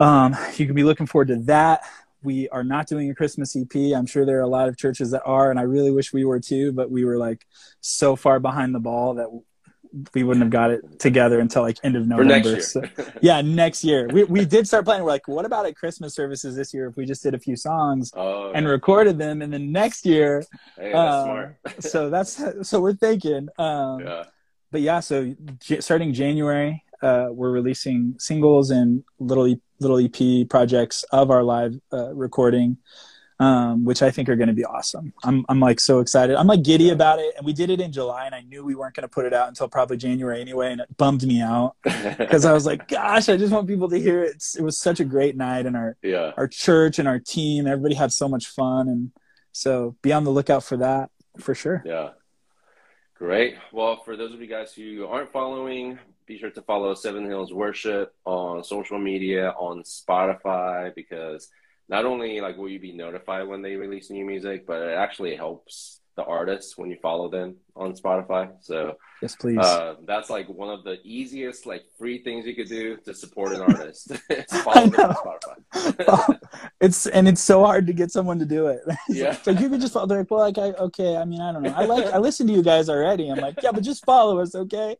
um, 0.00 0.36
you 0.56 0.66
can 0.66 0.74
be 0.74 0.84
looking 0.84 1.06
forward 1.06 1.28
to 1.28 1.36
that. 1.44 1.82
We 2.22 2.48
are 2.48 2.64
not 2.64 2.88
doing 2.88 3.10
a 3.10 3.14
Christmas 3.14 3.54
EP. 3.56 3.94
I'm 3.94 4.06
sure 4.06 4.26
there 4.26 4.38
are 4.38 4.42
a 4.42 4.48
lot 4.48 4.68
of 4.68 4.76
churches 4.76 5.12
that 5.12 5.22
are, 5.24 5.50
and 5.50 5.58
I 5.58 5.62
really 5.62 5.92
wish 5.92 6.12
we 6.12 6.24
were 6.24 6.40
too. 6.40 6.72
But 6.72 6.90
we 6.90 7.04
were 7.04 7.16
like 7.16 7.46
so 7.80 8.16
far 8.16 8.38
behind 8.40 8.74
the 8.74 8.80
ball 8.80 9.14
that 9.14 9.28
we 10.14 10.22
wouldn't 10.22 10.42
have 10.42 10.50
got 10.50 10.70
it 10.70 10.98
together 10.98 11.40
until 11.40 11.62
like 11.62 11.78
end 11.82 11.96
of 11.96 12.06
November. 12.06 12.60
So, 12.60 12.82
yeah, 13.20 13.40
next 13.40 13.84
year. 13.84 14.08
We 14.08 14.24
we 14.24 14.44
did 14.44 14.66
start 14.66 14.84
playing. 14.84 15.02
We're 15.02 15.10
like, 15.10 15.28
what 15.28 15.44
about 15.44 15.66
at 15.66 15.76
Christmas 15.76 16.14
services 16.14 16.56
this 16.56 16.72
year 16.72 16.88
if 16.88 16.96
we 16.96 17.06
just 17.06 17.22
did 17.22 17.34
a 17.34 17.38
few 17.38 17.56
songs 17.56 18.10
oh, 18.14 18.52
and 18.52 18.66
recorded 18.66 19.18
them, 19.18 19.42
and 19.42 19.52
then 19.52 19.72
next 19.72 20.06
year. 20.06 20.44
Hey, 20.76 20.92
uh, 20.92 21.24
smart. 21.24 21.56
so 21.80 22.10
that's 22.10 22.42
so 22.62 22.80
we're 22.80 22.94
thinking. 22.94 23.48
Um, 23.58 24.00
yeah. 24.00 24.24
But 24.70 24.82
yeah, 24.82 25.00
so 25.00 25.34
j- 25.60 25.80
starting 25.80 26.12
January, 26.12 26.84
uh, 27.02 27.28
we're 27.30 27.50
releasing 27.50 28.14
singles 28.18 28.70
and 28.70 29.02
little 29.18 29.46
e- 29.46 29.62
little 29.80 29.98
EP 29.98 30.48
projects 30.48 31.04
of 31.10 31.30
our 31.30 31.42
live 31.42 31.80
uh, 31.92 32.14
recording 32.14 32.76
um, 33.40 33.84
which 33.84 34.02
I 34.02 34.10
think 34.10 34.28
are 34.28 34.36
going 34.36 34.48
to 34.48 34.54
be 34.54 34.64
awesome. 34.64 35.12
I'm, 35.22 35.44
I'm 35.48 35.60
like 35.60 35.78
so 35.78 36.00
excited. 36.00 36.36
I'm 36.36 36.48
like 36.48 36.62
giddy 36.62 36.90
about 36.90 37.20
it. 37.20 37.34
And 37.36 37.46
we 37.46 37.52
did 37.52 37.70
it 37.70 37.80
in 37.80 37.92
July 37.92 38.26
and 38.26 38.34
I 38.34 38.40
knew 38.40 38.64
we 38.64 38.74
weren't 38.74 38.94
going 38.94 39.02
to 39.02 39.08
put 39.08 39.26
it 39.26 39.32
out 39.32 39.48
until 39.48 39.68
probably 39.68 39.96
January 39.96 40.40
anyway. 40.40 40.72
And 40.72 40.80
it 40.80 40.96
bummed 40.96 41.24
me 41.24 41.40
out 41.40 41.76
because 41.82 42.44
I 42.44 42.52
was 42.52 42.66
like, 42.66 42.88
gosh, 42.88 43.28
I 43.28 43.36
just 43.36 43.52
want 43.52 43.68
people 43.68 43.88
to 43.90 43.98
hear 43.98 44.24
it. 44.24 44.44
It 44.56 44.62
was 44.62 44.78
such 44.78 44.98
a 44.98 45.04
great 45.04 45.36
night 45.36 45.66
and 45.66 45.76
our, 45.76 45.96
yeah. 46.02 46.32
our 46.36 46.48
church 46.48 46.98
and 46.98 47.06
our 47.06 47.20
team, 47.20 47.66
everybody 47.66 47.94
had 47.94 48.12
so 48.12 48.28
much 48.28 48.48
fun. 48.48 48.88
And 48.88 49.12
so 49.52 49.96
be 50.02 50.12
on 50.12 50.24
the 50.24 50.30
lookout 50.30 50.64
for 50.64 50.78
that 50.78 51.10
for 51.38 51.54
sure. 51.54 51.82
Yeah. 51.86 52.10
Great. 53.14 53.56
Well, 53.72 54.02
for 54.04 54.16
those 54.16 54.32
of 54.32 54.40
you 54.40 54.46
guys 54.48 54.72
who 54.72 55.06
aren't 55.06 55.30
following, 55.30 55.98
be 56.26 56.38
sure 56.38 56.50
to 56.50 56.62
follow 56.62 56.94
Seven 56.94 57.24
Hills 57.24 57.52
Worship 57.52 58.14
on 58.24 58.64
social 58.64 58.98
media, 58.98 59.50
on 59.50 59.84
Spotify, 59.84 60.92
because– 60.92 61.48
not 61.88 62.04
only 62.04 62.40
like 62.40 62.56
will 62.56 62.68
you 62.68 62.80
be 62.80 62.92
notified 62.92 63.46
when 63.46 63.62
they 63.62 63.76
release 63.76 64.10
new 64.10 64.24
music, 64.24 64.66
but 64.66 64.82
it 64.82 64.96
actually 64.96 65.36
helps 65.36 66.00
the 66.18 66.24
artists 66.24 66.76
when 66.76 66.90
you 66.90 66.96
follow 67.00 67.28
them 67.28 67.54
on 67.76 67.92
Spotify. 67.92 68.50
So 68.60 68.96
yes, 69.22 69.36
please. 69.36 69.58
Uh, 69.58 69.94
that's 70.04 70.28
like 70.28 70.48
one 70.48 70.68
of 70.68 70.82
the 70.82 70.98
easiest 71.04 71.64
like 71.64 71.84
free 71.96 72.24
things 72.24 72.44
you 72.44 72.56
could 72.56 72.68
do 72.68 72.96
to 73.04 73.14
support 73.14 73.52
an 73.52 73.60
artist. 73.60 74.12
follow 74.50 74.88
them 74.88 75.10
on 75.10 75.14
Spotify. 75.14 76.38
it's 76.80 77.06
and 77.06 77.28
it's 77.28 77.40
so 77.40 77.64
hard 77.64 77.86
to 77.86 77.92
get 77.92 78.10
someone 78.10 78.38
to 78.40 78.44
do 78.44 78.66
it. 78.66 78.80
Yeah, 79.08 79.38
like 79.46 79.60
you 79.60 79.70
could 79.70 79.80
just 79.80 79.94
follow. 79.94 80.06
They're 80.06 80.18
like, 80.18 80.30
well, 80.30 80.40
like 80.40 80.58
I 80.58 80.72
okay. 80.72 81.16
I 81.16 81.24
mean, 81.24 81.40
I 81.40 81.52
don't 81.52 81.62
know. 81.62 81.72
I 81.74 81.84
like 81.84 82.06
I 82.06 82.18
listen 82.18 82.46
to 82.48 82.52
you 82.52 82.62
guys 82.62 82.88
already. 82.88 83.30
I'm 83.30 83.38
like, 83.38 83.62
yeah, 83.62 83.70
but 83.72 83.82
just 83.82 84.04
follow 84.04 84.40
us, 84.40 84.54
okay? 84.54 84.96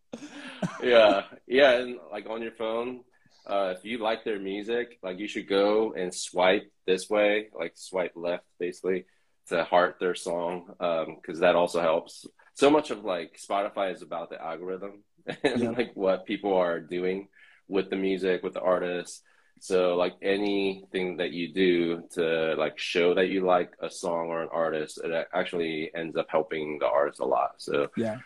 yeah, 0.82 1.24
yeah, 1.46 1.72
and 1.72 1.98
like 2.10 2.30
on 2.30 2.40
your 2.42 2.52
phone, 2.52 3.00
uh, 3.48 3.74
if 3.76 3.84
you 3.84 3.98
like 3.98 4.24
their 4.24 4.38
music, 4.38 4.98
like 5.02 5.18
you 5.18 5.28
should 5.28 5.48
go 5.48 5.94
and 5.94 6.14
swipe 6.14 6.70
this 6.86 7.08
way, 7.08 7.48
like 7.58 7.72
swipe 7.76 8.12
left, 8.14 8.44
basically, 8.58 9.06
to 9.48 9.64
heart 9.64 9.96
their 9.98 10.14
song, 10.14 10.66
because 10.68 11.36
um, 11.36 11.40
that 11.40 11.56
also 11.56 11.80
helps. 11.80 12.26
So 12.54 12.70
much 12.70 12.90
of 12.90 13.04
like 13.04 13.38
Spotify 13.38 13.92
is 13.92 14.02
about 14.02 14.30
the 14.30 14.42
algorithm 14.42 15.04
and 15.44 15.62
yeah. 15.62 15.70
like 15.70 15.92
what 15.94 16.26
people 16.26 16.54
are 16.54 16.80
doing 16.80 17.28
with 17.68 17.90
the 17.90 17.96
music, 17.96 18.42
with 18.42 18.54
the 18.54 18.60
artists. 18.60 19.22
So 19.60 19.96
like 19.96 20.14
anything 20.22 21.16
that 21.16 21.32
you 21.32 21.52
do 21.52 22.02
to 22.12 22.54
like 22.56 22.78
show 22.78 23.14
that 23.14 23.28
you 23.28 23.44
like 23.44 23.72
a 23.80 23.90
song 23.90 24.28
or 24.28 24.42
an 24.42 24.48
artist, 24.52 25.00
it 25.02 25.28
actually 25.34 25.90
ends 25.94 26.16
up 26.16 26.26
helping 26.28 26.78
the 26.78 26.86
artist 26.86 27.20
a 27.20 27.24
lot. 27.24 27.54
So 27.58 27.88
yeah. 27.96 28.18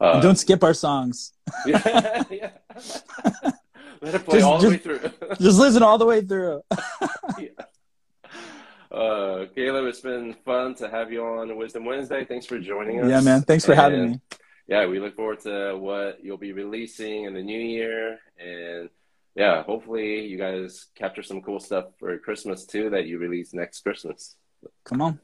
Uh, 0.00 0.20
don't 0.20 0.36
skip 0.36 0.64
our 0.64 0.74
songs. 0.74 1.32
yeah, 1.66 2.24
yeah. 2.28 2.50
Let 4.04 4.16
it 4.16 4.24
play 4.24 4.38
just, 4.38 4.46
all 4.46 4.58
the 4.58 4.68
way 4.68 4.76
through. 4.78 4.98
just 5.40 5.58
listen 5.58 5.82
all 5.84 5.96
the 5.96 6.06
way 6.06 6.22
through. 6.22 6.62
yeah. 7.38 7.48
Uh, 8.90 9.46
Caleb, 9.54 9.84
it's 9.86 10.00
been 10.00 10.34
fun 10.44 10.74
to 10.74 10.90
have 10.90 11.12
you 11.12 11.24
on 11.24 11.56
Wisdom 11.56 11.84
Wednesday. 11.84 12.24
Thanks 12.24 12.44
for 12.44 12.58
joining 12.58 13.00
us. 13.00 13.08
Yeah, 13.08 13.20
man. 13.20 13.42
Thanks 13.42 13.64
for 13.64 13.72
and, 13.72 13.80
having 13.80 14.10
me. 14.10 14.20
Yeah, 14.66 14.86
we 14.86 14.98
look 14.98 15.14
forward 15.14 15.38
to 15.42 15.76
what 15.78 16.18
you'll 16.20 16.36
be 16.36 16.52
releasing 16.52 17.26
in 17.26 17.34
the 17.34 17.42
new 17.42 17.60
year. 17.60 18.18
And 18.40 18.90
yeah, 19.36 19.62
hopefully 19.62 20.26
you 20.26 20.36
guys 20.36 20.86
capture 20.96 21.22
some 21.22 21.40
cool 21.40 21.60
stuff 21.60 21.86
for 22.00 22.18
Christmas 22.18 22.66
too 22.66 22.90
that 22.90 23.06
you 23.06 23.18
release 23.18 23.54
next 23.54 23.82
Christmas. 23.82 24.34
Come 24.84 25.00
on. 25.00 25.20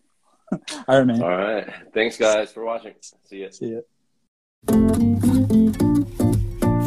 all 0.52 0.60
right, 0.88 1.04
man. 1.04 1.20
All 1.20 1.36
right. 1.36 1.68
Thanks, 1.92 2.16
guys, 2.16 2.52
for 2.52 2.64
watching. 2.64 2.94
See 3.24 3.38
you. 3.38 3.50
See 3.50 3.82
you. 4.68 5.37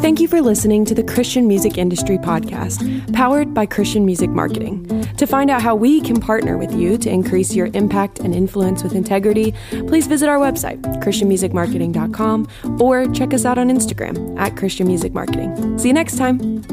Thank 0.02 0.18
you 0.18 0.26
for 0.26 0.40
listening 0.40 0.84
to 0.86 0.96
the 0.96 1.04
Christian 1.04 1.46
Music 1.46 1.78
Industry 1.78 2.18
Podcast, 2.18 3.12
powered 3.12 3.54
by 3.54 3.66
Christian 3.66 4.04
Music 4.04 4.30
Marketing. 4.30 5.06
To 5.16 5.26
find 5.28 5.48
out 5.48 5.62
how 5.62 5.76
we 5.76 6.00
can 6.00 6.18
partner 6.18 6.58
with 6.58 6.74
you 6.74 6.98
to 6.98 7.08
increase 7.08 7.54
your 7.54 7.68
impact 7.72 8.18
and 8.18 8.34
influence 8.34 8.82
with 8.82 8.96
integrity, 8.96 9.54
please 9.86 10.08
visit 10.08 10.28
our 10.28 10.38
website, 10.38 10.82
ChristianMusicMarketing.com, 11.04 12.48
or 12.80 13.06
check 13.12 13.32
us 13.32 13.44
out 13.44 13.58
on 13.58 13.68
Instagram 13.68 14.36
at 14.40 14.56
Christian 14.56 14.88
Music 14.88 15.12
Marketing. 15.12 15.78
See 15.78 15.86
you 15.86 15.94
next 15.94 16.18
time. 16.18 16.64